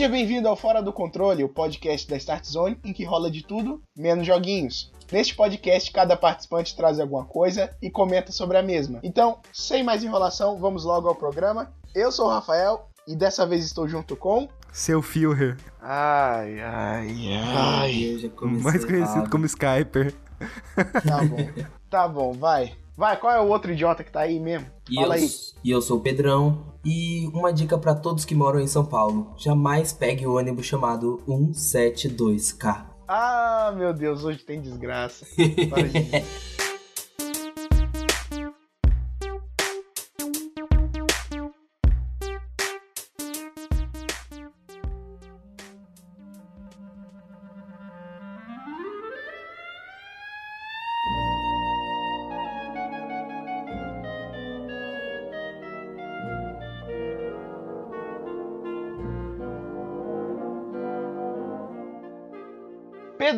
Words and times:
Seja 0.00 0.12
bem-vindo 0.12 0.48
ao 0.48 0.56
Fora 0.56 0.82
do 0.82 0.94
Controle, 0.94 1.44
o 1.44 1.48
podcast 1.50 2.08
da 2.08 2.16
Start 2.16 2.46
Zone 2.46 2.78
em 2.82 2.90
que 2.90 3.04
rola 3.04 3.30
de 3.30 3.44
tudo, 3.44 3.82
menos 3.94 4.26
joguinhos. 4.26 4.90
Neste 5.12 5.34
podcast, 5.34 5.92
cada 5.92 6.16
participante 6.16 6.74
traz 6.74 6.98
alguma 6.98 7.26
coisa 7.26 7.76
e 7.82 7.90
comenta 7.90 8.32
sobre 8.32 8.56
a 8.56 8.62
mesma. 8.62 9.00
Então, 9.02 9.40
sem 9.52 9.82
mais 9.82 10.02
enrolação, 10.02 10.56
vamos 10.58 10.84
logo 10.84 11.06
ao 11.06 11.14
programa. 11.14 11.70
Eu 11.94 12.10
sou 12.10 12.28
o 12.28 12.30
Rafael 12.30 12.88
e 13.06 13.14
dessa 13.14 13.46
vez 13.46 13.62
estou 13.62 13.86
junto 13.86 14.16
com. 14.16 14.48
Seu 14.72 15.02
Führer. 15.02 15.58
Ai, 15.82 16.58
ai, 16.60 17.34
ai. 17.34 18.32
Mais 18.62 18.82
conhecido 18.86 19.28
como 19.28 19.44
Skyper. 19.44 20.14
Tá 21.06 21.22
bom. 21.22 21.66
Tá 21.90 22.08
bom, 22.08 22.32
vai. 22.32 22.72
Vai, 23.00 23.16
qual 23.16 23.32
é 23.32 23.40
o 23.40 23.48
outro 23.48 23.72
idiota 23.72 24.04
que 24.04 24.12
tá 24.12 24.20
aí 24.20 24.38
mesmo? 24.38 24.66
E 24.90 24.96
Fala 24.96 25.16
eu, 25.16 25.22
aí. 25.22 25.30
e 25.64 25.70
eu 25.70 25.80
sou 25.80 25.96
o 25.96 26.00
Pedrão. 26.02 26.66
E 26.84 27.26
uma 27.28 27.50
dica 27.50 27.78
pra 27.78 27.94
todos 27.94 28.26
que 28.26 28.34
moram 28.34 28.60
em 28.60 28.66
São 28.66 28.84
Paulo: 28.84 29.32
jamais 29.38 29.90
pegue 29.90 30.26
o 30.26 30.36
ônibus 30.36 30.66
chamado 30.66 31.18
172K. 31.26 32.84
Ah, 33.08 33.72
meu 33.74 33.94
Deus, 33.94 34.22
hoje 34.22 34.40
tem 34.40 34.60
desgraça. 34.60 35.26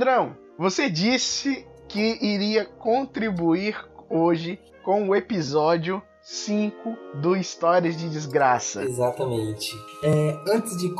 Pedrão, 0.03 0.37
você 0.59 0.91
disse 0.91 1.65
que 1.87 2.19
iria 2.21 2.65
contribuir 2.65 3.77
hoje 4.11 4.59
com 4.85 5.09
o 5.09 5.15
episódio 5.15 6.03
5 6.21 6.97
do 7.21 7.37
Histórias 7.37 7.97
de 7.97 8.09
Desgraça. 8.11 8.83
Exatamente. 8.83 9.71
É, 10.03 10.37
antes, 10.49 10.77
de 10.77 10.93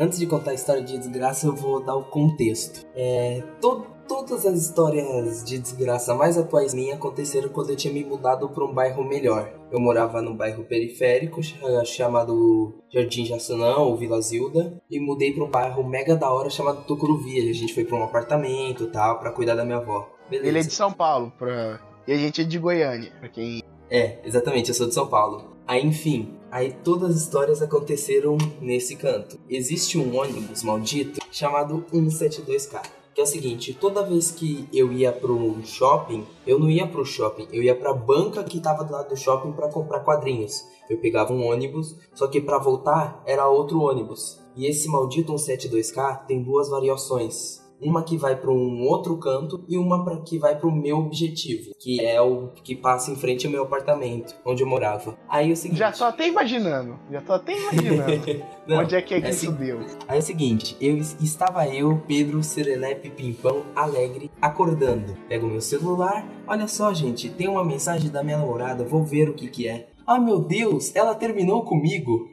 antes 0.00 0.18
de 0.18 0.26
contar 0.26 0.50
a 0.50 0.54
história 0.54 0.82
de 0.82 0.98
desgraça, 0.98 1.46
eu 1.46 1.54
vou 1.54 1.80
dar 1.84 1.94
o 1.94 2.02
contexto. 2.10 2.84
É, 2.96 3.40
to- 3.60 3.86
todas 4.08 4.44
as 4.44 4.58
histórias 4.60 5.44
de 5.44 5.56
desgraça 5.56 6.12
mais 6.16 6.36
atuais 6.36 6.74
minhas 6.74 6.96
aconteceram 6.96 7.50
quando 7.50 7.70
eu 7.70 7.76
tinha 7.76 7.94
me 7.94 8.04
mudado 8.04 8.48
para 8.48 8.64
um 8.64 8.74
bairro 8.74 9.04
melhor. 9.04 9.59
Eu 9.72 9.78
morava 9.80 10.20
num 10.20 10.36
bairro 10.36 10.64
periférico 10.64 11.42
ch- 11.42 11.54
chamado 11.86 12.74
Jardim 12.92 13.24
Jaçanã 13.24 13.76
ou 13.76 13.96
Vila 13.96 14.20
Zilda 14.20 14.80
e 14.90 14.98
mudei 14.98 15.32
para 15.32 15.44
um 15.44 15.50
bairro 15.50 15.82
mega 15.88 16.16
da 16.16 16.30
hora 16.30 16.50
chamado 16.50 16.84
Tucuruvi. 16.84 17.48
A 17.48 17.52
gente 17.54 17.72
foi 17.74 17.84
para 17.84 17.96
um 17.96 18.02
apartamento 18.04 18.84
e 18.84 18.86
tal 18.88 19.18
para 19.20 19.30
cuidar 19.30 19.54
da 19.54 19.64
minha 19.64 19.78
avó. 19.78 20.08
Beleza. 20.28 20.48
Ele 20.48 20.58
é 20.58 20.62
de 20.62 20.72
São 20.72 20.92
Paulo, 20.92 21.32
pra... 21.38 21.80
e 22.06 22.12
a 22.12 22.16
gente 22.16 22.40
é 22.40 22.44
de 22.44 22.58
Goiânia, 22.58 23.12
pra 23.20 23.28
quem... 23.28 23.62
É, 23.90 24.18
exatamente, 24.24 24.68
eu 24.68 24.74
sou 24.74 24.86
de 24.86 24.94
São 24.94 25.06
Paulo. 25.08 25.56
Aí, 25.66 25.84
enfim, 25.84 26.34
aí 26.50 26.72
todas 26.84 27.10
as 27.16 27.22
histórias 27.22 27.60
aconteceram 27.62 28.36
nesse 28.60 28.94
canto. 28.96 29.38
Existe 29.48 29.98
um 29.98 30.16
ônibus 30.16 30.62
maldito 30.62 31.20
chamado 31.30 31.84
172K. 31.92 32.82
Que 33.20 33.22
é 33.22 33.28
o 33.28 33.30
seguinte, 33.30 33.76
toda 33.78 34.02
vez 34.02 34.30
que 34.30 34.66
eu 34.72 34.90
ia 34.90 35.12
pro 35.12 35.62
shopping, 35.62 36.26
eu 36.46 36.58
não 36.58 36.70
ia 36.70 36.86
pro 36.86 37.04
shopping, 37.04 37.46
eu 37.52 37.62
ia 37.62 37.74
pra 37.74 37.92
banca 37.92 38.42
que 38.42 38.58
tava 38.58 38.82
do 38.82 38.94
lado 38.94 39.10
do 39.10 39.16
shopping 39.16 39.52
pra 39.52 39.68
comprar 39.68 40.00
quadrinhos. 40.00 40.64
Eu 40.88 40.96
pegava 40.96 41.30
um 41.30 41.46
ônibus, 41.46 41.98
só 42.14 42.26
que 42.26 42.40
pra 42.40 42.56
voltar 42.56 43.22
era 43.26 43.46
outro 43.46 43.82
ônibus. 43.82 44.40
E 44.56 44.64
esse 44.64 44.88
maldito 44.88 45.34
172K 45.34 46.24
tem 46.24 46.42
duas 46.42 46.70
variações. 46.70 47.60
Uma 47.82 48.02
que 48.02 48.16
vai 48.16 48.36
para 48.36 48.50
um 48.50 48.82
outro 48.86 49.16
canto 49.18 49.64
e 49.68 49.76
uma 49.78 50.04
pra, 50.04 50.16
que 50.18 50.38
vai 50.38 50.56
para 50.58 50.68
o 50.68 50.72
meu 50.72 50.98
objetivo, 50.98 51.70
que 51.78 52.00
é 52.04 52.20
o 52.20 52.48
que 52.62 52.74
passa 52.76 53.10
em 53.10 53.16
frente 53.16 53.46
ao 53.46 53.52
meu 53.52 53.62
apartamento, 53.62 54.34
onde 54.44 54.62
eu 54.62 54.66
morava. 54.68 55.16
Aí 55.28 55.50
é 55.50 55.52
o 55.52 55.56
seguinte. 55.56 55.78
Já 55.78 55.90
tô 55.92 56.04
até 56.04 56.28
imaginando, 56.28 56.98
já 57.10 57.20
tô 57.20 57.32
até 57.32 57.56
imaginando 57.58 58.44
Não, 58.68 58.78
onde 58.80 58.94
é 58.94 59.02
que, 59.02 59.14
é 59.14 59.20
que 59.20 59.26
é 59.26 59.30
isso 59.30 59.48
assim- 59.50 59.56
deu. 59.58 59.80
Aí 60.06 60.16
é 60.16 60.18
o 60.18 60.22
seguinte, 60.22 60.76
eu 60.80 60.96
es- 60.96 61.16
estava 61.20 61.66
eu, 61.68 62.02
Pedro 62.06 62.42
Serelepe 62.42 63.10
Pimpão, 63.10 63.62
alegre, 63.74 64.30
acordando. 64.40 65.16
Pego 65.28 65.46
meu 65.46 65.60
celular, 65.60 66.28
olha 66.46 66.68
só, 66.68 66.92
gente, 66.92 67.28
tem 67.30 67.48
uma 67.48 67.64
mensagem 67.64 68.10
da 68.10 68.22
minha 68.22 68.38
namorada, 68.38 68.84
vou 68.84 69.02
ver 69.02 69.28
o 69.28 69.34
que 69.34 69.48
que 69.48 69.66
é. 69.68 69.88
Ah, 70.06 70.18
meu 70.18 70.40
Deus, 70.40 70.94
ela 70.94 71.14
terminou 71.14 71.62
comigo. 71.64 72.28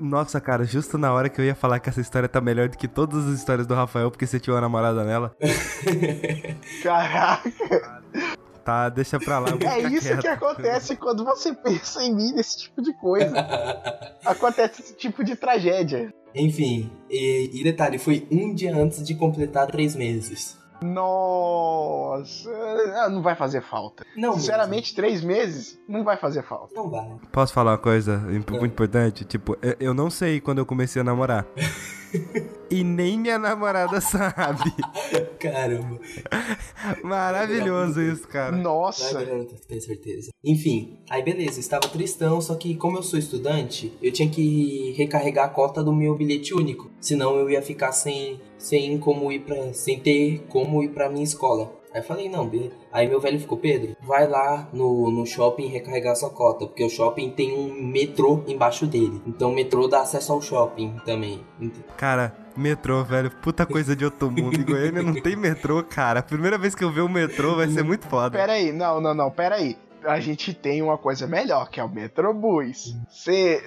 Nossa, 0.00 0.40
cara, 0.40 0.64
justo 0.64 0.96
na 0.96 1.12
hora 1.12 1.28
que 1.28 1.40
eu 1.40 1.44
ia 1.44 1.54
falar 1.54 1.80
que 1.80 1.88
essa 1.88 2.00
história 2.00 2.28
tá 2.28 2.40
melhor 2.40 2.68
do 2.68 2.78
que 2.78 2.86
todas 2.86 3.26
as 3.26 3.38
histórias 3.38 3.66
do 3.66 3.74
Rafael, 3.74 4.10
porque 4.10 4.26
você 4.26 4.38
tinha 4.38 4.54
uma 4.54 4.60
namorada 4.60 5.02
nela. 5.04 5.34
Caraca, 6.82 8.02
Tá, 8.68 8.90
deixa 8.90 9.18
pra 9.18 9.38
lá. 9.38 9.48
é 9.62 9.80
isso 9.88 10.08
quieto. 10.08 10.20
que 10.20 10.28
acontece 10.28 10.94
quando 10.94 11.24
você 11.24 11.54
pensa 11.54 12.02
em 12.02 12.14
mim 12.14 12.32
nesse 12.32 12.58
tipo 12.58 12.82
de 12.82 12.92
coisa. 12.98 13.34
Acontece 14.26 14.82
esse 14.82 14.94
tipo 14.94 15.24
de 15.24 15.34
tragédia. 15.36 16.12
Enfim, 16.34 16.92
e, 17.08 17.50
e 17.54 17.64
detalhe, 17.64 17.98
foi 17.98 18.28
um 18.30 18.52
dia 18.54 18.76
antes 18.76 19.02
de 19.02 19.14
completar 19.14 19.66
três 19.68 19.96
meses. 19.96 20.58
Nossa, 20.80 22.50
ah, 22.96 23.08
não 23.08 23.20
vai 23.22 23.34
fazer 23.34 23.60
falta. 23.62 24.06
Não, 24.16 24.34
Sinceramente, 24.34 24.94
três 24.94 25.22
meses 25.22 25.78
não 25.88 26.04
vai 26.04 26.16
fazer 26.16 26.42
falta. 26.42 26.74
mesmo, 26.74 26.84
não 26.84 27.16
vai. 27.16 27.28
Posso 27.32 27.52
falar 27.52 27.72
uma 27.72 27.78
coisa 27.78 28.18
muito 28.18 28.66
importante? 28.66 29.24
Tipo, 29.24 29.56
eu 29.80 29.92
não 29.92 30.10
sei 30.10 30.40
quando 30.40 30.58
eu 30.58 30.66
comecei 30.66 31.00
a 31.00 31.04
namorar. 31.04 31.44
e 32.70 32.82
nem 32.84 33.18
minha 33.18 33.38
namorada 33.38 34.00
sabe. 34.00 34.72
Caramba. 35.38 35.98
Maravilhoso 37.02 38.00
isso, 38.00 38.26
cara. 38.26 38.56
Nossa, 38.56 39.24
tenho 39.66 39.80
certeza. 39.80 40.30
Enfim, 40.44 40.98
aí 41.08 41.22
beleza, 41.22 41.60
estava 41.60 41.88
tristão, 41.88 42.40
só 42.40 42.54
que 42.54 42.74
como 42.74 42.98
eu 42.98 43.02
sou 43.02 43.18
estudante, 43.18 43.92
eu 44.02 44.12
tinha 44.12 44.28
que 44.28 44.92
recarregar 44.96 45.46
a 45.46 45.50
cota 45.50 45.82
do 45.82 45.92
meu 45.92 46.14
bilhete 46.14 46.54
único. 46.54 46.90
Senão 47.00 47.36
eu 47.36 47.50
ia 47.50 47.62
ficar 47.62 47.92
sem, 47.92 48.40
sem 48.58 48.98
como 48.98 49.30
ir 49.32 49.40
pra. 49.40 49.72
sem 49.72 49.98
ter 49.98 50.44
como 50.48 50.82
ir 50.82 50.90
pra 50.90 51.08
minha 51.08 51.24
escola. 51.24 51.77
Aí 51.98 52.02
eu 52.02 52.06
falei, 52.06 52.28
não, 52.28 52.46
beleza. 52.46 52.74
Aí 52.92 53.08
meu 53.08 53.20
velho 53.20 53.40
ficou, 53.40 53.58
Pedro, 53.58 53.96
vai 54.00 54.28
lá 54.28 54.68
no, 54.72 55.10
no 55.10 55.26
shopping 55.26 55.66
recarregar 55.66 56.14
sua 56.14 56.30
cota, 56.30 56.66
porque 56.66 56.84
o 56.84 56.88
shopping 56.88 57.30
tem 57.30 57.52
um 57.52 57.82
metrô 57.82 58.44
embaixo 58.46 58.86
dele. 58.86 59.20
Então 59.26 59.50
o 59.50 59.54
metrô 59.54 59.88
dá 59.88 60.02
acesso 60.02 60.32
ao 60.32 60.40
shopping 60.40 60.96
também. 61.04 61.44
Cara, 61.96 62.32
metrô, 62.56 63.02
velho, 63.02 63.32
puta 63.42 63.66
coisa 63.66 63.96
de 63.96 64.04
outro 64.04 64.30
mundo. 64.30 64.60
Em 64.60 64.64
Goiânia 64.64 65.02
não 65.02 65.20
tem 65.20 65.34
metrô, 65.34 65.82
cara. 65.82 66.20
A 66.20 66.22
primeira 66.22 66.56
vez 66.56 66.72
que 66.72 66.84
eu 66.84 66.92
ver 66.92 67.02
um 67.02 67.08
metrô 67.08 67.56
vai 67.56 67.68
ser 67.68 67.82
muito 67.82 68.06
foda. 68.06 68.38
pera 68.38 68.52
aí, 68.52 68.72
não, 68.72 69.00
não, 69.00 69.12
não, 69.12 69.30
pera 69.30 69.56
aí. 69.56 69.76
A 70.04 70.20
gente 70.20 70.54
tem 70.54 70.80
uma 70.80 70.96
coisa 70.96 71.26
melhor, 71.26 71.68
que 71.68 71.80
é 71.80 71.84
o 71.84 71.88
Metrobus. 71.88 72.94
Cê, 73.10 73.60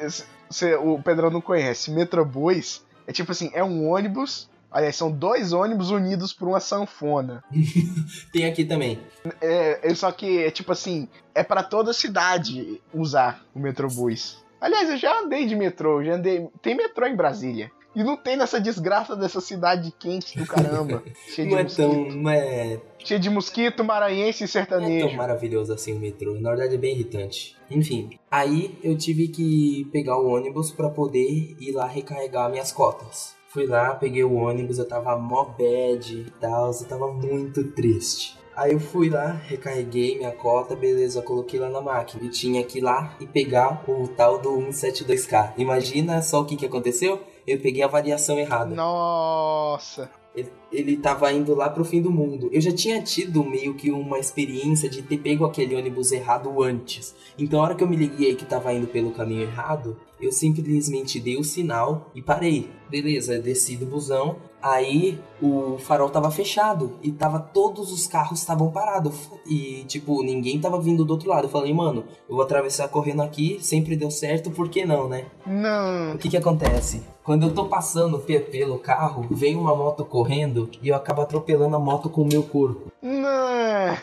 cê, 0.49 0.75
o 0.75 0.97
Pedrão 1.03 1.29
não 1.29 1.41
conhece. 1.41 1.91
Metrobus 1.91 2.81
é 3.05 3.11
tipo 3.11 3.33
assim, 3.33 3.51
é 3.53 3.61
um 3.61 3.89
ônibus. 3.89 4.49
Aliás, 4.71 4.95
são 4.95 5.11
dois 5.11 5.51
ônibus 5.51 5.89
unidos 5.89 6.31
por 6.31 6.47
uma 6.47 6.59
sanfona. 6.61 7.43
Tem 8.31 8.45
aqui 8.45 8.63
também. 8.63 8.99
É, 9.41 9.91
é 9.91 9.95
só 9.95 10.11
que 10.11 10.43
é 10.43 10.49
tipo 10.49 10.71
assim, 10.71 11.09
é 11.35 11.43
pra 11.43 11.61
toda 11.61 11.91
cidade 11.91 12.81
usar 12.93 13.43
o 13.53 13.59
Metrobus. 13.59 14.41
Aliás, 14.61 14.89
eu 14.89 14.97
já 14.97 15.19
andei 15.19 15.45
de 15.47 15.55
metrô, 15.55 16.03
já 16.03 16.13
andei. 16.13 16.47
Tem 16.61 16.75
metrô 16.75 17.07
em 17.07 17.15
Brasília. 17.15 17.71
E 17.93 18.03
não 18.03 18.15
tem 18.15 18.37
nessa 18.37 18.61
desgraça 18.61 19.15
dessa 19.17 19.41
cidade 19.41 19.91
quente 19.99 20.37
do 20.37 20.45
caramba. 20.45 21.03
cheia, 21.27 21.47
de 21.47 21.53
Não 21.53 21.59
é 21.59 21.63
mosquito, 21.63 21.89
tão. 21.89 22.09
Não 22.11 22.29
é 22.29 22.79
cheia 22.99 23.19
de 23.19 23.29
mosquito, 23.29 23.83
maranhense 23.83 24.43
e 24.43 24.47
Não 24.47 24.61
é 24.61 24.65
tão 24.65 24.79
sertanejo. 24.79 25.17
maravilhoso 25.17 25.73
assim 25.73 25.93
o 25.93 25.99
metrô. 25.99 26.39
Na 26.39 26.51
verdade 26.51 26.75
é 26.75 26.77
bem 26.77 26.93
irritante. 26.93 27.57
Enfim, 27.69 28.17
aí 28.29 28.77
eu 28.81 28.97
tive 28.97 29.27
que 29.27 29.89
pegar 29.91 30.17
o 30.17 30.27
ônibus 30.27 30.71
pra 30.71 30.89
poder 30.89 31.27
ir 31.59 31.71
lá 31.73 31.85
recarregar 31.85 32.49
minhas 32.49 32.71
cotas. 32.71 33.35
Fui 33.51 33.65
lá, 33.65 33.93
peguei 33.95 34.23
o 34.23 34.33
ônibus, 34.33 34.77
eu 34.77 34.87
tava 34.87 35.17
mó 35.17 35.43
bad 35.43 36.21
e 36.21 36.31
tal, 36.39 36.71
eu 36.71 36.87
tava 36.87 37.11
muito 37.11 37.61
triste. 37.71 38.39
Aí 38.55 38.71
eu 38.71 38.79
fui 38.79 39.09
lá, 39.09 39.31
recarreguei 39.31 40.17
minha 40.17 40.31
cota, 40.31 40.73
beleza, 40.73 41.21
coloquei 41.21 41.59
lá 41.59 41.69
na 41.69 41.81
máquina. 41.81 42.23
E 42.23 42.29
tinha 42.29 42.63
que 42.63 42.77
ir 42.77 42.81
lá 42.81 43.13
e 43.19 43.27
pegar 43.27 43.83
o 43.89 44.07
tal 44.07 44.39
do 44.39 44.51
172K. 44.51 45.55
Imagina 45.57 46.21
só 46.21 46.39
o 46.39 46.45
que, 46.45 46.55
que 46.55 46.65
aconteceu? 46.65 47.19
Eu 47.45 47.59
peguei 47.59 47.83
a 47.83 47.87
variação 47.87 48.39
errada. 48.39 48.73
Nossa. 48.73 50.09
Ele, 50.33 50.49
ele 50.71 50.97
tava 50.97 51.31
indo 51.31 51.53
lá 51.53 51.69
pro 51.69 51.83
fim 51.83 52.01
do 52.01 52.11
mundo. 52.11 52.49
Eu 52.51 52.61
já 52.61 52.71
tinha 52.71 53.01
tido 53.01 53.43
meio 53.43 53.73
que 53.73 53.91
uma 53.91 54.17
experiência 54.17 54.89
de 54.89 55.01
ter 55.01 55.17
pego 55.17 55.45
aquele 55.45 55.75
ônibus 55.75 56.11
errado 56.11 56.61
antes. 56.63 57.13
Então, 57.37 57.59
a 57.59 57.63
hora 57.63 57.75
que 57.75 57.83
eu 57.83 57.87
me 57.87 57.95
liguei 57.95 58.35
que 58.35 58.45
tava 58.45 58.73
indo 58.73 58.87
pelo 58.87 59.11
caminho 59.11 59.43
errado, 59.43 59.97
eu 60.21 60.31
simplesmente 60.31 61.19
dei 61.19 61.37
o 61.37 61.43
sinal 61.43 62.11
e 62.13 62.21
parei. 62.21 62.69
Beleza, 62.89 63.39
desci 63.39 63.75
do 63.75 63.85
busão. 63.85 64.37
Aí 64.61 65.19
o 65.41 65.79
farol 65.79 66.09
tava 66.09 66.29
fechado 66.29 66.93
e 67.01 67.11
tava 67.11 67.39
todos 67.39 67.91
os 67.91 68.05
carros 68.05 68.39
estavam 68.39 68.69
parados 68.69 69.27
e 69.47 69.83
tipo 69.87 70.21
ninguém 70.21 70.59
tava 70.59 70.79
vindo 70.79 71.03
do 71.03 71.13
outro 71.13 71.29
lado. 71.29 71.45
Eu 71.45 71.49
falei, 71.49 71.73
mano, 71.73 72.03
eu 72.29 72.35
vou 72.35 72.43
atravessar 72.43 72.87
correndo 72.89 73.23
aqui, 73.23 73.57
sempre 73.59 73.95
deu 73.95 74.11
certo, 74.11 74.51
por 74.51 74.69
que 74.69 74.85
não, 74.85 75.09
né? 75.09 75.25
Não. 75.47 76.13
O 76.13 76.17
que 76.19 76.29
que 76.29 76.37
acontece? 76.37 77.01
Quando 77.23 77.47
eu 77.47 77.53
tô 77.53 77.65
passando 77.65 78.19
pelo 78.19 78.77
carro, 78.77 79.25
vem 79.31 79.55
uma 79.55 79.75
moto 79.75 80.05
correndo 80.05 80.60
e 80.81 80.89
eu 80.89 80.95
acabo 80.95 81.21
atropelando 81.21 81.75
a 81.75 81.79
moto 81.79 82.09
com 82.09 82.21
o 82.21 82.27
meu 82.27 82.43
corpo. 82.43 82.91
Não. 83.01 83.97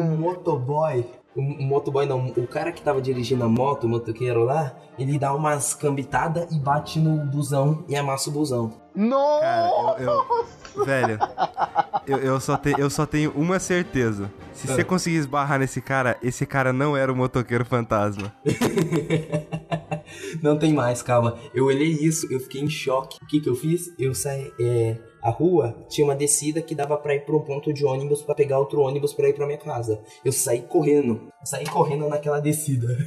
O 0.00 0.16
motoboy 0.18 1.04
o, 1.34 1.40
o 1.40 1.62
motoboy 1.62 2.06
não, 2.06 2.28
o 2.28 2.46
cara 2.46 2.72
que 2.72 2.80
tava 2.80 3.02
dirigindo 3.02 3.44
a 3.44 3.48
moto, 3.48 3.84
o 3.84 3.88
motoqueiro 3.88 4.42
lá, 4.44 4.74
ele 4.98 5.18
dá 5.18 5.34
umas 5.34 5.74
cambitadas 5.74 6.50
e 6.50 6.58
bate 6.58 6.98
no 6.98 7.26
busão 7.26 7.84
e 7.88 7.94
amassa 7.94 8.30
o 8.30 8.32
busão. 8.32 8.72
Nossa! 8.94 9.40
Cara, 9.42 9.96
eu, 10.02 10.24
eu- 10.76 10.84
velho, 10.86 11.18
eu, 12.06 12.18
eu 12.18 12.40
só 12.40 12.56
te- 12.56 12.74
eu 12.78 12.88
só 12.88 13.04
tenho 13.04 13.32
uma 13.32 13.58
certeza. 13.58 14.32
Se 14.54 14.66
você 14.66 14.80
Ah. 14.80 14.84
conseguir 14.86 15.16
esbarrar 15.18 15.58
nesse 15.58 15.82
cara, 15.82 16.16
esse 16.22 16.46
cara 16.46 16.72
não 16.72 16.96
era 16.96 17.12
o 17.12 17.16
motoqueiro 17.16 17.66
fantasma. 17.66 18.32
Não 20.42 20.58
tem 20.58 20.72
mais, 20.72 21.02
calma. 21.02 21.36
Eu 21.54 21.66
olhei 21.66 21.88
isso, 21.90 22.26
eu 22.32 22.38
fiquei 22.40 22.60
em 22.62 22.70
choque. 22.70 23.18
O 23.22 23.26
que 23.26 23.40
que 23.40 23.48
eu 23.48 23.54
fiz? 23.54 23.92
Eu 23.98 24.14
saí. 24.14 24.52
É, 24.60 24.96
a 25.26 25.30
rua 25.30 25.74
tinha 25.88 26.04
uma 26.06 26.14
descida 26.14 26.62
que 26.62 26.74
dava 26.74 26.96
pra 26.96 27.14
ir 27.14 27.24
pra 27.24 27.36
um 27.36 27.40
ponto 27.40 27.72
de 27.72 27.84
ônibus 27.84 28.22
pra 28.22 28.34
pegar 28.34 28.58
outro 28.58 28.80
ônibus 28.80 29.12
pra 29.12 29.28
ir 29.28 29.32
pra 29.34 29.46
minha 29.46 29.58
casa. 29.58 30.00
Eu 30.24 30.30
saí 30.32 30.62
correndo. 30.62 31.28
Eu 31.40 31.46
saí 31.46 31.64
correndo 31.66 32.08
naquela 32.08 32.38
descida. 32.40 32.86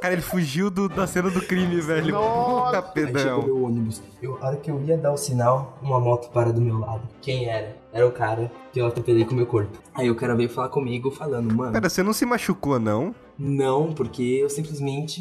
Cara, 0.00 0.12
ele 0.12 0.22
fugiu 0.22 0.70
do- 0.70 0.88
da 0.90 1.06
cena 1.06 1.30
do 1.30 1.40
crime, 1.40 1.80
velho. 1.80 2.12
Nossa! 2.12 2.76
Aí 2.78 2.82
chegou 2.94 3.12
pedão. 3.12 3.42
meu 3.42 3.62
ônibus. 3.64 4.02
Eu, 4.22 4.36
a 4.42 4.46
hora 4.48 4.56
que 4.56 4.70
eu 4.70 4.80
ia 4.82 4.96
dar 4.96 5.12
o 5.12 5.16
sinal, 5.16 5.78
uma 5.82 5.98
moto 5.98 6.28
para 6.30 6.52
do 6.52 6.60
meu 6.60 6.78
lado. 6.78 7.08
Quem 7.22 7.48
era? 7.48 7.76
Era 7.92 8.06
o 8.06 8.12
cara 8.12 8.52
que 8.72 8.80
eu 8.80 8.86
atropelei 8.86 9.24
com 9.24 9.32
o 9.32 9.36
meu 9.36 9.46
corpo. 9.46 9.78
Aí 9.94 10.10
o 10.10 10.14
cara 10.14 10.34
veio 10.36 10.50
falar 10.50 10.68
comigo 10.68 11.10
falando, 11.10 11.52
mano. 11.54 11.72
Pera, 11.72 11.88
você 11.88 12.02
não 12.02 12.12
se 12.12 12.26
machucou, 12.26 12.78
não? 12.78 13.14
Não, 13.38 13.92
porque 13.92 14.22
eu 14.22 14.48
simplesmente 14.48 15.20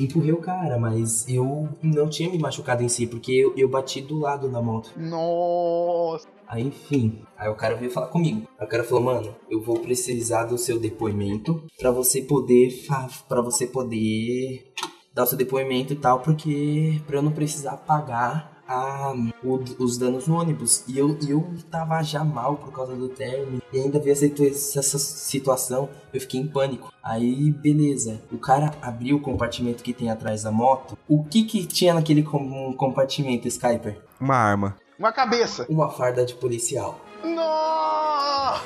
empurrei 0.00 0.32
o 0.32 0.40
cara, 0.40 0.78
mas 0.78 1.28
eu 1.28 1.68
não 1.82 2.08
tinha 2.08 2.30
me 2.30 2.38
machucado 2.38 2.82
em 2.82 2.88
si, 2.88 3.06
porque 3.06 3.32
eu, 3.32 3.54
eu 3.56 3.68
bati 3.68 4.00
do 4.00 4.18
lado 4.18 4.48
da 4.48 4.60
moto. 4.60 4.90
Nossa! 4.96 6.28
Aí, 6.46 6.62
enfim, 6.62 7.22
aí 7.36 7.48
o 7.48 7.54
cara 7.54 7.74
veio 7.74 7.90
falar 7.90 8.08
comigo. 8.08 8.46
Aí 8.58 8.66
o 8.66 8.68
cara 8.68 8.84
falou, 8.84 9.04
mano, 9.04 9.34
eu 9.50 9.60
vou 9.62 9.78
precisar 9.80 10.44
do 10.44 10.58
seu 10.58 10.78
depoimento 10.78 11.64
pra 11.78 11.90
você 11.90 12.22
poder 12.22 12.86
para 13.28 13.40
você 13.40 13.66
poder 13.66 14.72
dar 15.12 15.24
o 15.24 15.26
seu 15.26 15.38
depoimento 15.38 15.92
e 15.92 15.96
tal, 15.96 16.20
porque 16.20 17.00
pra 17.06 17.18
eu 17.18 17.22
não 17.22 17.32
precisar 17.32 17.76
pagar 17.78 18.53
a, 18.74 19.14
o- 19.42 19.62
os 19.78 19.98
danos 19.98 20.26
no 20.26 20.38
ônibus. 20.40 20.84
E 20.88 20.98
eu, 20.98 21.16
eu 21.28 21.46
tava 21.70 22.02
já 22.02 22.24
mal 22.24 22.56
por 22.56 22.72
causa 22.72 22.94
do 22.94 23.08
término. 23.08 23.62
E 23.72 23.78
ainda 23.78 23.98
vi 23.98 24.10
essa, 24.10 24.26
essa 24.26 24.98
situação, 24.98 25.88
eu 26.12 26.20
fiquei 26.20 26.40
em 26.40 26.46
pânico. 26.46 26.92
Aí, 27.02 27.50
beleza. 27.50 28.20
O 28.32 28.38
cara 28.38 28.72
abriu 28.82 29.16
o 29.16 29.20
compartimento 29.20 29.82
que 29.82 29.92
tem 29.92 30.10
atrás 30.10 30.42
da 30.42 30.50
moto. 30.52 30.96
O 31.08 31.24
que 31.24 31.44
que 31.44 31.66
tinha 31.66 31.94
naquele 31.94 32.22
com- 32.22 32.72
compartimento, 32.74 33.48
Skyper? 33.48 34.00
Uma 34.20 34.36
arma. 34.36 34.76
Uma 34.98 35.12
cabeça! 35.12 35.66
Uma 35.68 35.90
farda 35.90 36.24
de 36.24 36.34
policial. 36.34 37.00
Nossa! 37.24 38.62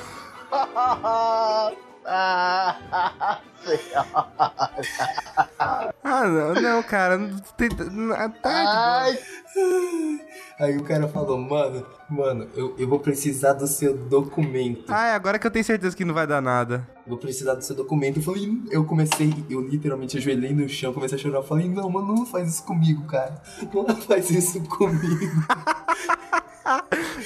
Ah, 6.03 6.27
não, 6.27 6.53
não, 6.53 6.83
cara. 6.83 7.19
ah, 8.17 8.29
tá. 8.29 8.49
Ai, 8.49 9.19
Aí 10.59 10.77
o 10.77 10.83
cara 10.83 11.07
falou, 11.07 11.37
mano, 11.37 11.85
mano, 12.09 12.47
eu, 12.53 12.75
eu 12.77 12.87
vou 12.87 12.99
precisar 12.99 13.53
do 13.53 13.65
seu 13.65 13.95
documento. 13.95 14.85
Ah, 14.89 15.07
é 15.07 15.13
agora 15.13 15.39
que 15.39 15.47
eu 15.47 15.51
tenho 15.51 15.63
certeza 15.63 15.95
que 15.95 16.03
não 16.03 16.13
vai 16.13 16.27
dar 16.27 16.41
nada. 16.41 16.85
Vou 17.07 17.17
precisar 17.17 17.55
do 17.55 17.63
seu 17.63 17.75
documento. 17.75 18.17
Eu 18.17 18.23
falei, 18.23 18.61
eu 18.69 18.83
comecei, 18.83 19.33
eu 19.49 19.61
literalmente 19.61 20.17
ajoelhei 20.17 20.53
no 20.53 20.67
chão, 20.67 20.93
comecei 20.93 21.17
a 21.17 21.21
chorar. 21.21 21.37
Eu 21.37 21.43
falei, 21.43 21.69
não, 21.69 21.89
mano, 21.89 22.13
não 22.13 22.25
faz 22.25 22.49
isso 22.49 22.63
comigo, 22.63 23.05
cara. 23.05 23.41
Não 23.73 23.95
faz 24.01 24.29
isso 24.29 24.61
comigo. 24.61 25.43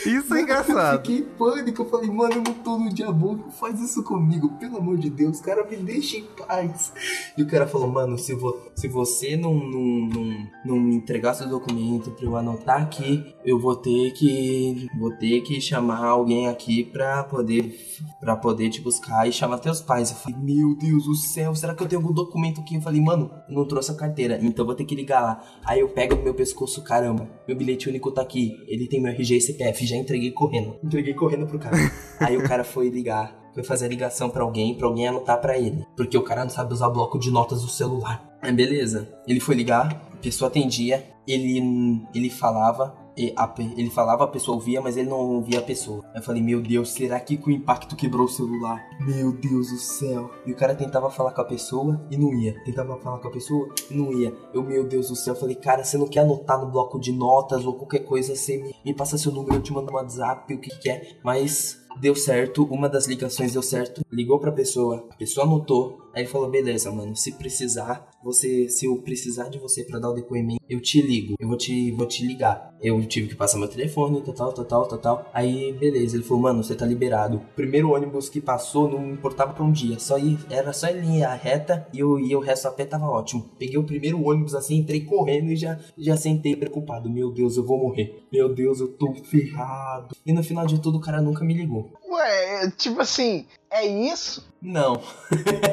Isso 0.05 0.33
é 0.33 0.37
Eu 0.37 0.43
engraçado. 0.43 0.97
fiquei 0.99 1.17
em 1.17 1.23
pânico. 1.23 1.81
Eu 1.81 1.89
falei, 1.89 2.09
mano, 2.09 2.33
eu 2.35 2.41
não 2.41 2.53
tô 2.53 2.77
no 2.77 2.89
dia 2.93 3.11
bom, 3.11 3.35
não 3.35 3.51
faz 3.51 3.79
isso 3.81 4.01
comigo. 4.03 4.49
Pelo 4.57 4.77
amor 4.77 4.97
de 4.97 5.09
Deus, 5.09 5.41
cara, 5.41 5.65
me 5.65 5.75
deixa 5.75 6.15
paz. 6.23 6.93
E 7.37 7.43
o 7.43 7.47
cara 7.47 7.67
falou, 7.67 7.87
mano, 7.87 8.17
se, 8.17 8.33
vo 8.33 8.53
se 8.75 8.87
você 8.87 9.35
não, 9.35 9.53
não, 9.53 10.07
não, 10.07 10.47
não 10.65 10.79
me 10.79 10.95
entregar 10.95 11.33
seu 11.33 11.47
documento 11.47 12.11
pra 12.11 12.25
eu 12.25 12.35
anotar 12.35 12.81
aqui, 12.81 13.33
eu 13.43 13.59
vou 13.59 13.75
ter 13.75 14.11
que. 14.11 14.87
Vou 14.99 15.11
ter 15.11 15.41
que 15.41 15.59
chamar 15.61 16.03
alguém 16.05 16.47
aqui 16.47 16.83
pra 16.83 17.23
poder. 17.23 17.77
para 18.19 18.35
poder 18.35 18.69
te 18.69 18.81
buscar 18.81 19.27
e 19.27 19.31
chamar 19.31 19.59
teus 19.59 19.81
pais. 19.81 20.11
Eu 20.11 20.17
falei, 20.17 20.39
meu 20.39 20.75
Deus 20.75 21.05
do 21.05 21.15
céu, 21.15 21.53
será 21.55 21.75
que 21.75 21.83
eu 21.83 21.87
tenho 21.87 22.01
algum 22.01 22.13
documento 22.13 22.61
aqui? 22.61 22.75
Eu 22.75 22.81
falei, 22.81 23.01
mano, 23.01 23.31
não 23.49 23.67
trouxe 23.67 23.91
a 23.91 23.95
carteira, 23.95 24.39
então 24.41 24.65
vou 24.65 24.75
ter 24.75 24.85
que 24.85 24.95
ligar 24.95 25.21
lá. 25.21 25.43
Aí 25.65 25.79
eu 25.79 25.89
pego 25.89 26.15
meu 26.15 26.33
pescoço, 26.33 26.81
caramba, 26.83 27.29
meu 27.47 27.55
bilhete 27.57 27.89
único 27.89 28.11
tá 28.11 28.21
aqui. 28.21 28.63
Ele 28.67 28.87
tem 28.87 29.01
meu 29.01 29.11
RG 29.11 29.37
e 29.37 29.41
CPF, 29.41 29.85
já 29.85 29.95
entreguei 29.95 30.31
correndo. 30.31 30.75
Entreguei 30.83 31.13
correndo 31.13 31.47
pro 31.47 31.59
cara. 31.59 31.77
Aí 32.19 32.37
o 32.37 32.43
cara 32.43 32.63
foi 32.63 32.89
ligar, 32.89 33.42
foi 33.53 33.63
fazer 33.63 33.87
ligação 33.87 34.29
pra 34.29 34.43
alguém, 34.43 34.75
pra 34.75 34.87
alguém 34.87 35.07
anotar 35.07 35.39
pra 35.39 35.57
ele. 35.57 35.85
Porque 35.95 36.17
o 36.17 36.23
cara 36.23 36.43
não 36.43 36.49
sabe 36.49 36.73
usar 36.73 36.89
bloco 36.89 37.19
de 37.19 37.31
notas 37.31 37.61
do 37.61 37.69
celular. 37.69 38.37
Aí 38.41 38.51
beleza. 38.51 39.09
Ele 39.27 39.39
foi 39.39 39.55
ligar, 39.55 40.09
a 40.11 40.17
pessoa 40.17 40.49
atendia, 40.49 41.05
ele, 41.27 42.05
ele 42.13 42.29
falava, 42.29 42.93
a 43.37 43.53
ele 43.77 43.89
falava, 43.89 44.23
a 44.23 44.27
pessoa 44.27 44.55
ouvia, 44.55 44.81
mas 44.81 44.97
ele 44.97 45.09
não 45.09 45.17
ouvia 45.17 45.59
a 45.59 45.61
pessoa. 45.61 46.03
Aí 46.13 46.19
eu 46.19 46.23
falei, 46.23 46.41
meu 46.41 46.61
Deus, 46.61 46.91
será 46.91 47.19
que 47.19 47.37
com 47.37 47.49
o 47.49 47.53
impacto 47.53 47.95
quebrou 47.95 48.25
o 48.25 48.29
celular? 48.29 48.83
Meu 48.99 49.31
Deus 49.31 49.69
do 49.69 49.77
céu. 49.77 50.31
E 50.45 50.51
o 50.51 50.55
cara 50.55 50.75
tentava 50.75 51.09
falar 51.09 51.31
com 51.31 51.41
a 51.41 51.45
pessoa 51.45 52.05
e 52.09 52.17
não 52.17 52.33
ia. 52.33 52.61
Tentava 52.63 52.97
falar 52.97 53.19
com 53.19 53.27
a 53.27 53.31
pessoa 53.31 53.69
e 53.89 53.93
não 53.93 54.11
ia. 54.11 54.33
Eu, 54.53 54.63
meu 54.63 54.83
Deus 54.83 55.09
do 55.09 55.15
céu, 55.15 55.35
falei, 55.35 55.55
cara, 55.55 55.83
você 55.83 55.97
não 55.97 56.07
quer 56.07 56.21
anotar 56.21 56.59
no 56.59 56.71
bloco 56.71 56.99
de 56.99 57.11
notas 57.11 57.65
ou 57.65 57.73
qualquer 57.73 57.99
coisa, 57.99 58.35
você 58.35 58.57
me, 58.57 58.75
me 58.83 58.93
passa 58.93 59.17
seu 59.17 59.31
número, 59.31 59.55
eu 59.55 59.61
te 59.61 59.71
mando 59.71 59.91
um 59.91 59.95
WhatsApp, 59.95 60.53
o 60.53 60.59
que 60.59 60.69
que 60.69 60.89
é. 60.89 61.17
Mas 61.23 61.82
deu 61.99 62.15
certo, 62.15 62.63
uma 62.65 62.89
das 62.89 63.07
ligações 63.07 63.53
deu 63.53 63.61
certo. 63.61 64.01
Ligou 64.11 64.39
pra 64.39 64.51
pessoa, 64.51 65.07
a 65.09 65.15
pessoa 65.15 65.45
anotou. 65.45 66.01
Aí 66.13 66.27
falou, 66.27 66.47
beleza, 66.47 66.91
mano, 66.91 67.15
se 67.15 67.31
precisar, 67.31 68.07
você, 68.23 68.69
se 68.69 68.85
eu 68.85 68.97
precisar 68.97 69.49
de 69.49 69.57
você 69.57 69.83
pra 69.83 69.97
dar 69.97 70.11
o 70.11 70.13
depoimento, 70.13 70.61
eu 70.69 70.79
te 70.79 71.01
ligo, 71.01 71.33
eu 71.39 71.47
vou 71.47 71.57
te, 71.57 71.91
vou 71.91 72.05
te 72.05 72.25
ligar. 72.25 72.71
Eu 72.79 73.03
tive 73.07 73.29
que 73.29 73.35
passar 73.35 73.57
meu 73.57 73.67
telefone, 73.67 74.21
tal, 74.21 74.53
tal, 74.53 74.65
tal, 74.65 74.97
tal. 74.99 75.31
Aí, 75.33 75.73
beleza, 75.73 76.15
ele 76.15 76.23
falou, 76.23 76.43
mano, 76.43 76.63
você 76.63 76.75
tá 76.75 76.85
liberado. 76.85 77.41
Primeiro 77.55 77.93
ônibus 77.93 78.29
que 78.29 78.39
passou 78.39 78.87
não 78.87 79.11
importava 79.11 79.53
pra 79.53 79.63
um 79.63 79.71
dia, 79.71 79.97
só 79.97 80.19
ir, 80.19 80.37
era 80.51 80.71
só 80.71 80.87
em 80.87 81.01
linha 81.01 81.33
reta 81.33 81.87
e, 81.91 81.99
eu, 81.99 82.19
e 82.19 82.35
o 82.35 82.39
resto 82.39 82.67
a 82.67 82.71
pé 82.71 82.85
tava 82.85 83.05
ótimo. 83.05 83.49
Peguei 83.57 83.77
o 83.77 83.83
primeiro 83.83 84.23
ônibus 84.23 84.53
assim, 84.53 84.75
entrei 84.75 85.01
correndo 85.01 85.51
e 85.51 85.55
já, 85.55 85.79
já 85.97 86.15
sentei 86.15 86.55
preocupado. 86.55 87.09
Meu 87.09 87.31
Deus, 87.31 87.57
eu 87.57 87.65
vou 87.65 87.79
morrer. 87.79 88.23
Meu 88.31 88.53
Deus, 88.53 88.79
eu 88.79 88.89
tô 88.89 89.13
ferrado. 89.15 90.15
E 90.23 90.31
no 90.31 90.43
final 90.43 90.67
de 90.67 90.79
tudo, 90.79 90.99
o 90.99 91.01
cara 91.01 91.21
nunca 91.21 91.43
me 91.43 91.53
ligou. 91.53 91.82
Ué, 92.09 92.71
tipo 92.77 93.01
assim, 93.01 93.45
é 93.71 93.85
isso? 93.85 94.47
Não. 94.61 95.01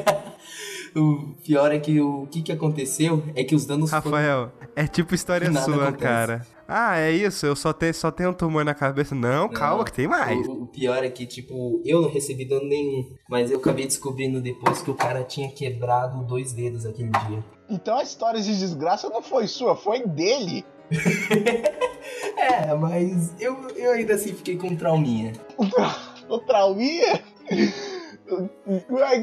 o 0.95 1.33
pior 1.43 1.71
é 1.71 1.79
que 1.79 1.99
o 2.01 2.27
que, 2.27 2.41
que 2.41 2.51
aconteceu 2.51 3.23
é 3.35 3.43
que 3.43 3.55
os 3.55 3.65
danos 3.65 3.89
foram... 3.89 4.03
Rafael, 4.03 4.51
é 4.75 4.87
tipo 4.87 5.15
história 5.15 5.49
Nada 5.49 5.65
sua, 5.65 5.89
acontece. 5.89 6.03
cara. 6.03 6.47
Ah, 6.73 6.97
é 6.97 7.11
isso, 7.11 7.45
eu 7.45 7.53
só 7.53 7.73
tenho, 7.73 7.93
só 7.93 8.09
tenho 8.09 8.29
um 8.29 8.33
tumor 8.33 8.63
na 8.63 8.73
cabeça. 8.73 9.13
Não, 9.13 9.49
calma, 9.49 9.79
Não, 9.79 9.83
que 9.83 9.91
tem 9.91 10.07
mais. 10.07 10.47
O, 10.47 10.63
o 10.63 10.67
pior 10.67 11.03
é 11.03 11.09
que, 11.09 11.25
tipo, 11.25 11.81
eu 11.83 12.01
não 12.01 12.09
recebi 12.09 12.45
dano 12.45 12.65
nenhum. 12.65 13.13
Mas 13.29 13.51
eu 13.51 13.57
acabei 13.57 13.85
descobrindo 13.85 14.39
depois 14.39 14.81
que 14.81 14.89
o 14.89 14.95
cara 14.95 15.21
tinha 15.23 15.51
quebrado 15.51 16.23
dois 16.23 16.53
dedos 16.53 16.85
aquele 16.85 17.09
dia. 17.09 17.43
Então 17.69 17.97
a 17.97 18.03
história 18.03 18.41
de 18.41 18.57
desgraça 18.57 19.09
não 19.09 19.21
foi 19.21 19.47
sua, 19.47 19.75
foi 19.75 20.07
dele. 20.07 20.65
É, 22.37 22.73
mas 22.73 23.33
eu, 23.39 23.55
eu 23.75 23.91
ainda 23.91 24.15
assim 24.15 24.33
fiquei 24.33 24.57
com 24.57 24.75
trauminha. 24.75 25.33
O, 25.57 25.65
tra 25.69 25.95
o 26.27 26.39
trauminha 26.39 27.21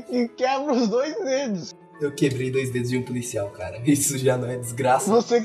que 0.09 0.29
quebra 0.37 0.73
os 0.73 0.89
dois 0.89 1.15
dedos. 1.17 1.75
Eu 2.01 2.13
quebrei 2.15 2.51
dois 2.51 2.71
dedos 2.71 2.91
de 2.91 2.97
um 2.97 3.03
policial, 3.03 3.51
cara. 3.51 3.81
Isso 3.85 4.17
já 4.19 4.37
não 4.39 4.49
é 4.49 4.57
desgraça. 4.57 5.11
Você. 5.11 5.41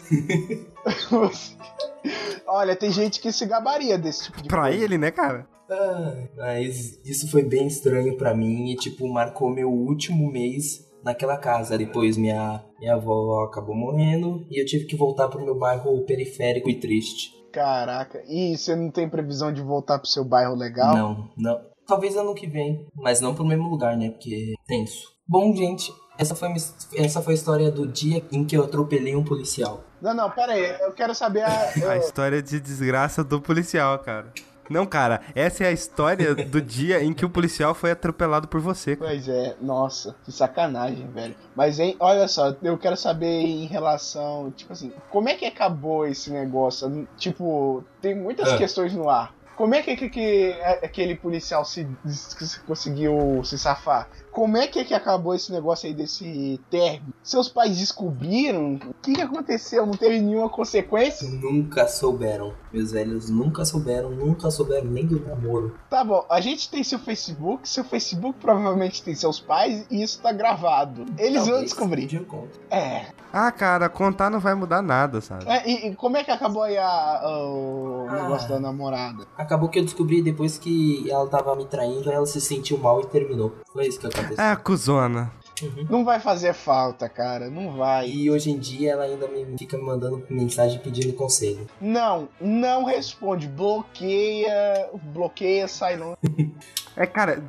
você- 1.09 1.55
Olha, 2.45 2.75
tem 2.75 2.91
gente 2.91 3.19
que 3.19 3.31
se 3.31 3.45
gabaria 3.45 3.97
desse 3.97 4.25
tipo 4.25 4.41
de 4.43 4.47
Pra 4.47 4.63
coisa. 4.63 4.83
ele, 4.83 4.97
né, 4.97 5.09
cara? 5.09 5.47
Ah, 5.69 6.13
mas 6.37 6.99
isso 7.03 7.29
foi 7.31 7.41
bem 7.43 7.65
estranho 7.67 8.15
pra 8.17 8.35
mim 8.35 8.71
e, 8.71 8.75
tipo, 8.75 9.07
marcou 9.11 9.49
meu 9.49 9.69
último 9.71 10.31
mês 10.31 10.85
naquela 11.03 11.37
casa. 11.37 11.77
Depois 11.77 12.17
minha, 12.17 12.63
minha 12.79 12.95
avó 12.95 13.43
acabou 13.43 13.75
morrendo 13.75 14.45
e 14.49 14.61
eu 14.61 14.65
tive 14.65 14.85
que 14.85 14.95
voltar 14.95 15.27
pro 15.27 15.43
meu 15.43 15.57
bairro 15.57 16.03
periférico 16.05 16.69
e 16.69 16.79
triste. 16.79 17.31
Caraca, 17.51 18.23
e 18.27 18.57
você 18.57 18.75
não 18.75 18.89
tem 18.89 19.07
previsão 19.07 19.53
de 19.53 19.61
voltar 19.61 19.99
pro 19.99 20.07
seu 20.07 20.25
bairro 20.25 20.55
legal? 20.55 20.95
Não, 20.95 21.29
não. 21.37 21.61
Talvez 21.85 22.15
ano 22.17 22.33
que 22.33 22.47
vem, 22.47 22.87
mas 22.95 23.21
não 23.21 23.35
pro 23.35 23.45
mesmo 23.45 23.69
lugar, 23.69 23.95
né? 23.95 24.09
Porque 24.09 24.53
é 24.57 24.67
tenso. 24.67 25.13
Bom, 25.27 25.53
gente, 25.55 25.93
Essa 26.17 26.35
foi, 26.35 26.49
essa 26.95 27.21
foi 27.21 27.33
a 27.33 27.35
história 27.35 27.71
do 27.71 27.87
dia 27.87 28.23
em 28.31 28.45
que 28.45 28.55
eu 28.55 28.63
atropelei 28.63 29.15
um 29.15 29.23
policial. 29.23 29.83
Não, 30.01 30.13
não, 30.13 30.29
pera 30.29 30.53
aí, 30.53 30.81
eu 30.81 30.91
quero 30.93 31.15
saber 31.15 31.43
a. 31.43 31.71
Eu... 31.79 31.89
A 31.89 31.97
história 31.97 32.41
de 32.41 32.59
desgraça 32.59 33.23
do 33.23 33.41
policial, 33.41 33.97
cara. 33.99 34.31
Não, 34.69 34.85
cara, 34.85 35.21
essa 35.35 35.63
é 35.63 35.67
a 35.67 35.71
história 35.71 36.33
do 36.33 36.61
dia 36.61 37.03
em 37.03 37.13
que 37.13 37.25
o 37.25 37.29
policial 37.29 37.73
foi 37.73 37.91
atropelado 37.91 38.47
por 38.47 38.61
você. 38.61 38.95
Pois 38.95 39.27
é, 39.27 39.55
nossa, 39.61 40.15
que 40.23 40.31
sacanagem, 40.31 41.07
velho. 41.07 41.35
Mas, 41.55 41.79
hein, 41.79 41.95
olha 41.99 42.27
só, 42.27 42.55
eu 42.61 42.77
quero 42.77 42.95
saber 42.95 43.41
em 43.41 43.65
relação, 43.65 44.51
tipo 44.51 44.73
assim, 44.73 44.91
como 45.09 45.29
é 45.29 45.35
que 45.35 45.45
acabou 45.45 46.07
esse 46.07 46.31
negócio? 46.31 47.07
Tipo, 47.17 47.83
tem 48.01 48.15
muitas 48.15 48.53
é. 48.53 48.57
questões 48.57 48.93
no 48.93 49.09
ar. 49.09 49.33
Como 49.55 49.75
é 49.75 49.81
que, 49.83 49.95
que, 49.95 50.09
que 50.09 50.53
aquele 50.81 51.15
policial 51.15 51.63
se, 51.63 51.87
se, 52.07 52.59
conseguiu 52.61 53.43
se 53.43 53.57
safar? 53.57 54.09
Como 54.33 54.57
é 54.57 54.65
que, 54.65 54.79
é 54.79 54.83
que 54.83 54.95
acabou 54.95 55.35
esse 55.35 55.51
negócio 55.51 55.87
aí 55.87 55.93
desse 55.93 56.59
término? 56.67 57.13
Seus 57.21 57.47
pais 57.47 57.77
descobriram? 57.77 58.79
O 58.89 58.95
que, 58.99 59.13
que 59.13 59.21
aconteceu? 59.21 59.85
Não 59.85 59.93
teve 59.93 60.19
nenhuma 60.19 60.49
consequência? 60.49 61.29
Nunca 61.29 61.87
souberam. 61.87 62.51
Meus 62.73 62.91
velhos 62.91 63.29
nunca 63.29 63.63
souberam, 63.63 64.09
nunca 64.09 64.49
souberam 64.49 64.87
nem 64.87 65.05
do 65.05 65.19
namoro. 65.23 65.77
Tá 65.87 66.03
bom, 66.03 66.25
a 66.27 66.41
gente 66.41 66.67
tem 66.67 66.83
seu 66.83 66.97
Facebook, 66.97 67.69
seu 67.69 67.83
Facebook 67.83 68.39
provavelmente 68.39 69.03
tem 69.03 69.13
seus 69.13 69.39
pais 69.39 69.85
e 69.91 70.01
isso 70.01 70.19
tá 70.19 70.31
gravado. 70.31 71.05
Eles 71.15 71.35
Talvez, 71.35 71.47
vão 71.49 71.63
descobrir. 71.63 72.25
É. 72.71 73.05
Ah, 73.31 73.51
cara, 73.51 73.87
contar 73.87 74.31
não 74.31 74.39
vai 74.39 74.55
mudar 74.55 74.81
nada, 74.81 75.21
sabe? 75.21 75.45
É, 75.47 75.69
e, 75.69 75.89
e, 75.89 75.95
como 75.95 76.17
é 76.17 76.23
que 76.23 76.31
acabou 76.31 76.63
aí 76.63 76.77
a, 76.77 77.21
o 77.23 78.07
ah, 78.09 78.23
negócio 78.23 78.49
da 78.49 78.59
namorada? 78.59 79.27
Acabou 79.37 79.69
que 79.69 79.77
eu 79.77 79.83
descobri 79.83 80.23
depois 80.23 80.57
que 80.57 81.09
ela 81.09 81.27
tava 81.27 81.55
me 81.55 81.65
traindo, 81.65 82.11
ela 82.11 82.25
se 82.25 82.41
sentiu 82.41 82.79
mal 82.79 82.99
e 82.99 83.05
terminou. 83.05 83.53
Foi 83.71 83.85
isso 83.87 83.99
que 83.99 84.07
aconteceu 84.07 84.22
É, 84.37 84.55
cuzona. 84.55 85.31
Uhum. 85.61 85.87
Não 85.89 86.05
vai 86.05 86.19
fazer 86.19 86.53
falta, 86.53 87.07
cara. 87.07 87.49
Não 87.49 87.71
vai. 87.77 88.09
E 88.09 88.29
hoje 88.29 88.51
em 88.51 88.57
dia 88.57 88.91
ela 88.91 89.03
ainda 89.03 89.27
me 89.27 89.57
fica 89.57 89.77
me 89.77 89.83
mandando 89.83 90.25
mensagem 90.29 90.79
pedindo 90.79 91.13
conselho. 91.13 91.67
Não, 91.79 92.27
não 92.41 92.83
responde. 92.83 93.47
Bloqueia, 93.47 94.89
bloqueia, 95.13 95.67
sai 95.67 95.95
não. 95.95 96.17
é, 96.95 97.05
cara, 97.05 97.43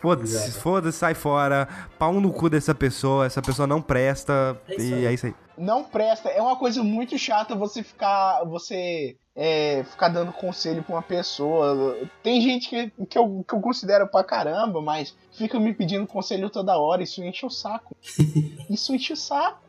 foda-se, 0.00 0.52
foda-se, 0.52 0.98
sai 0.98 1.14
fora. 1.14 1.68
Pau 1.98 2.14
no 2.20 2.32
cu 2.32 2.48
dessa 2.48 2.74
pessoa. 2.74 3.26
Essa 3.26 3.42
pessoa 3.42 3.66
não 3.66 3.82
presta. 3.82 4.60
É 4.68 4.80
e 4.80 5.06
é 5.06 5.12
isso 5.12 5.26
aí. 5.26 5.34
Não 5.56 5.84
presta. 5.84 6.28
É 6.30 6.40
uma 6.40 6.56
coisa 6.56 6.82
muito 6.82 7.18
chata 7.18 7.54
você 7.54 7.82
ficar. 7.82 8.44
Você 8.44 9.16
é, 9.34 9.84
ficar 9.84 10.08
dando 10.08 10.32
conselho 10.32 10.82
pra 10.82 10.96
uma 10.96 11.02
pessoa. 11.02 11.98
Tem 12.22 12.40
gente 12.40 12.68
que, 12.68 13.06
que, 13.06 13.18
eu, 13.18 13.44
que 13.46 13.54
eu 13.54 13.60
considero 13.60 14.06
pra 14.06 14.22
caramba, 14.22 14.80
mas 14.80 15.14
fica 15.32 15.58
me 15.58 15.72
pedindo 15.72 16.06
conselho 16.06 16.50
toda 16.50 16.78
hora. 16.78 17.02
Isso 17.02 17.22
enche 17.22 17.46
o 17.46 17.50
saco. 17.50 17.96
Isso 18.68 18.94
enche 18.94 19.12
o 19.12 19.16
saco. 19.16 19.60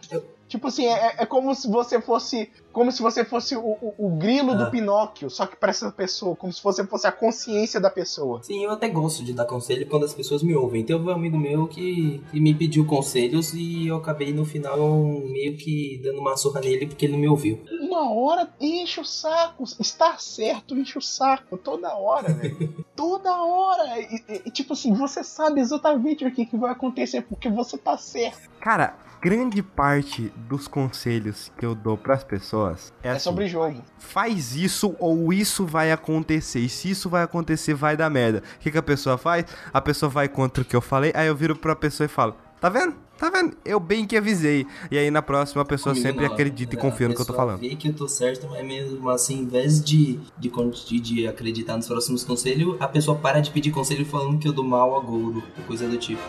Tipo 0.53 0.67
assim, 0.67 0.85
é, 0.85 1.15
é 1.17 1.25
como 1.25 1.55
se 1.55 1.67
você 1.67 1.99
fosse. 1.99 2.47
Como 2.71 2.91
se 2.91 3.01
você 3.01 3.25
fosse 3.25 3.55
o, 3.55 3.59
o, 3.59 3.93
o 3.97 4.09
grilo 4.17 4.51
ah. 4.51 4.53
do 4.53 4.69
Pinóquio, 4.69 5.27
só 5.27 5.47
que 5.47 5.55
para 5.55 5.71
essa 5.71 5.91
pessoa, 5.91 6.35
como 6.35 6.53
se 6.53 6.61
você 6.61 6.85
fosse 6.85 7.07
a 7.07 7.11
consciência 7.11 7.79
da 7.79 7.89
pessoa. 7.89 8.43
Sim, 8.43 8.63
eu 8.63 8.69
até 8.69 8.87
gosto 8.87 9.23
de 9.23 9.33
dar 9.33 9.45
conselho 9.45 9.87
quando 9.87 10.05
as 10.05 10.13
pessoas 10.13 10.43
me 10.43 10.55
ouvem. 10.55 10.85
Teve 10.85 11.03
um 11.03 11.09
amigo 11.09 11.39
meu 11.39 11.67
que, 11.67 12.23
que 12.31 12.39
me 12.39 12.53
pediu 12.53 12.85
conselhos 12.85 13.51
e 13.55 13.87
eu 13.87 13.95
acabei 13.95 14.31
no 14.31 14.45
final 14.45 14.77
meio 14.77 15.57
que 15.57 15.99
dando 16.03 16.19
uma 16.19 16.37
surra 16.37 16.61
nele 16.61 16.85
porque 16.85 17.07
ele 17.07 17.13
não 17.13 17.19
me 17.19 17.27
ouviu. 17.27 17.59
Uma 17.81 18.11
hora 18.13 18.47
enche 18.61 18.99
o 18.99 19.05
saco. 19.05 19.63
Estar 19.79 20.21
certo 20.21 20.77
enche 20.77 20.99
o 20.99 21.01
saco 21.01 21.57
toda 21.57 21.95
hora, 21.95 22.31
velho. 22.31 22.85
toda 22.95 23.41
hora. 23.41 23.99
E, 23.99 24.43
e, 24.45 24.51
tipo 24.51 24.73
assim, 24.73 24.93
você 24.93 25.23
sabe 25.23 25.61
exatamente 25.61 26.23
o 26.23 26.31
que, 26.31 26.45
que 26.45 26.57
vai 26.57 26.73
acontecer 26.73 27.23
porque 27.23 27.49
você 27.49 27.75
tá 27.75 27.97
certo. 27.97 28.51
Cara, 28.59 29.02
grande 29.23 29.63
parte 29.63 30.33
dos 30.49 30.67
conselhos 30.67 31.49
que 31.57 31.65
eu 31.65 31.73
dou 31.73 31.97
para 31.97 32.13
as 32.13 32.25
pessoas 32.25 32.93
é, 33.01 33.07
é 33.07 33.11
assim, 33.11 33.19
sobre 33.21 33.47
jogo. 33.47 33.81
Faz 33.97 34.53
isso 34.53 34.97
ou 34.99 35.31
isso 35.31 35.65
vai 35.65 35.93
acontecer. 35.93 36.59
E 36.59 36.67
se 36.67 36.89
isso 36.89 37.09
vai 37.09 37.23
acontecer, 37.23 37.73
vai 37.73 37.95
dar 37.95 38.09
merda. 38.09 38.43
O 38.57 38.59
que, 38.59 38.69
que 38.69 38.77
a 38.77 38.83
pessoa 38.83 39.17
faz? 39.17 39.45
A 39.73 39.79
pessoa 39.79 40.09
vai 40.09 40.27
contra 40.27 40.61
o 40.61 40.65
que 40.65 40.75
eu 40.75 40.81
falei, 40.81 41.13
aí 41.15 41.27
eu 41.27 41.35
viro 41.35 41.55
pra 41.55 41.73
pessoa 41.73 42.03
e 42.03 42.09
falo: 42.09 42.35
Tá 42.59 42.67
vendo? 42.67 42.95
Tá 43.17 43.29
vendo? 43.29 43.55
Eu 43.63 43.79
bem 43.79 44.05
que 44.05 44.17
avisei. 44.17 44.67
E 44.91 44.97
aí 44.97 45.09
na 45.09 45.21
próxima 45.21 45.61
a 45.61 45.65
pessoa 45.65 45.93
Comigo 45.93 46.09
sempre 46.09 46.25
não, 46.25 46.33
acredita 46.33 46.75
e 46.75 46.77
confia 46.77 47.07
no 47.07 47.15
que 47.15 47.21
eu 47.21 47.25
tô 47.25 47.33
falando. 47.33 47.59
Vê 47.59 47.75
que 47.75 47.87
eu 47.87 47.93
tô 47.93 48.09
certo, 48.09 48.49
mas 48.49 48.65
mesmo 48.65 49.09
assim, 49.09 49.39
em 49.39 49.47
vez 49.47 49.81
de, 49.81 50.19
de, 50.37 50.51
de 50.99 51.27
acreditar 51.27 51.77
nos 51.77 51.87
próximos 51.87 52.25
conselhos, 52.25 52.75
a 52.81 52.87
pessoa 52.89 53.17
para 53.17 53.39
de 53.39 53.51
pedir 53.51 53.71
conselho 53.71 54.05
falando 54.05 54.37
que 54.37 54.47
eu 54.47 54.51
dou 54.51 54.65
mal 54.65 54.97
a 54.97 54.99
Gouro, 54.99 55.41
coisa 55.65 55.87
do 55.87 55.97
tipo. 55.97 56.21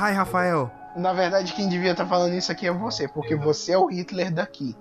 Hi, 0.00 0.12
Rafael. 0.12 0.70
Na 0.94 1.12
verdade, 1.12 1.52
quem 1.54 1.68
devia 1.68 1.90
estar 1.90 2.04
tá 2.04 2.08
falando 2.08 2.32
isso 2.32 2.52
aqui 2.52 2.68
é 2.68 2.72
você, 2.72 3.08
porque 3.08 3.34
você 3.34 3.72
é 3.72 3.78
o 3.78 3.86
Hitler 3.86 4.32
daqui. 4.32 4.76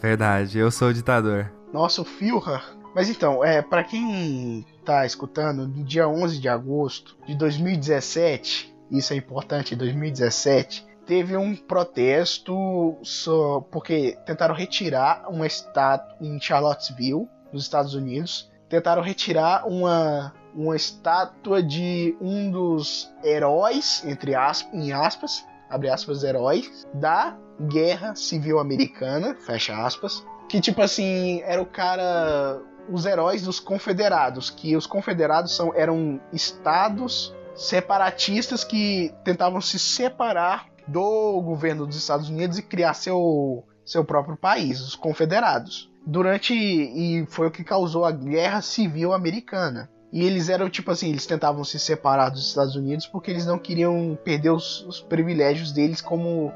Verdade, 0.00 0.58
eu 0.58 0.70
sou 0.70 0.88
o 0.88 0.94
ditador. 0.94 1.52
Nosso 1.70 2.02
Führer. 2.06 2.62
Mas 2.94 3.10
então, 3.10 3.44
é, 3.44 3.60
para 3.60 3.84
quem 3.84 4.64
tá 4.82 5.04
escutando, 5.04 5.68
no 5.68 5.84
dia 5.84 6.08
11 6.08 6.40
de 6.40 6.48
agosto 6.48 7.18
de 7.26 7.34
2017, 7.34 8.74
isso 8.90 9.12
é 9.12 9.16
importante, 9.16 9.76
2017, 9.76 10.86
teve 11.04 11.36
um 11.36 11.54
protesto 11.54 12.96
só 13.02 13.60
porque 13.60 14.16
tentaram 14.24 14.54
retirar 14.54 15.26
uma 15.28 15.46
estátua 15.46 16.16
em 16.18 16.40
Charlottesville, 16.40 17.28
nos 17.52 17.64
Estados 17.64 17.94
Unidos, 17.94 18.50
tentaram 18.70 19.02
retirar 19.02 19.68
uma 19.68 20.32
uma 20.54 20.76
estátua 20.76 21.62
de 21.62 22.16
um 22.20 22.50
dos 22.50 23.12
heróis, 23.24 24.02
entre 24.04 24.34
aspas, 24.34 24.74
em 24.74 24.92
aspas, 24.92 25.46
abre 25.68 25.88
aspas, 25.88 26.22
heróis, 26.22 26.86
da 26.92 27.36
Guerra 27.60 28.14
Civil 28.14 28.58
Americana, 28.58 29.34
fecha 29.34 29.74
aspas, 29.84 30.24
que 30.48 30.60
tipo 30.60 30.82
assim, 30.82 31.40
era 31.44 31.62
o 31.62 31.66
cara, 31.66 32.60
os 32.90 33.06
heróis 33.06 33.42
dos 33.42 33.58
confederados, 33.58 34.50
que 34.50 34.76
os 34.76 34.86
confederados 34.86 35.56
são, 35.56 35.74
eram 35.74 36.20
estados 36.32 37.34
separatistas 37.54 38.64
que 38.64 39.14
tentavam 39.24 39.60
se 39.60 39.78
separar 39.78 40.66
do 40.86 41.40
governo 41.42 41.86
dos 41.86 41.96
Estados 41.96 42.28
Unidos 42.28 42.58
e 42.58 42.62
criar 42.62 42.94
seu, 42.94 43.64
seu 43.84 44.04
próprio 44.04 44.36
país, 44.36 44.80
os 44.80 44.94
confederados. 44.94 45.90
Durante 46.04 46.52
e 46.54 47.24
foi 47.26 47.46
o 47.46 47.50
que 47.50 47.62
causou 47.62 48.04
a 48.04 48.10
Guerra 48.10 48.60
Civil 48.60 49.12
Americana. 49.12 49.88
E 50.12 50.24
eles 50.24 50.50
eram 50.50 50.68
tipo 50.68 50.90
assim, 50.90 51.08
eles 51.08 51.24
tentavam 51.24 51.64
se 51.64 51.78
separar 51.78 52.28
dos 52.28 52.46
Estados 52.46 52.76
Unidos 52.76 53.06
porque 53.06 53.30
eles 53.30 53.46
não 53.46 53.58
queriam 53.58 54.18
perder 54.22 54.50
os, 54.50 54.84
os 54.86 55.00
privilégios 55.00 55.72
deles 55.72 56.02
como 56.02 56.52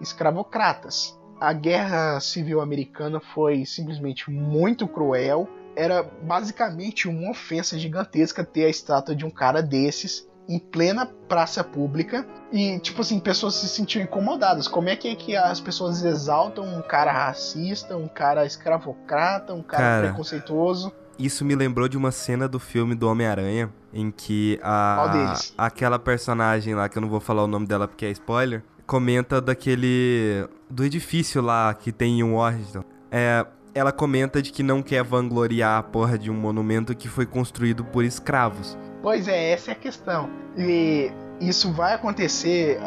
escravocratas. 0.00 1.18
A 1.38 1.52
Guerra 1.52 2.18
Civil 2.20 2.60
Americana 2.60 3.20
foi 3.20 3.66
simplesmente 3.66 4.30
muito 4.30 4.88
cruel. 4.88 5.46
Era 5.76 6.02
basicamente 6.02 7.06
uma 7.06 7.30
ofensa 7.30 7.78
gigantesca 7.78 8.42
ter 8.42 8.64
a 8.64 8.68
estátua 8.70 9.14
de 9.14 9.24
um 9.24 9.30
cara 9.30 9.62
desses 9.62 10.26
em 10.48 10.58
plena 10.58 11.06
praça 11.28 11.62
pública 11.62 12.26
e, 12.50 12.78
tipo 12.78 13.02
assim, 13.02 13.20
pessoas 13.20 13.54
se 13.54 13.68
sentiam 13.68 14.02
incomodadas. 14.02 14.66
Como 14.66 14.88
é 14.88 14.96
que, 14.96 15.08
é 15.08 15.14
que 15.14 15.36
as 15.36 15.60
pessoas 15.60 16.02
exaltam 16.02 16.64
um 16.64 16.80
cara 16.80 17.12
racista, 17.12 17.96
um 17.96 18.08
cara 18.08 18.46
escravocrata, 18.46 19.52
um 19.52 19.62
cara, 19.62 19.82
cara 19.82 20.06
preconceituoso? 20.06 20.90
Isso 21.18 21.44
me 21.44 21.54
lembrou 21.56 21.88
de 21.88 21.96
uma 21.96 22.12
cena 22.12 22.46
do 22.46 22.60
filme 22.60 22.94
do 22.94 23.08
Homem-Aranha, 23.08 23.70
em 23.92 24.10
que 24.10 24.58
a 24.62 25.34
aquela 25.56 25.98
personagem 25.98 26.74
lá, 26.74 26.88
que 26.88 26.96
eu 26.96 27.02
não 27.02 27.08
vou 27.08 27.20
falar 27.20 27.42
o 27.42 27.48
nome 27.48 27.66
dela 27.66 27.88
porque 27.88 28.06
é 28.06 28.10
spoiler, 28.10 28.62
comenta 28.86 29.40
daquele. 29.40 30.46
do 30.70 30.84
edifício 30.84 31.42
lá 31.42 31.74
que 31.74 31.90
tem 31.90 32.20
em 32.20 32.22
Washington. 32.22 32.84
É, 33.10 33.44
ela 33.74 33.90
comenta 33.90 34.40
de 34.40 34.52
que 34.52 34.62
não 34.62 34.82
quer 34.82 35.02
vangloriar 35.02 35.78
a 35.78 35.82
porra 35.82 36.18
de 36.18 36.30
um 36.30 36.34
monumento 36.34 36.94
que 36.94 37.08
foi 37.08 37.26
construído 37.26 37.84
por 37.84 38.04
escravos. 38.04 38.78
Pois 39.02 39.28
é, 39.28 39.50
essa 39.52 39.70
é 39.70 39.72
a 39.72 39.76
questão. 39.76 40.30
E 40.56 41.10
isso 41.40 41.72
vai 41.72 41.94
acontecer, 41.94 42.78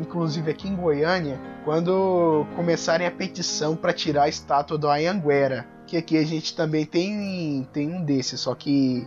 inclusive 0.00 0.50
aqui 0.50 0.68
em 0.68 0.74
Goiânia, 0.74 1.40
quando 1.64 2.46
começarem 2.56 3.06
a 3.06 3.10
petição 3.10 3.76
para 3.76 3.92
tirar 3.92 4.24
a 4.24 4.28
estátua 4.28 4.76
do 4.76 4.88
Anhanguera 4.88 5.66
que 5.92 5.96
aqui 5.98 6.16
a 6.16 6.24
gente 6.24 6.56
também 6.56 6.86
tem, 6.86 7.68
tem 7.70 7.86
um 7.86 8.02
desses, 8.02 8.40
só 8.40 8.54
que 8.54 9.06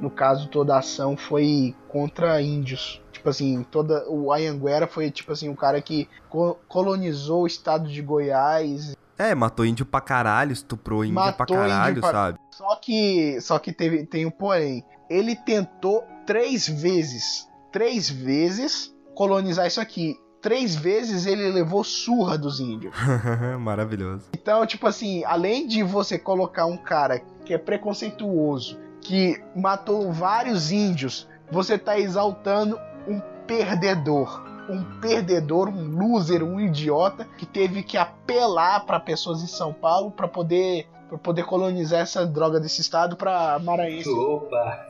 no 0.00 0.08
caso 0.08 0.48
toda 0.48 0.76
a 0.76 0.78
ação 0.78 1.16
foi 1.16 1.74
contra 1.88 2.40
índios. 2.40 3.02
Tipo 3.10 3.30
assim, 3.30 3.66
toda 3.68 4.08
o 4.08 4.32
Ayanguera 4.32 4.86
foi 4.86 5.10
tipo 5.10 5.32
assim 5.32 5.48
o 5.48 5.56
cara 5.56 5.82
que 5.82 6.08
co 6.28 6.56
colonizou 6.68 7.42
o 7.42 7.46
estado 7.48 7.88
de 7.88 8.00
Goiás. 8.00 8.94
É, 9.18 9.34
matou 9.34 9.66
índio 9.66 9.84
pra 9.84 10.00
caralho, 10.00 10.52
estuprou 10.52 11.04
índio 11.04 11.16
matou 11.16 11.46
pra 11.46 11.56
caralho, 11.56 12.00
pra... 12.00 12.12
sabe? 12.12 12.38
Só 12.52 12.76
que 12.76 13.40
só 13.40 13.58
que 13.58 13.72
teve 13.72 14.06
tem 14.06 14.24
um 14.24 14.30
porém. 14.30 14.84
Ele 15.10 15.34
tentou 15.34 16.04
três 16.24 16.68
vezes, 16.68 17.48
três 17.72 18.08
vezes 18.08 18.94
colonizar 19.16 19.66
isso 19.66 19.80
aqui 19.80 20.16
três 20.40 20.74
vezes 20.74 21.26
ele 21.26 21.50
levou 21.50 21.84
surra 21.84 22.36
dos 22.36 22.60
índios. 22.60 22.94
Maravilhoso. 23.60 24.28
Então, 24.34 24.64
tipo 24.66 24.86
assim, 24.86 25.24
além 25.24 25.66
de 25.66 25.82
você 25.82 26.18
colocar 26.18 26.66
um 26.66 26.76
cara 26.76 27.20
que 27.44 27.54
é 27.54 27.58
preconceituoso, 27.58 28.78
que 29.00 29.42
matou 29.54 30.12
vários 30.12 30.70
índios, 30.70 31.28
você 31.50 31.78
tá 31.78 31.98
exaltando 31.98 32.78
um 33.06 33.20
perdedor. 33.46 34.48
Um 34.68 35.00
perdedor, 35.00 35.68
um 35.68 35.88
loser, 35.98 36.44
um 36.44 36.60
idiota 36.60 37.26
que 37.36 37.44
teve 37.44 37.82
que 37.82 37.96
apelar 37.96 38.86
para 38.86 39.00
pessoas 39.00 39.42
em 39.42 39.48
São 39.48 39.72
Paulo 39.72 40.12
para 40.12 40.28
poder 40.28 40.86
para 41.08 41.18
poder 41.18 41.42
colonizar 41.44 42.02
essa 42.02 42.24
droga 42.24 42.60
desse 42.60 42.80
estado 42.80 43.16
para 43.16 43.58
Maranhense. 43.58 44.08
Opa! 44.08 44.86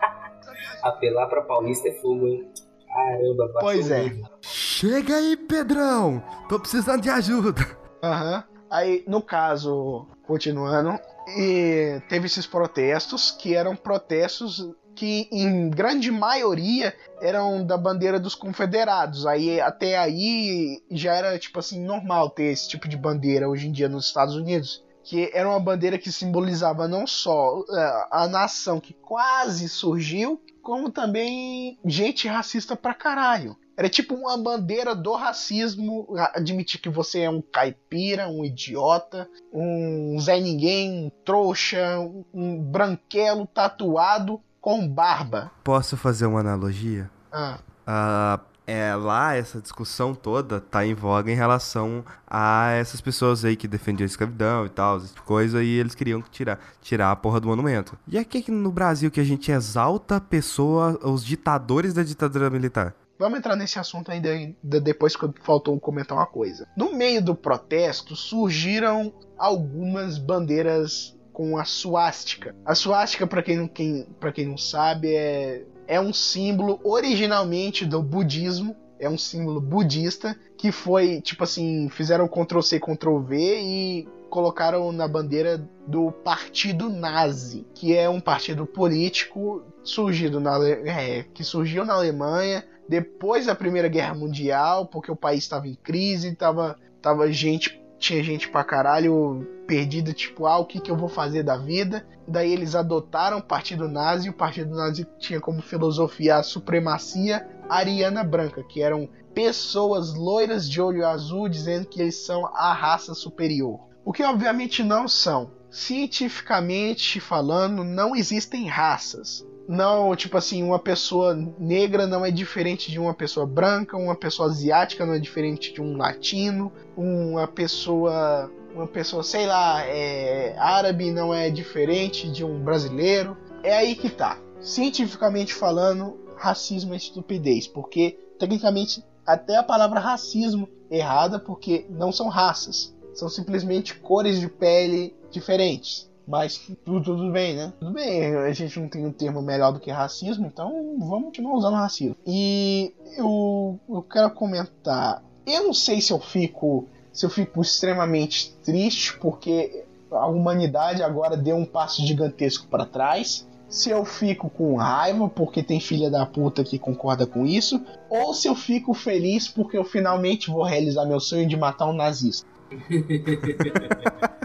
apelar 0.82 1.26
para 1.26 1.42
paulista 1.42 1.88
é 1.88 1.92
fogo, 1.92 2.26
hein? 2.26 2.50
Caramba, 2.98 3.50
Pois 3.60 3.90
é. 3.90 4.12
Chega 4.42 5.16
aí, 5.16 5.36
Pedrão! 5.36 6.22
Tô 6.48 6.58
precisando 6.58 7.02
de 7.02 7.10
ajuda. 7.10 7.64
Aham. 8.02 8.36
Uhum. 8.36 8.58
Aí, 8.70 9.02
no 9.06 9.22
caso, 9.22 10.06
continuando, 10.26 10.98
e 11.38 12.02
teve 12.08 12.26
esses 12.26 12.46
protestos 12.46 13.30
que 13.30 13.54
eram 13.54 13.74
protestos 13.74 14.70
que 14.94 15.28
em 15.30 15.70
grande 15.70 16.10
maioria 16.10 16.92
eram 17.22 17.64
da 17.64 17.78
bandeira 17.78 18.18
dos 18.18 18.34
confederados. 18.34 19.26
Aí 19.26 19.60
até 19.60 19.96
aí 19.96 20.82
já 20.90 21.14
era 21.14 21.38
tipo 21.38 21.60
assim 21.60 21.82
normal 21.82 22.30
ter 22.30 22.52
esse 22.52 22.68
tipo 22.68 22.88
de 22.88 22.96
bandeira 22.96 23.48
hoje 23.48 23.68
em 23.68 23.72
dia 23.72 23.88
nos 23.88 24.06
Estados 24.06 24.34
Unidos, 24.34 24.84
que 25.08 25.30
era 25.32 25.48
uma 25.48 25.58
bandeira 25.58 25.96
que 25.96 26.12
simbolizava 26.12 26.86
não 26.86 27.06
só 27.06 27.60
uh, 27.60 27.64
a 28.10 28.28
nação 28.28 28.78
que 28.78 28.92
quase 28.92 29.66
surgiu, 29.66 30.38
como 30.60 30.90
também 30.90 31.78
gente 31.82 32.28
racista 32.28 32.76
pra 32.76 32.92
caralho. 32.92 33.56
Era 33.74 33.88
tipo 33.88 34.14
uma 34.14 34.36
bandeira 34.36 34.94
do 34.94 35.14
racismo, 35.14 36.06
admitir 36.34 36.78
que 36.78 36.90
você 36.90 37.20
é 37.20 37.30
um 37.30 37.40
caipira, 37.40 38.28
um 38.28 38.44
idiota, 38.44 39.26
um 39.50 40.20
Zé 40.20 40.38
Ninguém, 40.40 41.06
um 41.06 41.10
trouxa, 41.24 41.98
um 42.34 42.60
branquelo 42.60 43.46
tatuado 43.46 44.38
com 44.60 44.86
barba. 44.86 45.50
Posso 45.64 45.96
fazer 45.96 46.26
uma 46.26 46.40
analogia? 46.40 47.10
Ah. 47.32 47.60
Uh, 47.86 48.47
é, 48.68 48.94
lá 48.94 49.34
essa 49.34 49.62
discussão 49.62 50.14
toda 50.14 50.60
tá 50.60 50.84
em 50.84 50.92
voga 50.92 51.32
em 51.32 51.34
relação 51.34 52.04
a 52.26 52.72
essas 52.72 53.00
pessoas 53.00 53.42
aí 53.42 53.56
que 53.56 53.66
defendiam 53.66 54.04
a 54.04 54.06
escravidão 54.06 54.66
e 54.66 54.68
tal, 54.68 54.98
essa 54.98 55.06
tipo 55.06 55.22
coisa, 55.22 55.64
e 55.64 55.68
eles 55.68 55.94
queriam 55.94 56.20
tirar, 56.20 56.60
tirar 56.82 57.10
a 57.10 57.16
porra 57.16 57.40
do 57.40 57.48
monumento. 57.48 57.98
E 58.06 58.18
aqui 58.18 58.50
no 58.50 58.70
Brasil 58.70 59.10
que 59.10 59.20
a 59.20 59.24
gente 59.24 59.50
exalta 59.50 60.16
a 60.16 60.20
pessoa, 60.20 60.98
os 61.02 61.24
ditadores 61.24 61.94
da 61.94 62.02
ditadura 62.02 62.50
militar. 62.50 62.94
Vamos 63.18 63.38
entrar 63.38 63.56
nesse 63.56 63.78
assunto 63.78 64.12
ainda, 64.12 64.28
depois 64.62 65.16
que 65.16 65.26
faltou 65.40 65.80
comentar 65.80 66.16
uma 66.16 66.26
coisa. 66.26 66.68
No 66.76 66.92
meio 66.92 67.24
do 67.24 67.34
protesto 67.34 68.14
surgiram 68.14 69.14
algumas 69.38 70.18
bandeiras 70.18 71.18
com 71.32 71.56
a 71.56 71.64
suástica. 71.64 72.54
A 72.66 72.74
suástica, 72.74 73.26
para 73.26 73.42
quem, 73.42 73.56
não, 73.56 73.66
quem, 73.66 74.06
quem 74.34 74.46
não 74.46 74.58
sabe, 74.58 75.14
é, 75.14 75.64
é 75.88 75.98
um 75.98 76.12
símbolo 76.12 76.78
originalmente 76.84 77.86
do 77.86 78.02
budismo. 78.02 78.76
É 79.00 79.08
um 79.08 79.16
símbolo 79.16 79.60
budista 79.60 80.38
que 80.56 80.70
foi, 80.70 81.20
tipo 81.20 81.44
assim, 81.44 81.88
fizeram 81.88 82.28
Ctrl 82.28 82.60
C, 82.60 82.78
Ctrl 82.78 83.20
V 83.20 83.60
e 83.60 84.08
colocaram 84.28 84.92
na 84.92 85.08
bandeira 85.08 85.66
do 85.86 86.12
Partido 86.12 86.90
Nazi, 86.90 87.66
que 87.74 87.96
é 87.96 88.08
um 88.08 88.20
partido 88.20 88.66
político 88.66 89.62
surgido 89.82 90.38
na, 90.40 90.58
é, 90.68 91.24
que 91.32 91.42
surgiu 91.42 91.84
na 91.84 91.94
Alemanha 91.94 92.62
depois 92.88 93.46
da 93.46 93.54
Primeira 93.54 93.88
Guerra 93.88 94.14
Mundial, 94.14 94.86
porque 94.86 95.10
o 95.10 95.16
país 95.16 95.44
estava 95.44 95.68
em 95.68 95.74
crise, 95.74 96.34
tava, 96.34 96.76
tava 97.00 97.30
gente, 97.30 97.80
tinha 97.98 98.22
gente 98.22 98.48
pra 98.48 98.64
caralho 98.64 99.46
perdida, 99.66 100.12
tipo, 100.12 100.46
ah, 100.46 100.58
o 100.58 100.64
que, 100.64 100.80
que 100.80 100.90
eu 100.90 100.96
vou 100.96 101.08
fazer 101.08 101.42
da 101.42 101.56
vida? 101.56 102.06
Daí 102.26 102.52
eles 102.52 102.74
adotaram 102.74 103.38
o 103.38 103.42
Partido 103.42 103.88
Nazi, 103.88 104.28
e 104.28 104.30
o 104.30 104.34
Partido 104.34 104.74
Nazi 104.74 105.06
tinha 105.18 105.40
como 105.40 105.60
filosofia 105.60 106.36
a 106.36 106.42
supremacia 106.42 107.46
ariana 107.68 108.24
branca, 108.24 108.62
que 108.62 108.82
eram 108.82 109.08
pessoas 109.34 110.14
loiras 110.14 110.68
de 110.68 110.80
olho 110.80 111.06
azul 111.06 111.48
dizendo 111.48 111.86
que 111.86 112.00
eles 112.00 112.16
são 112.24 112.46
a 112.46 112.72
raça 112.72 113.14
superior. 113.14 113.80
O 114.04 114.12
que 114.12 114.22
obviamente 114.22 114.82
não 114.82 115.06
são. 115.06 115.50
Cientificamente 115.70 117.20
falando, 117.20 117.84
não 117.84 118.16
existem 118.16 118.66
raças 118.66 119.46
não, 119.68 120.16
tipo 120.16 120.38
assim, 120.38 120.62
uma 120.62 120.78
pessoa 120.78 121.34
negra 121.58 122.06
não 122.06 122.24
é 122.24 122.30
diferente 122.30 122.90
de 122.90 122.98
uma 122.98 123.12
pessoa 123.12 123.44
branca, 123.44 123.98
uma 123.98 124.14
pessoa 124.14 124.48
asiática 124.48 125.04
não 125.04 125.12
é 125.12 125.18
diferente 125.18 125.74
de 125.74 125.82
um 125.82 125.94
latino, 125.94 126.72
uma 126.96 127.46
pessoa, 127.46 128.50
uma 128.74 128.86
pessoa, 128.86 129.22
sei 129.22 129.46
lá, 129.46 129.84
é, 129.84 130.56
árabe 130.58 131.10
não 131.10 131.34
é 131.34 131.50
diferente 131.50 132.30
de 132.32 132.42
um 132.42 132.58
brasileiro. 132.64 133.36
É 133.62 133.76
aí 133.76 133.94
que 133.94 134.08
tá. 134.08 134.40
Cientificamente 134.58 135.52
falando, 135.52 136.18
racismo 136.34 136.94
é 136.94 136.96
estupidez, 136.96 137.66
porque 137.66 138.18
tecnicamente 138.38 139.04
até 139.26 139.56
a 139.56 139.62
palavra 139.62 140.00
racismo 140.00 140.66
é 140.90 141.00
errada 141.00 141.38
porque 141.38 141.84
não 141.90 142.10
são 142.10 142.28
raças, 142.28 142.96
são 143.12 143.28
simplesmente 143.28 143.94
cores 143.96 144.40
de 144.40 144.48
pele 144.48 145.14
diferentes. 145.30 146.10
Mas 146.28 146.58
tudo, 146.84 147.02
tudo 147.02 147.32
bem, 147.32 147.56
né? 147.56 147.72
Tudo 147.80 147.90
bem, 147.90 148.36
a 148.36 148.52
gente 148.52 148.78
não 148.78 148.86
tem 148.86 149.06
um 149.06 149.12
termo 149.12 149.40
melhor 149.40 149.72
do 149.72 149.80
que 149.80 149.90
racismo, 149.90 150.46
então 150.46 150.94
vamos 150.98 151.24
continuar 151.24 151.54
usando 151.54 151.74
racismo. 151.76 152.14
E 152.26 152.92
eu, 153.16 153.80
eu 153.88 154.02
quero 154.02 154.30
comentar. 154.32 155.22
Eu 155.46 155.64
não 155.64 155.72
sei 155.72 156.02
se 156.02 156.12
eu 156.12 156.20
fico. 156.20 156.86
Se 157.10 157.24
eu 157.24 157.30
fico 157.30 157.62
extremamente 157.62 158.54
triste 158.62 159.16
porque 159.18 159.86
a 160.12 160.26
humanidade 160.26 161.02
agora 161.02 161.34
deu 161.34 161.56
um 161.56 161.64
passo 161.64 162.06
gigantesco 162.06 162.66
para 162.66 162.84
trás. 162.84 163.48
Se 163.66 163.88
eu 163.90 164.04
fico 164.04 164.50
com 164.50 164.76
raiva 164.76 165.28
porque 165.28 165.62
tem 165.62 165.80
filha 165.80 166.10
da 166.10 166.26
puta 166.26 166.62
que 166.62 166.78
concorda 166.78 167.26
com 167.26 167.46
isso, 167.46 167.82
ou 168.08 168.34
se 168.34 168.48
eu 168.48 168.54
fico 168.54 168.92
feliz 168.92 169.48
porque 169.48 169.76
eu 169.76 169.84
finalmente 169.84 170.50
vou 170.50 170.62
realizar 170.62 171.06
meu 171.06 171.20
sonho 171.20 171.48
de 171.48 171.56
matar 171.56 171.86
um 171.86 171.94
nazista. 171.94 172.46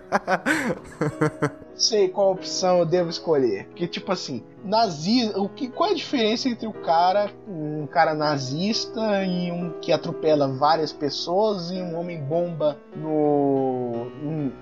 sei 1.76 2.10
qual 2.10 2.32
opção 2.32 2.80
eu 2.80 2.86
devo 2.86 3.10
escolher. 3.10 3.66
Porque, 3.68 3.88
tipo 3.88 4.12
assim, 4.12 4.44
nazista. 4.64 5.40
O 5.40 5.50
que, 5.50 5.68
qual 5.68 5.90
é 5.90 5.94
a 5.94 5.96
diferença 5.96 6.50
entre 6.50 6.68
o 6.68 6.74
cara, 6.74 7.30
um 7.48 7.86
cara 7.88 8.14
nazista 8.14 9.24
e 9.24 9.52
um 9.52 9.72
que 9.82 9.92
atropela 9.92 10.48
várias 10.48 10.92
pessoas 10.92 11.72
e 11.72 11.82
um 11.82 11.98
homem 11.98 12.22
bomba 12.22 12.78
no. 12.96 14.08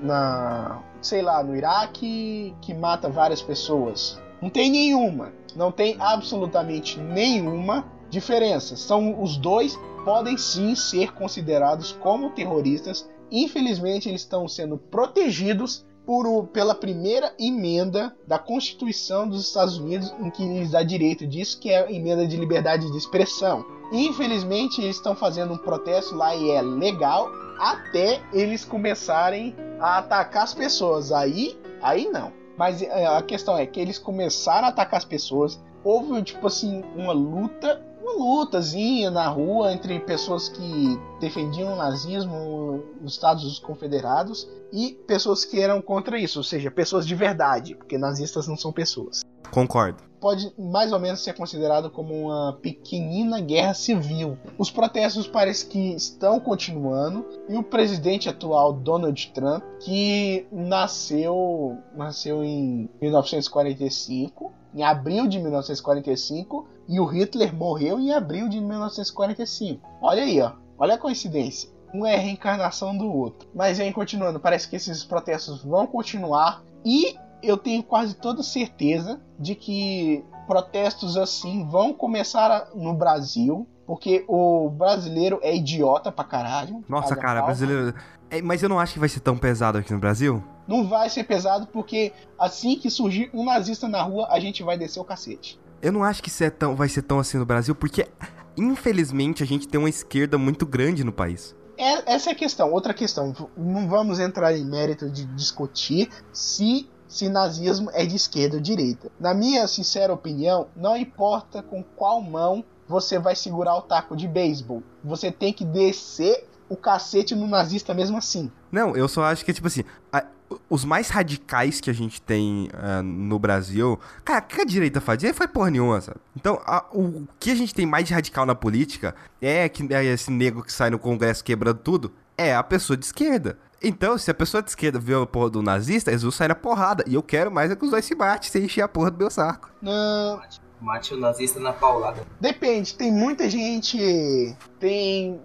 na. 0.01 0.81
sei 1.01 1.21
lá, 1.21 1.43
no 1.43 1.55
Iraque 1.55 2.55
que 2.61 2.73
mata 2.73 3.09
várias 3.09 3.41
pessoas? 3.41 4.21
Não 4.41 4.49
tem 4.49 4.71
nenhuma. 4.71 5.31
Não 5.55 5.71
tem 5.71 5.95
absolutamente 5.99 6.99
nenhuma 6.99 7.85
diferença. 8.09 8.75
São 8.75 9.21
os 9.21 9.37
dois 9.37 9.77
podem 10.03 10.37
sim 10.37 10.75
ser 10.75 11.13
considerados 11.13 11.91
como 11.91 12.31
terroristas. 12.31 13.09
Infelizmente, 13.31 14.09
eles 14.09 14.21
estão 14.21 14.47
sendo 14.47 14.77
protegidos 14.77 15.85
por, 16.05 16.47
pela 16.47 16.75
primeira 16.75 17.33
emenda 17.39 18.15
da 18.27 18.37
Constituição 18.37 19.27
dos 19.27 19.47
Estados 19.47 19.77
Unidos, 19.77 20.13
em 20.19 20.29
que 20.29 20.43
lhes 20.43 20.71
dá 20.71 20.83
direito 20.83 21.25
disso, 21.25 21.59
que 21.59 21.69
é 21.69 21.85
a 21.85 21.91
emenda 21.91 22.27
de 22.27 22.35
liberdade 22.35 22.91
de 22.91 22.97
expressão. 22.97 23.65
Infelizmente, 23.91 24.81
eles 24.81 24.95
estão 24.95 25.15
fazendo 25.15 25.53
um 25.53 25.57
protesto 25.57 26.15
lá 26.15 26.35
e 26.35 26.49
é 26.51 26.61
legal, 26.61 27.29
até 27.59 28.21
eles 28.33 28.65
começarem 28.65 29.55
a 29.79 29.99
atacar 29.99 30.43
as 30.43 30.53
pessoas. 30.53 31.11
Aí, 31.11 31.57
aí 31.81 32.09
não. 32.09 32.33
Mas 32.57 32.81
é, 32.81 33.05
a 33.05 33.21
questão 33.21 33.57
é 33.57 33.65
que 33.65 33.79
eles 33.79 33.97
começaram 33.97 34.67
a 34.67 34.69
atacar 34.69 34.97
as 34.97 35.05
pessoas. 35.05 35.59
Houve, 35.83 36.21
tipo 36.23 36.47
assim, 36.47 36.83
uma 36.95 37.11
luta 37.11 37.83
uma 38.01 38.13
lutazinha 38.13 39.11
na 39.11 39.27
rua 39.27 39.71
entre 39.71 39.99
pessoas 39.99 40.49
que 40.49 40.99
defendiam 41.19 41.73
o 41.73 41.75
nazismo 41.75 42.83
nos 42.99 43.13
Estados 43.13 43.59
Confederados 43.59 44.49
e 44.71 44.93
pessoas 45.05 45.45
que 45.45 45.59
eram 45.59 45.81
contra 45.81 46.19
isso, 46.19 46.39
ou 46.39 46.43
seja, 46.43 46.71
pessoas 46.71 47.05
de 47.05 47.13
verdade, 47.13 47.75
porque 47.75 47.97
nazistas 47.97 48.47
não 48.47 48.57
são 48.57 48.71
pessoas. 48.71 49.21
Concordo. 49.51 50.03
Pode 50.19 50.53
mais 50.57 50.93
ou 50.93 50.99
menos 50.99 51.23
ser 51.23 51.33
considerado 51.33 51.89
como 51.89 52.13
uma 52.13 52.53
pequenina 52.61 53.41
guerra 53.41 53.73
civil. 53.73 54.37
Os 54.57 54.69
protestos 54.69 55.27
parecem 55.27 55.69
que 55.69 55.95
estão 55.95 56.39
continuando 56.39 57.25
e 57.49 57.57
o 57.57 57.63
presidente 57.63 58.29
atual 58.29 58.71
Donald 58.71 59.31
Trump, 59.33 59.63
que 59.79 60.45
nasceu, 60.51 61.77
nasceu 61.95 62.43
em 62.43 62.87
1945, 63.01 64.53
em 64.73 64.83
abril 64.83 65.27
de 65.27 65.39
1945 65.39 66.67
e 66.87 66.99
o 66.99 67.05
Hitler 67.05 67.53
morreu 67.55 67.99
em 67.99 68.13
abril 68.13 68.47
de 68.47 68.59
1945. 68.59 69.87
Olha 70.01 70.23
aí, 70.23 70.41
ó. 70.41 70.53
Olha 70.77 70.95
a 70.95 70.97
coincidência. 70.97 71.69
Um 71.93 72.05
é 72.05 72.15
a 72.15 72.19
reencarnação 72.19 72.97
do 72.97 73.05
outro. 73.05 73.49
Mas 73.53 73.79
aí, 73.79 73.91
continuando, 73.91 74.39
parece 74.39 74.67
que 74.67 74.75
esses 74.75 75.03
protestos 75.03 75.63
vão 75.63 75.85
continuar 75.85 76.63
e 76.85 77.15
eu 77.43 77.57
tenho 77.57 77.83
quase 77.83 78.15
toda 78.15 78.43
certeza 78.43 79.19
de 79.37 79.55
que 79.55 80.23
protestos 80.47 81.17
assim 81.17 81.67
vão 81.67 81.93
começar 81.93 82.69
no 82.75 82.93
Brasil, 82.93 83.67
porque 83.85 84.23
o 84.27 84.69
brasileiro 84.69 85.39
é 85.41 85.55
idiota 85.55 86.11
pra 86.11 86.23
caralho. 86.23 86.83
Nossa, 86.87 87.15
cara, 87.15 87.41
brasileiro. 87.41 87.93
É, 88.29 88.41
mas 88.41 88.63
eu 88.63 88.69
não 88.69 88.79
acho 88.79 88.93
que 88.93 88.99
vai 88.99 89.09
ser 89.09 89.19
tão 89.19 89.37
pesado 89.37 89.77
aqui 89.77 89.91
no 89.91 89.99
Brasil. 89.99 90.43
Não 90.67 90.87
vai 90.87 91.09
ser 91.09 91.25
pesado 91.25 91.67
porque 91.67 92.13
assim 92.39 92.77
que 92.77 92.89
surgir 92.89 93.29
um 93.33 93.43
nazista 93.43 93.87
na 93.87 94.01
rua, 94.01 94.27
a 94.29 94.39
gente 94.39 94.63
vai 94.63 94.77
descer 94.77 94.99
o 94.99 95.03
cacete. 95.03 95.59
Eu 95.81 95.91
não 95.91 96.03
acho 96.03 96.21
que 96.21 96.43
é 96.43 96.49
tão, 96.49 96.75
vai 96.75 96.87
ser 96.87 97.01
tão 97.01 97.19
assim 97.19 97.37
no 97.37 97.45
Brasil, 97.45 97.75
porque 97.75 98.07
infelizmente 98.55 99.43
a 99.43 99.45
gente 99.45 99.67
tem 99.67 99.79
uma 99.79 99.89
esquerda 99.89 100.37
muito 100.37 100.65
grande 100.65 101.03
no 101.03 101.11
país. 101.11 101.55
É, 101.77 102.13
essa 102.13 102.29
é 102.29 102.33
a 102.33 102.35
questão. 102.35 102.71
Outra 102.71 102.93
questão. 102.93 103.33
Não 103.57 103.87
vamos 103.87 104.19
entrar 104.19 104.55
em 104.55 104.63
mérito 104.63 105.09
de 105.09 105.25
discutir 105.25 106.09
se 106.31 106.87
se 107.11 107.27
nazismo 107.27 107.91
é 107.93 108.05
de 108.05 108.15
esquerda 108.15 108.55
ou 108.55 108.61
direita. 108.61 109.11
Na 109.19 109.33
minha 109.33 109.67
sincera 109.67 110.13
opinião, 110.13 110.67
não 110.75 110.95
importa 110.95 111.61
com 111.61 111.83
qual 111.83 112.21
mão 112.21 112.63
você 112.87 113.19
vai 113.19 113.35
segurar 113.35 113.75
o 113.75 113.81
taco 113.81 114.15
de 114.15 114.27
beisebol, 114.27 114.81
você 115.03 115.31
tem 115.31 115.51
que 115.51 115.65
descer 115.65 116.47
o 116.69 116.75
cacete 116.77 117.35
no 117.35 117.47
nazista 117.47 117.93
mesmo 117.93 118.17
assim. 118.17 118.49
Não, 118.71 118.95
eu 118.95 119.07
só 119.09 119.25
acho 119.25 119.43
que, 119.43 119.51
tipo 119.51 119.67
assim, 119.67 119.83
a, 120.11 120.23
os 120.69 120.85
mais 120.85 121.09
radicais 121.09 121.81
que 121.81 121.89
a 121.89 121.93
gente 121.93 122.21
tem 122.21 122.69
uh, 122.73 123.03
no 123.03 123.37
Brasil. 123.37 123.99
Cara, 124.23 124.39
o 124.39 124.47
que 124.47 124.61
a 124.61 124.65
direita 124.65 125.01
fazia 125.01 125.33
foi 125.33 125.49
porra 125.49 125.69
nenhuma, 125.69 125.99
sabe? 125.99 126.19
Então, 126.35 126.61
a, 126.65 126.85
o 126.93 127.27
que 127.39 127.51
a 127.51 127.55
gente 127.55 127.75
tem 127.75 127.85
mais 127.85 128.05
de 128.05 128.13
radical 128.13 128.45
na 128.45 128.55
política 128.55 129.13
é 129.41 129.67
que 129.67 129.93
é 129.93 130.05
esse 130.05 130.31
nego 130.31 130.63
que 130.63 130.71
sai 130.71 130.89
no 130.89 130.97
Congresso 130.97 131.43
quebrando 131.43 131.79
tudo. 131.79 132.13
É 132.37 132.55
a 132.55 132.63
pessoa 132.63 132.95
de 132.95 133.05
esquerda. 133.05 133.57
Então, 133.83 134.17
se 134.17 134.29
a 134.29 134.33
pessoa 134.33 134.61
de 134.61 134.69
esquerda 134.69 134.99
vê 134.99 135.15
a 135.15 135.25
porra 135.25 135.49
do 135.49 135.61
nazista, 135.61 136.11
eles 136.11 136.21
vão 136.21 136.31
sair 136.31 136.49
na 136.49 136.55
porrada. 136.55 137.03
E 137.07 137.15
eu 137.15 137.23
quero 137.23 137.51
mais 137.51 137.71
é 137.71 137.75
que 137.75 137.83
os 137.83 137.89
dois 137.89 138.05
se 138.05 138.13
batem 138.13 138.49
sem 138.49 138.65
encher 138.65 138.81
a 138.81 138.87
porra 138.87 139.09
do 139.09 139.17
meu 139.17 139.31
saco. 139.31 139.71
Não. 139.81 140.39
Mate 140.79 141.13
o 141.13 141.17
nazista 141.17 141.59
na 141.59 141.73
paulada. 141.73 142.25
Depende, 142.39 142.93
tem 142.95 143.11
muita 143.11 143.49
gente. 143.49 144.55
Tem. 144.79 145.39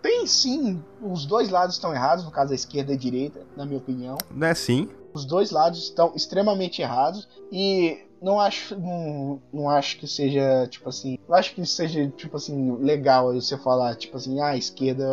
Tem 0.00 0.26
sim, 0.26 0.84
os 1.00 1.24
dois 1.24 1.48
lados 1.48 1.76
estão 1.76 1.94
errados, 1.94 2.26
no 2.26 2.30
caso 2.30 2.52
a 2.52 2.54
esquerda 2.54 2.92
e 2.92 2.94
a 2.94 2.98
direita, 2.98 3.46
na 3.56 3.64
minha 3.64 3.78
opinião. 3.78 4.18
Não 4.30 4.46
é 4.46 4.54
sim? 4.54 4.90
Os 5.14 5.24
dois 5.24 5.50
lados 5.50 5.84
estão 5.84 6.12
extremamente 6.14 6.82
errados 6.82 7.26
e 7.50 8.04
não 8.24 8.40
acho 8.40 8.74
não, 8.80 9.42
não 9.52 9.68
acho 9.68 9.98
que 9.98 10.06
seja 10.08 10.66
tipo 10.68 10.88
assim 10.88 11.18
não 11.28 11.36
acho 11.36 11.54
que 11.54 11.64
seja 11.66 12.08
tipo 12.16 12.36
assim 12.38 12.76
legal 12.78 13.34
você 13.34 13.58
falar 13.58 13.94
tipo 13.96 14.16
assim 14.16 14.40
ah 14.40 14.48
a 14.48 14.56
esquerda 14.56 15.04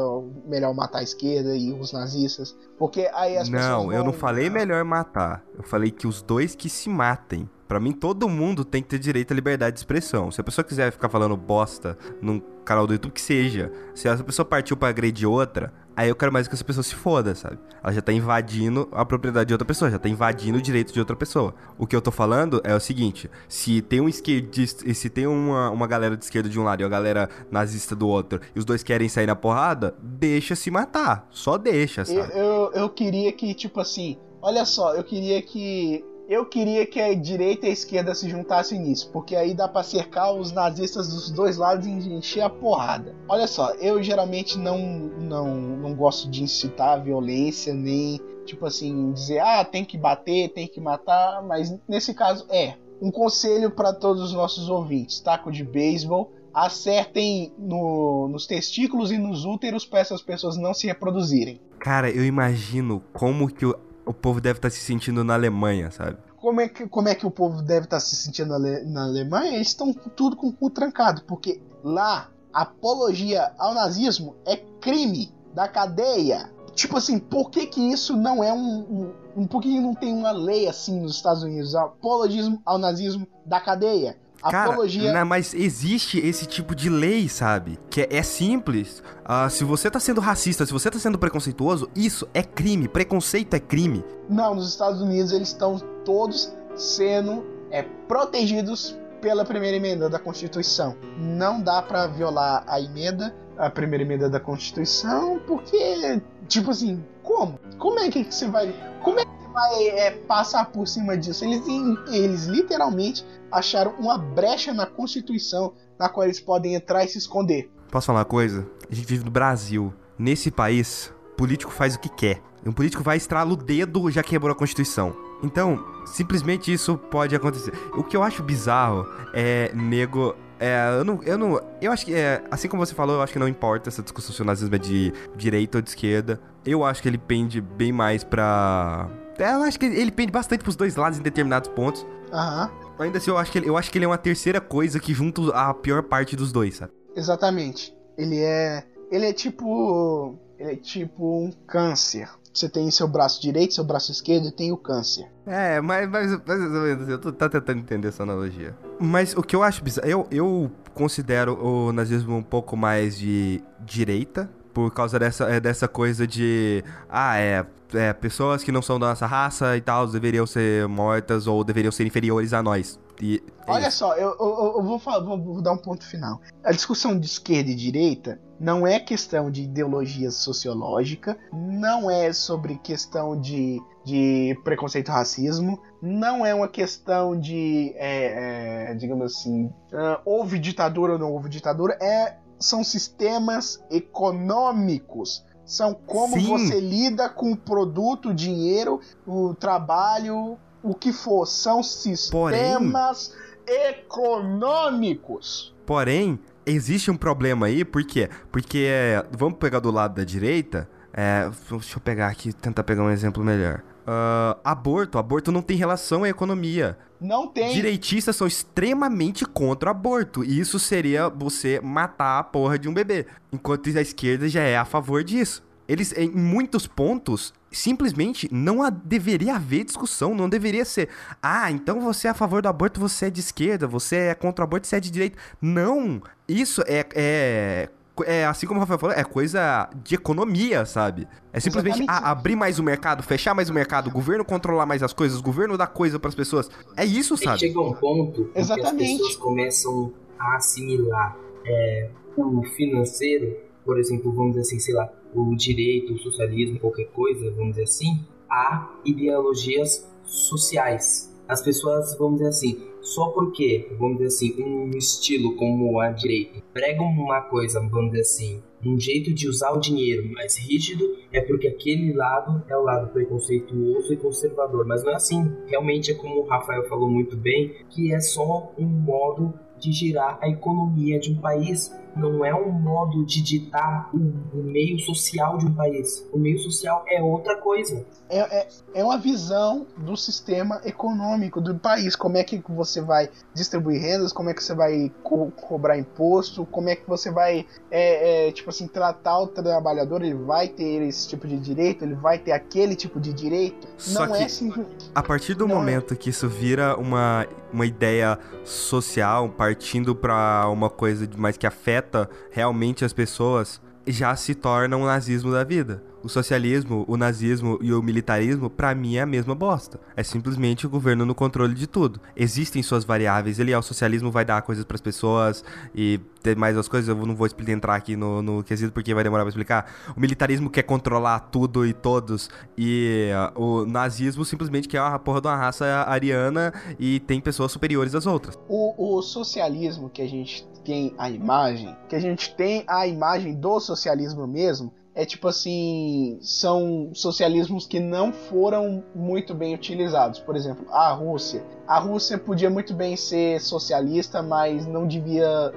melhor 0.45 0.73
matar 0.73 0.99
a 0.99 1.03
esquerda 1.03 1.55
e 1.55 1.73
os 1.73 1.91
nazistas 1.91 2.55
porque 2.79 3.09
aí 3.13 3.37
as 3.37 3.49
não, 3.49 3.59
pessoas 3.59 3.85
não 3.85 3.93
eu 3.93 4.03
não 4.03 4.13
falei 4.13 4.49
melhor 4.49 4.85
matar 4.85 5.43
eu 5.57 5.63
falei 5.63 5.91
que 5.91 6.07
os 6.07 6.21
dois 6.21 6.55
que 6.55 6.69
se 6.69 6.89
matem 6.89 7.49
para 7.71 7.79
mim, 7.79 7.93
todo 7.93 8.27
mundo 8.27 8.65
tem 8.65 8.83
que 8.83 8.89
ter 8.89 8.99
direito 8.99 9.31
à 9.31 9.33
liberdade 9.33 9.75
de 9.75 9.79
expressão. 9.79 10.29
Se 10.29 10.41
a 10.41 10.43
pessoa 10.43 10.65
quiser 10.65 10.91
ficar 10.91 11.07
falando 11.07 11.37
bosta 11.37 11.97
num 12.21 12.37
canal 12.65 12.85
do 12.85 12.91
YouTube, 12.91 13.13
que 13.13 13.21
seja. 13.21 13.71
Se 13.95 14.09
essa 14.09 14.21
pessoa 14.25 14.45
partiu 14.45 14.75
para 14.75 14.89
agredir 14.89 15.25
outra, 15.25 15.71
aí 15.95 16.09
eu 16.09 16.15
quero 16.17 16.33
mais 16.33 16.49
que 16.49 16.53
essa 16.53 16.65
pessoa 16.65 16.83
se 16.83 16.93
foda, 16.93 17.33
sabe? 17.33 17.57
Ela 17.81 17.93
já 17.93 18.01
tá 18.01 18.11
invadindo 18.11 18.89
a 18.91 19.05
propriedade 19.05 19.47
de 19.47 19.53
outra 19.53 19.65
pessoa, 19.65 19.89
já 19.89 19.97
tá 19.97 20.09
invadindo 20.09 20.57
o 20.57 20.61
direito 20.61 20.91
de 20.91 20.99
outra 20.99 21.15
pessoa. 21.15 21.55
O 21.77 21.87
que 21.87 21.95
eu 21.95 22.01
tô 22.01 22.11
falando 22.11 22.59
é 22.65 22.75
o 22.75 22.79
seguinte: 22.81 23.31
se 23.47 23.81
tem 23.81 24.01
um 24.01 24.09
esquerdista, 24.09 24.93
se 24.93 25.09
tem 25.09 25.25
uma, 25.25 25.69
uma 25.69 25.87
galera 25.87 26.17
de 26.17 26.25
esquerda 26.25 26.49
de 26.49 26.59
um 26.59 26.63
lado 26.63 26.81
e 26.81 26.83
a 26.83 26.89
galera 26.89 27.29
nazista 27.49 27.95
do 27.95 28.05
outro, 28.05 28.41
e 28.53 28.59
os 28.59 28.65
dois 28.65 28.83
querem 28.83 29.07
sair 29.07 29.27
na 29.27 29.35
porrada, 29.37 29.95
deixa 30.03 30.57
se 30.57 30.69
matar. 30.69 31.25
Só 31.31 31.57
deixa, 31.57 32.03
sabe? 32.03 32.19
Eu, 32.33 32.35
eu, 32.35 32.71
eu 32.73 32.89
queria 32.89 33.31
que, 33.31 33.53
tipo 33.53 33.79
assim, 33.79 34.17
olha 34.41 34.65
só, 34.65 34.93
eu 34.93 35.05
queria 35.05 35.41
que 35.41 36.03
eu 36.31 36.45
queria 36.45 36.85
que 36.85 36.97
a 36.97 37.13
direita 37.13 37.65
e 37.65 37.69
a 37.71 37.73
esquerda 37.73 38.15
se 38.15 38.29
juntassem 38.29 38.79
nisso, 38.79 39.09
porque 39.11 39.35
aí 39.35 39.53
dá 39.53 39.67
para 39.67 39.83
cercar 39.83 40.33
os 40.33 40.53
nazistas 40.53 41.09
dos 41.09 41.29
dois 41.29 41.57
lados 41.57 41.85
e 41.85 41.89
encher 41.91 42.39
a 42.39 42.49
porrada. 42.49 43.13
Olha 43.27 43.45
só, 43.45 43.73
eu 43.73 44.01
geralmente 44.01 44.57
não, 44.57 44.79
não, 44.79 45.53
não 45.53 45.93
gosto 45.93 46.29
de 46.29 46.41
incitar 46.41 46.93
a 46.93 47.01
violência, 47.03 47.73
nem 47.73 48.17
tipo 48.45 48.65
assim, 48.65 49.11
dizer, 49.11 49.39
ah, 49.39 49.65
tem 49.65 49.83
que 49.83 49.97
bater, 49.97 50.53
tem 50.53 50.69
que 50.69 50.79
matar, 50.79 51.43
mas 51.43 51.77
nesse 51.85 52.13
caso 52.13 52.45
é. 52.49 52.75
Um 53.01 53.11
conselho 53.11 53.69
para 53.69 53.91
todos 53.91 54.23
os 54.23 54.31
nossos 54.31 54.69
ouvintes: 54.69 55.19
taco 55.19 55.51
de 55.51 55.65
beisebol, 55.65 56.31
acertem 56.53 57.51
no, 57.57 58.29
nos 58.29 58.47
testículos 58.47 59.11
e 59.11 59.17
nos 59.17 59.43
úteros 59.43 59.85
para 59.85 59.99
essas 59.99 60.21
pessoas 60.21 60.55
não 60.55 60.73
se 60.73 60.87
reproduzirem. 60.87 61.59
Cara, 61.79 62.09
eu 62.09 62.23
imagino 62.23 63.03
como 63.11 63.51
que 63.51 63.65
o 64.05 64.13
povo 64.13 64.41
deve 64.41 64.59
estar 64.59 64.69
tá 64.69 64.75
se 64.75 64.79
sentindo 64.81 65.23
na 65.23 65.33
Alemanha, 65.33 65.91
sabe? 65.91 66.17
Como 66.37 66.59
é 66.59 66.67
que, 66.67 66.87
como 66.87 67.07
é 67.07 67.15
que 67.15 67.25
o 67.25 67.31
povo 67.31 67.61
deve 67.61 67.85
estar 67.85 67.97
tá 67.97 67.99
se 67.99 68.15
sentindo 68.15 68.57
na, 68.57 68.83
na 68.83 69.03
Alemanha? 69.03 69.55
Eles 69.55 69.67
estão 69.67 69.93
tudo 69.93 70.35
com 70.35 70.47
o 70.47 70.53
cu 70.53 70.69
trancado, 70.69 71.23
porque 71.23 71.61
lá 71.83 72.29
apologia 72.53 73.51
ao 73.57 73.73
nazismo 73.73 74.35
é 74.45 74.57
crime 74.79 75.31
da 75.53 75.67
cadeia. 75.67 76.51
Tipo 76.73 76.97
assim, 76.97 77.19
por 77.19 77.51
que 77.51 77.67
que 77.67 77.91
isso 77.91 78.15
não 78.15 78.43
é 78.43 78.51
um, 78.53 78.79
um, 78.79 79.13
um 79.41 79.47
por 79.47 79.61
que 79.61 79.79
não 79.79 79.93
tem 79.93 80.13
uma 80.13 80.31
lei 80.31 80.67
assim 80.67 80.99
nos 80.99 81.15
Estados 81.15 81.43
Unidos? 81.43 81.75
Apologismo 81.75 82.61
ao 82.65 82.77
nazismo 82.77 83.27
da 83.45 83.59
cadeia. 83.59 84.17
Cara, 84.49 84.71
Apologia... 84.71 85.13
Não, 85.13 85.25
mas 85.25 85.53
existe 85.53 86.19
esse 86.19 86.45
tipo 86.45 86.73
de 86.73 86.89
lei, 86.89 87.29
sabe? 87.29 87.77
Que 87.89 88.01
é, 88.01 88.17
é 88.17 88.23
simples. 88.23 89.03
Uh, 89.23 89.49
se 89.49 89.63
você 89.63 89.89
tá 89.89 89.99
sendo 89.99 90.19
racista, 90.19 90.65
se 90.65 90.73
você 90.73 90.89
tá 90.89 90.97
sendo 90.97 91.19
preconceituoso, 91.19 91.89
isso 91.95 92.27
é 92.33 92.41
crime. 92.41 92.87
Preconceito 92.87 93.53
é 93.53 93.59
crime. 93.59 94.03
Não, 94.29 94.55
nos 94.55 94.69
Estados 94.69 95.01
Unidos 95.01 95.31
eles 95.31 95.49
estão 95.49 95.77
todos 96.03 96.51
sendo 96.75 97.45
é, 97.69 97.83
protegidos 98.07 98.97
pela 99.21 99.45
primeira 99.45 99.77
emenda 99.77 100.09
da 100.09 100.17
Constituição. 100.17 100.95
Não 101.17 101.61
dá 101.61 101.81
para 101.81 102.07
violar 102.07 102.63
a 102.67 102.81
emenda, 102.81 103.33
a 103.57 103.69
primeira 103.69 104.03
emenda 104.03 104.29
da 104.29 104.39
Constituição, 104.39 105.39
porque, 105.45 106.21
tipo 106.47 106.71
assim, 106.71 107.03
como? 107.21 107.59
Como 107.77 107.99
é 107.99 108.09
que 108.09 108.23
você 108.23 108.47
vai. 108.47 108.73
Como 109.03 109.19
é 109.19 109.25
vai 109.51 109.87
é, 109.87 110.11
passar 110.11 110.65
por 110.65 110.87
cima 110.87 111.17
disso. 111.17 111.45
Eles, 111.45 111.65
eles 112.07 112.45
literalmente 112.45 113.25
acharam 113.51 113.93
uma 113.99 114.17
brecha 114.17 114.73
na 114.73 114.85
Constituição 114.85 115.73
na 115.99 116.09
qual 116.09 116.25
eles 116.25 116.39
podem 116.39 116.75
entrar 116.75 117.03
e 117.03 117.07
se 117.07 117.17
esconder. 117.17 117.69
Posso 117.89 118.07
falar 118.07 118.19
uma 118.19 118.25
coisa? 118.25 118.67
A 118.89 118.95
gente 118.95 119.07
vive 119.07 119.23
no 119.23 119.31
Brasil. 119.31 119.93
Nesse 120.17 120.49
país, 120.49 121.13
político 121.35 121.71
faz 121.71 121.95
o 121.95 121.99
que 121.99 122.09
quer. 122.09 122.41
Um 122.65 122.71
político 122.71 123.03
vai 123.03 123.17
estralar 123.17 123.51
o 123.51 123.55
dedo 123.55 124.09
já 124.11 124.21
quebrou 124.21 124.51
a 124.51 124.55
Constituição. 124.55 125.15
Então, 125.43 125.83
simplesmente 126.05 126.71
isso 126.71 126.97
pode 126.97 127.35
acontecer. 127.35 127.73
O 127.95 128.03
que 128.03 128.15
eu 128.15 128.23
acho 128.23 128.43
bizarro 128.43 129.07
é 129.33 129.71
nego 129.73 130.35
é, 130.59 130.99
eu 130.99 131.03
não, 131.03 131.23
eu 131.23 131.37
não. 131.39 131.59
Eu 131.81 131.91
acho 131.91 132.05
que, 132.05 132.13
é, 132.13 132.43
assim 132.51 132.67
como 132.67 132.85
você 132.85 132.93
falou, 132.93 133.15
eu 133.15 133.21
acho 133.23 133.33
que 133.33 133.39
não 133.39 133.47
importa 133.47 133.89
essa 133.89 134.03
discussão 134.03 134.31
se 134.31 134.43
o 134.43 134.45
nazismo 134.45 134.75
é 134.75 134.77
de 134.77 135.11
direita 135.35 135.79
ou 135.79 135.81
de 135.81 135.89
esquerda. 135.89 136.39
Eu 136.63 136.85
acho 136.85 137.01
que 137.01 137.09
ele 137.09 137.17
pende 137.17 137.59
bem 137.59 137.91
mais 137.91 138.23
pra 138.23 139.09
eu 139.37 139.63
acho 139.63 139.79
que 139.79 139.85
ele 139.85 140.11
pende 140.11 140.31
bastante 140.31 140.63
pros 140.63 140.75
dois 140.75 140.95
lados 140.95 141.19
em 141.19 141.21
determinados 141.21 141.69
pontos. 141.69 142.05
Aham. 142.31 142.71
Ainda 142.99 143.17
assim, 143.17 143.31
eu 143.31 143.37
acho, 143.37 143.51
que 143.51 143.57
ele, 143.57 143.67
eu 143.67 143.77
acho 143.77 143.91
que 143.91 143.97
ele 143.97 144.05
é 144.05 144.07
uma 144.07 144.17
terceira 144.17 144.61
coisa 144.61 144.99
que 144.99 145.13
junta 145.13 145.41
a 145.55 145.73
pior 145.73 146.03
parte 146.03 146.35
dos 146.35 146.51
dois, 146.51 146.75
sabe? 146.77 146.91
Exatamente. 147.15 147.95
Ele 148.17 148.39
é. 148.39 148.85
Ele 149.11 149.25
é 149.25 149.33
tipo. 149.33 150.37
Ele 150.59 150.73
é 150.73 150.75
tipo 150.75 151.43
um 151.43 151.51
câncer. 151.67 152.29
Você 152.53 152.67
tem 152.67 152.91
seu 152.91 153.07
braço 153.07 153.41
direito, 153.41 153.73
seu 153.73 153.83
braço 153.83 154.11
esquerdo 154.11 154.47
e 154.47 154.51
tem 154.51 154.71
o 154.71 154.77
câncer. 154.77 155.25
É, 155.45 155.79
mas, 155.79 156.09
mas, 156.09 156.31
mas 156.45 157.09
eu 157.09 157.17
tô 157.17 157.31
tá 157.31 157.47
tentando 157.47 157.79
entender 157.79 158.09
essa 158.09 158.23
analogia. 158.23 158.75
Mas 158.99 159.33
o 159.33 159.41
que 159.41 159.55
eu 159.55 159.63
acho 159.63 159.81
bizarro, 159.81 160.07
eu, 160.07 160.27
eu 160.29 160.71
considero 160.93 161.57
o 161.63 161.93
nazismo 161.93 162.35
um 162.35 162.43
pouco 162.43 162.75
mais 162.75 163.17
de 163.17 163.63
direita, 163.79 164.49
por 164.73 164.91
causa 164.91 165.19
dessa, 165.19 165.45
é, 165.45 165.59
dessa 165.59 165.87
coisa 165.87 166.25
de. 166.25 166.83
Ah, 167.09 167.37
é, 167.37 167.65
é. 167.93 168.13
Pessoas 168.13 168.63
que 168.63 168.71
não 168.71 168.81
são 168.81 168.99
da 168.99 169.09
nossa 169.09 169.25
raça 169.25 169.75
e 169.77 169.81
tal 169.81 170.07
deveriam 170.07 170.45
ser 170.45 170.87
mortas 170.87 171.47
ou 171.47 171.63
deveriam 171.63 171.91
ser 171.91 172.05
inferiores 172.05 172.53
a 172.53 172.61
nós. 172.61 172.99
E, 173.21 173.43
é 173.67 173.71
Olha 173.71 173.91
só, 173.91 174.15
eu, 174.15 174.35
eu, 174.39 174.73
eu 174.77 174.83
vou, 174.83 174.97
falar, 174.97 175.23
vou, 175.23 175.37
vou, 175.37 175.61
dar 175.61 175.71
um 175.73 175.77
ponto 175.77 176.03
final. 176.03 176.41
A 176.63 176.71
discussão 176.71 177.17
de 177.17 177.27
esquerda 177.27 177.69
e 177.69 177.75
direita 177.75 178.39
não 178.59 178.85
é 178.85 178.99
questão 178.99 179.51
de 179.51 179.63
ideologia 179.63 180.31
sociológica, 180.31 181.37
não 181.53 182.09
é 182.09 182.33
sobre 182.33 182.77
questão 182.77 183.39
de, 183.39 183.79
de 184.03 184.57
preconceito 184.63 185.09
racismo, 185.09 185.79
não 186.01 186.45
é 186.45 186.53
uma 186.53 186.67
questão 186.67 187.39
de, 187.39 187.93
é, 187.95 188.91
é, 188.91 188.95
digamos 188.95 189.25
assim, 189.25 189.65
uh, 189.65 190.19
houve 190.25 190.57
ditadura 190.57 191.13
ou 191.13 191.19
não 191.19 191.31
houve 191.31 191.47
ditadura, 191.47 191.97
é 192.01 192.37
são 192.61 192.83
sistemas 192.83 193.83
econômicos. 193.89 195.43
São 195.65 195.93
como 195.93 196.35
Sim. 196.35 196.47
você 196.47 196.79
lida 196.79 197.29
com 197.29 197.51
o 197.51 197.57
produto, 197.57 198.29
o 198.29 198.33
dinheiro, 198.33 198.99
o 199.25 199.53
trabalho, 199.53 200.57
o 200.83 200.93
que 200.93 201.11
for. 201.13 201.45
São 201.45 201.81
sistemas 201.81 203.33
Porém... 203.65 203.89
econômicos. 203.89 205.73
Porém, 205.85 206.39
existe 206.65 207.09
um 207.09 207.17
problema 207.17 207.67
aí, 207.67 207.85
por 207.85 208.03
quê? 208.03 208.29
Porque, 208.51 208.87
vamos 209.31 209.57
pegar 209.59 209.79
do 209.79 209.91
lado 209.91 210.15
da 210.15 210.23
direita, 210.23 210.89
é, 211.13 211.49
deixa 211.69 211.97
eu 211.97 212.01
pegar 212.01 212.27
aqui, 212.27 212.53
tentar 212.53 212.83
pegar 212.83 213.03
um 213.03 213.09
exemplo 213.09 213.43
melhor. 213.43 213.83
Uh, 214.01 214.59
aborto. 214.63 215.17
Aborto 215.17 215.51
não 215.51 215.61
tem 215.61 215.77
relação 215.77 216.23
à 216.23 216.29
economia. 216.29 216.97
Não 217.19 217.47
tem. 217.47 217.73
Direitistas 217.73 218.35
são 218.35 218.47
extremamente 218.47 219.45
contra 219.45 219.89
o 219.89 219.91
aborto. 219.91 220.43
E 220.43 220.59
isso 220.59 220.79
seria 220.79 221.29
você 221.29 221.79
matar 221.81 222.39
a 222.39 222.43
porra 222.43 222.79
de 222.79 222.89
um 222.89 222.93
bebê. 222.93 223.27
Enquanto 223.51 223.95
a 223.95 224.01
esquerda 224.01 224.49
já 224.49 224.61
é 224.61 224.77
a 224.77 224.85
favor 224.85 225.23
disso. 225.23 225.63
Eles, 225.87 226.13
em 226.13 226.29
muitos 226.29 226.87
pontos, 226.87 227.53
simplesmente 227.69 228.47
não 228.51 228.79
deveria 229.03 229.55
haver 229.55 229.83
discussão, 229.83 230.33
não 230.33 230.47
deveria 230.47 230.85
ser. 230.85 231.09
Ah, 231.41 231.69
então 231.69 231.99
você 231.99 232.27
é 232.27 232.31
a 232.31 232.33
favor 232.33 232.61
do 232.61 232.69
aborto, 232.69 232.99
você 232.99 233.25
é 233.25 233.29
de 233.29 233.39
esquerda, 233.39 233.87
você 233.87 234.15
é 234.15 234.35
contra 234.35 234.63
o 234.63 234.65
aborto, 234.65 234.87
você 234.87 234.95
é 234.95 234.99
de 234.99 235.11
direita. 235.11 235.37
Não! 235.61 236.21
Isso 236.47 236.81
é, 236.87 237.05
é 237.13 237.89
é, 238.25 238.45
assim 238.45 238.65
como 238.67 238.79
o 238.79 238.81
Rafael 238.81 238.99
falou, 238.99 239.15
é 239.15 239.23
coisa 239.23 239.89
de 240.03 240.15
economia, 240.15 240.85
sabe? 240.85 241.27
É 241.53 241.59
simplesmente 241.59 242.03
a, 242.07 242.31
abrir 242.31 242.55
mais 242.55 242.79
o 242.79 242.83
mercado, 242.83 243.23
fechar 243.23 243.53
mais 243.53 243.69
o 243.69 243.73
mercado, 243.73 244.07
o 244.07 244.11
governo 244.11 244.43
controlar 244.45 244.85
mais 244.85 245.03
as 245.03 245.13
coisas, 245.13 245.39
o 245.39 245.43
governo 245.43 245.77
dar 245.77 245.87
coisa 245.87 246.19
para 246.19 246.29
as 246.29 246.35
pessoas. 246.35 246.69
É 246.95 247.05
isso, 247.05 247.37
sabe? 247.37 247.59
Chega 247.59 247.79
um 247.79 247.93
ponto 247.93 248.49
Exatamente. 248.55 248.97
que 248.97 249.03
as 249.03 249.11
pessoas 249.11 249.35
começam 249.35 250.13
a 250.39 250.55
assimilar 250.55 251.37
é, 251.65 252.09
o 252.37 252.63
financeiro, 252.63 253.57
por 253.85 253.99
exemplo, 253.99 254.31
vamos 254.31 254.51
dizer 254.51 254.61
assim, 254.61 254.79
sei 254.79 254.93
lá, 254.93 255.11
o 255.33 255.55
direito, 255.55 256.13
o 256.13 256.17
socialismo, 256.17 256.79
qualquer 256.79 257.05
coisa, 257.05 257.49
vamos 257.51 257.71
dizer 257.71 257.83
assim, 257.83 258.25
a 258.49 258.89
ideologias 259.05 260.07
sociais. 260.23 261.33
As 261.47 261.61
pessoas, 261.61 262.15
vamos 262.17 262.35
dizer 262.35 262.49
assim, 262.49 262.90
só 263.01 263.29
porque, 263.29 263.89
vamos 263.97 264.17
dizer 264.17 264.27
assim, 264.27 264.63
um 264.63 264.89
estilo 264.97 265.55
como 265.55 265.99
a 265.99 266.11
direita 266.11 266.61
prega 266.73 267.01
uma 267.01 267.41
coisa, 267.41 267.79
vamos 267.79 268.11
dizer 268.11 268.21
assim, 268.21 268.63
um 268.85 268.99
jeito 268.99 269.33
de 269.33 269.47
usar 269.47 269.71
o 269.71 269.79
dinheiro 269.79 270.27
mais 270.31 270.57
rígido, 270.57 271.15
é 271.31 271.41
porque 271.41 271.67
aquele 271.67 272.13
lado 272.13 272.63
é 272.67 272.75
o 272.75 272.81
lado 272.81 273.11
preconceituoso 273.11 274.13
e 274.13 274.17
conservador. 274.17 274.85
Mas 274.87 275.03
não 275.03 275.11
é 275.11 275.15
assim. 275.15 275.51
Realmente 275.67 276.11
é 276.11 276.15
como 276.15 276.41
o 276.41 276.47
Rafael 276.47 276.87
falou 276.87 277.09
muito 277.09 277.37
bem, 277.37 277.75
que 277.89 278.13
é 278.13 278.19
só 278.19 278.71
um 278.77 278.87
modo 278.87 279.53
de 279.79 279.91
girar 279.91 280.37
a 280.41 280.49
economia 280.49 281.19
de 281.19 281.31
um 281.31 281.41
país 281.41 281.91
não 282.15 282.43
é 282.45 282.53
um 282.53 282.71
modo 282.71 283.25
de 283.25 283.41
ditar 283.41 284.09
o, 284.13 284.17
o 284.57 284.63
meio 284.63 284.99
social 284.99 285.57
de 285.57 285.65
um 285.65 285.73
país. 285.73 286.27
O 286.31 286.37
meio 286.37 286.59
social 286.59 287.03
é 287.07 287.21
outra 287.21 287.55
coisa. 287.57 288.05
É, 288.29 288.39
é, 288.39 288.67
é, 288.93 289.03
uma 289.03 289.17
visão 289.17 289.85
do 289.97 290.15
sistema 290.15 290.81
econômico 290.85 291.59
do 291.59 291.75
país. 291.75 292.15
Como 292.15 292.37
é 292.37 292.43
que 292.43 292.61
você 292.69 293.01
vai 293.01 293.29
distribuir 293.53 294.01
rendas, 294.01 294.31
como 294.31 294.49
é 294.49 294.53
que 294.53 294.63
você 294.63 294.73
vai 294.73 295.11
co 295.23 295.51
cobrar 295.51 295.97
imposto, 295.97 296.65
como 296.65 296.89
é 296.89 296.95
que 296.95 297.07
você 297.07 297.31
vai, 297.31 297.65
é, 297.89 298.47
é, 298.47 298.51
tipo 298.51 298.69
assim, 298.69 298.87
tratar 298.87 299.39
o 299.39 299.47
trabalhador. 299.47 300.21
Ele 300.21 300.35
vai 300.35 300.67
ter 300.67 301.01
esse 301.03 301.27
tipo 301.27 301.47
de 301.47 301.57
direito, 301.57 302.03
ele 302.03 302.15
vai 302.15 302.37
ter 302.37 302.51
aquele 302.51 302.95
tipo 302.95 303.19
de 303.19 303.33
direito. 303.33 303.87
Só 303.97 304.25
Não 304.25 304.33
que, 304.33 304.43
é 304.43 304.45
assim. 304.45 304.71
A 305.13 305.23
partir 305.23 305.53
do 305.53 305.67
Não 305.67 305.75
é 305.75 305.79
momento 305.79 306.15
que 306.15 306.29
isso 306.29 306.47
vira 306.47 306.95
uma, 306.97 307.45
uma 307.71 307.85
ideia 307.85 308.39
social, 308.63 309.49
partindo 309.49 310.15
para 310.15 310.67
uma 310.69 310.89
coisa 310.89 311.27
mais 311.37 311.57
que 311.57 311.67
afeta 311.67 312.00
afeta 312.01 312.29
realmente 312.51 313.05
as 313.05 313.13
pessoas, 313.13 313.79
já 314.05 314.35
se 314.35 314.55
torna 314.55 314.97
um 314.97 315.05
nazismo 315.05 315.51
da 315.51 315.63
vida. 315.63 316.03
O 316.23 316.29
socialismo, 316.29 317.03
o 317.07 317.17
nazismo 317.17 317.79
e 317.81 317.93
o 317.93 318.01
militarismo, 318.01 318.69
para 318.69 318.93
mim, 318.93 319.15
é 319.15 319.21
a 319.21 319.25
mesma 319.25 319.55
bosta. 319.55 319.99
É 320.15 320.23
simplesmente 320.23 320.85
o 320.85 320.89
governo 320.89 321.25
no 321.25 321.33
controle 321.33 321.73
de 321.73 321.87
tudo. 321.87 322.19
Existem 322.35 322.83
suas 322.83 323.03
variáveis. 323.03 323.59
Ele, 323.59 323.75
o 323.75 323.81
socialismo 323.81 324.29
vai 324.29 324.45
dar 324.45 324.61
coisas 324.61 324.85
para 324.85 324.95
as 324.95 325.01
pessoas 325.01 325.63
e 325.95 326.19
ter 326.43 326.55
mais 326.55 326.77
as 326.77 326.87
coisas. 326.87 327.09
Eu 327.09 327.25
não 327.25 327.35
vou 327.35 327.47
entrar 327.67 327.95
aqui 327.95 328.15
no, 328.15 328.41
no 328.41 328.63
quesito 328.63 328.91
porque 328.91 329.13
vai 329.13 329.23
demorar 329.23 329.43
pra 329.43 329.49
explicar. 329.49 329.91
O 330.15 330.19
militarismo 330.19 330.69
quer 330.69 330.83
controlar 330.83 331.39
tudo 331.39 331.85
e 331.85 331.93
todos. 331.93 332.49
E 332.77 333.31
uh, 333.55 333.63
o 333.63 333.85
nazismo 333.85 334.45
simplesmente 334.45 334.87
quer 334.87 335.01
uma 335.01 335.17
porra 335.17 335.41
de 335.41 335.47
uma 335.47 335.55
raça 335.55 335.85
ariana 336.07 336.73
e 336.99 337.19
tem 337.21 337.41
pessoas 337.41 337.71
superiores 337.71 338.13
às 338.13 338.25
outras. 338.25 338.57
O, 338.67 339.17
o 339.17 339.21
socialismo 339.21 340.09
que 340.09 340.21
a 340.21 340.27
gente 340.27 340.67
tem 340.83 341.13
a 341.17 341.29
imagem, 341.29 341.95
que 342.09 342.15
a 342.15 342.19
gente 342.19 342.53
tem 342.55 342.83
a 342.87 343.07
imagem 343.07 343.55
do 343.55 343.79
socialismo 343.79 344.47
mesmo, 344.47 344.91
é 345.13 345.25
tipo 345.25 345.47
assim, 345.47 346.39
são 346.41 347.11
socialismos 347.13 347.85
que 347.85 347.99
não 347.99 348.31
foram 348.31 349.03
muito 349.13 349.53
bem 349.53 349.75
utilizados. 349.75 350.39
Por 350.39 350.55
exemplo, 350.55 350.85
a 350.89 351.11
Rússia. 351.11 351.63
A 351.85 351.99
Rússia 351.99 352.37
podia 352.37 352.69
muito 352.69 352.93
bem 352.93 353.17
ser 353.17 353.59
socialista, 353.59 354.41
mas 354.41 354.87
não 354.87 355.05
devia 355.05 355.73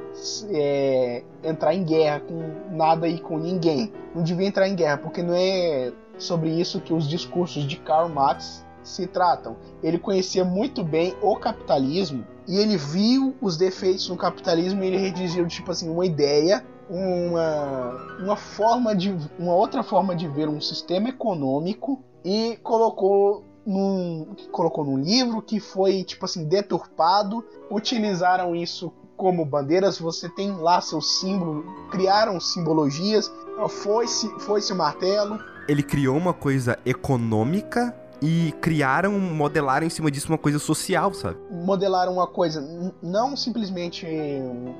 é, 0.51 1.25
entrar 1.43 1.75
em 1.75 1.85
guerra 1.85 2.21
com 2.21 2.77
nada 2.77 3.09
e 3.09 3.19
com 3.19 3.39
ninguém. 3.39 3.93
Não 4.15 4.23
devia 4.23 4.47
entrar 4.47 4.69
em 4.69 4.77
guerra, 4.77 4.99
porque 4.99 5.23
não 5.23 5.35
é 5.35 5.93
sobre 6.17 6.51
isso 6.51 6.81
que 6.81 6.95
os 6.95 7.09
discursos 7.09 7.65
de 7.65 7.77
Karl 7.77 8.09
Marx 8.09 8.65
se 8.85 9.07
tratam. 9.07 9.57
Ele 9.83 9.99
conhecia 9.99 10.45
muito 10.45 10.85
bem 10.85 11.15
o 11.21 11.37
capitalismo 11.37 12.25
e 12.47 12.59
ele 12.59 12.77
viu 12.77 13.35
os 13.41 13.57
defeitos 13.57 14.09
no 14.09 14.17
capitalismo 14.17 14.85
e 14.85 14.87
ele 14.87 14.99
redigiu 14.99 15.47
tipo 15.49 15.71
assim 15.71 15.89
uma 15.89 16.05
ideia, 16.05 16.65
uma, 16.89 18.17
uma 18.21 18.37
forma 18.37 18.95
de 18.95 19.17
uma 19.39 19.55
outra 19.55 19.83
forma 19.83 20.15
de 20.15 20.29
ver 20.29 20.49
um 20.49 20.61
sistema 20.61 21.09
econômico 21.09 22.03
e 22.25 22.59
colocou 22.63 23.45
num 23.67 24.35
colocou 24.53 24.85
num 24.85 24.99
livro 24.99 25.41
que 25.41 25.59
foi 25.59 26.05
tipo 26.05 26.25
assim 26.25 26.45
deturpado, 26.47 27.45
utilizaram 27.71 28.55
isso 28.55 28.93
como 29.17 29.45
bandeiras, 29.45 29.99
você 29.99 30.29
tem 30.29 30.53
lá 30.53 30.81
seu 30.81 31.01
símbolo, 31.01 31.65
criaram 31.91 32.41
simbologias, 32.41 33.33
foi-se 33.69 34.29
foi-se 34.41 34.73
o 34.73 34.77
martelo. 34.77 35.39
Ele 35.69 35.83
criou 35.83 36.17
uma 36.17 36.35
coisa 36.35 36.79
econômica 36.85 37.95
e 38.25 38.53
criaram, 38.53 39.19
modelaram 39.21 39.87
em 39.87 39.91
cima 39.91 40.11
disso 40.11 40.29
uma 40.29 40.39
coisa 40.39 40.59
social, 40.59 41.13
sabe? 41.13 41.37
Modelaram 41.51 42.15
uma 42.15 42.27
coisa, 42.27 42.67
não 43.03 43.37
simplesmente 43.37 44.07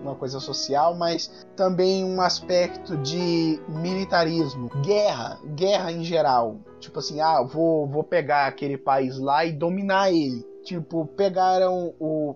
uma 0.03 0.15
coisa 0.15 0.41
social, 0.41 0.97
mas 0.97 1.31
também 1.55 2.03
um 2.03 2.23
aspecto 2.23 2.97
de 2.97 3.61
militarismo, 3.69 4.71
guerra, 4.83 5.39
guerra 5.55 5.93
em 5.93 6.03
geral. 6.03 6.59
Tipo 6.81 7.01
assim, 7.01 7.21
ah, 7.21 7.43
vou, 7.43 7.87
vou 7.87 8.03
pegar 8.03 8.47
aquele 8.47 8.79
país 8.79 9.19
lá 9.19 9.45
e 9.45 9.53
dominar 9.53 10.11
ele. 10.11 10.43
Tipo, 10.65 11.05
pegaram 11.07 11.95
o 12.01 12.35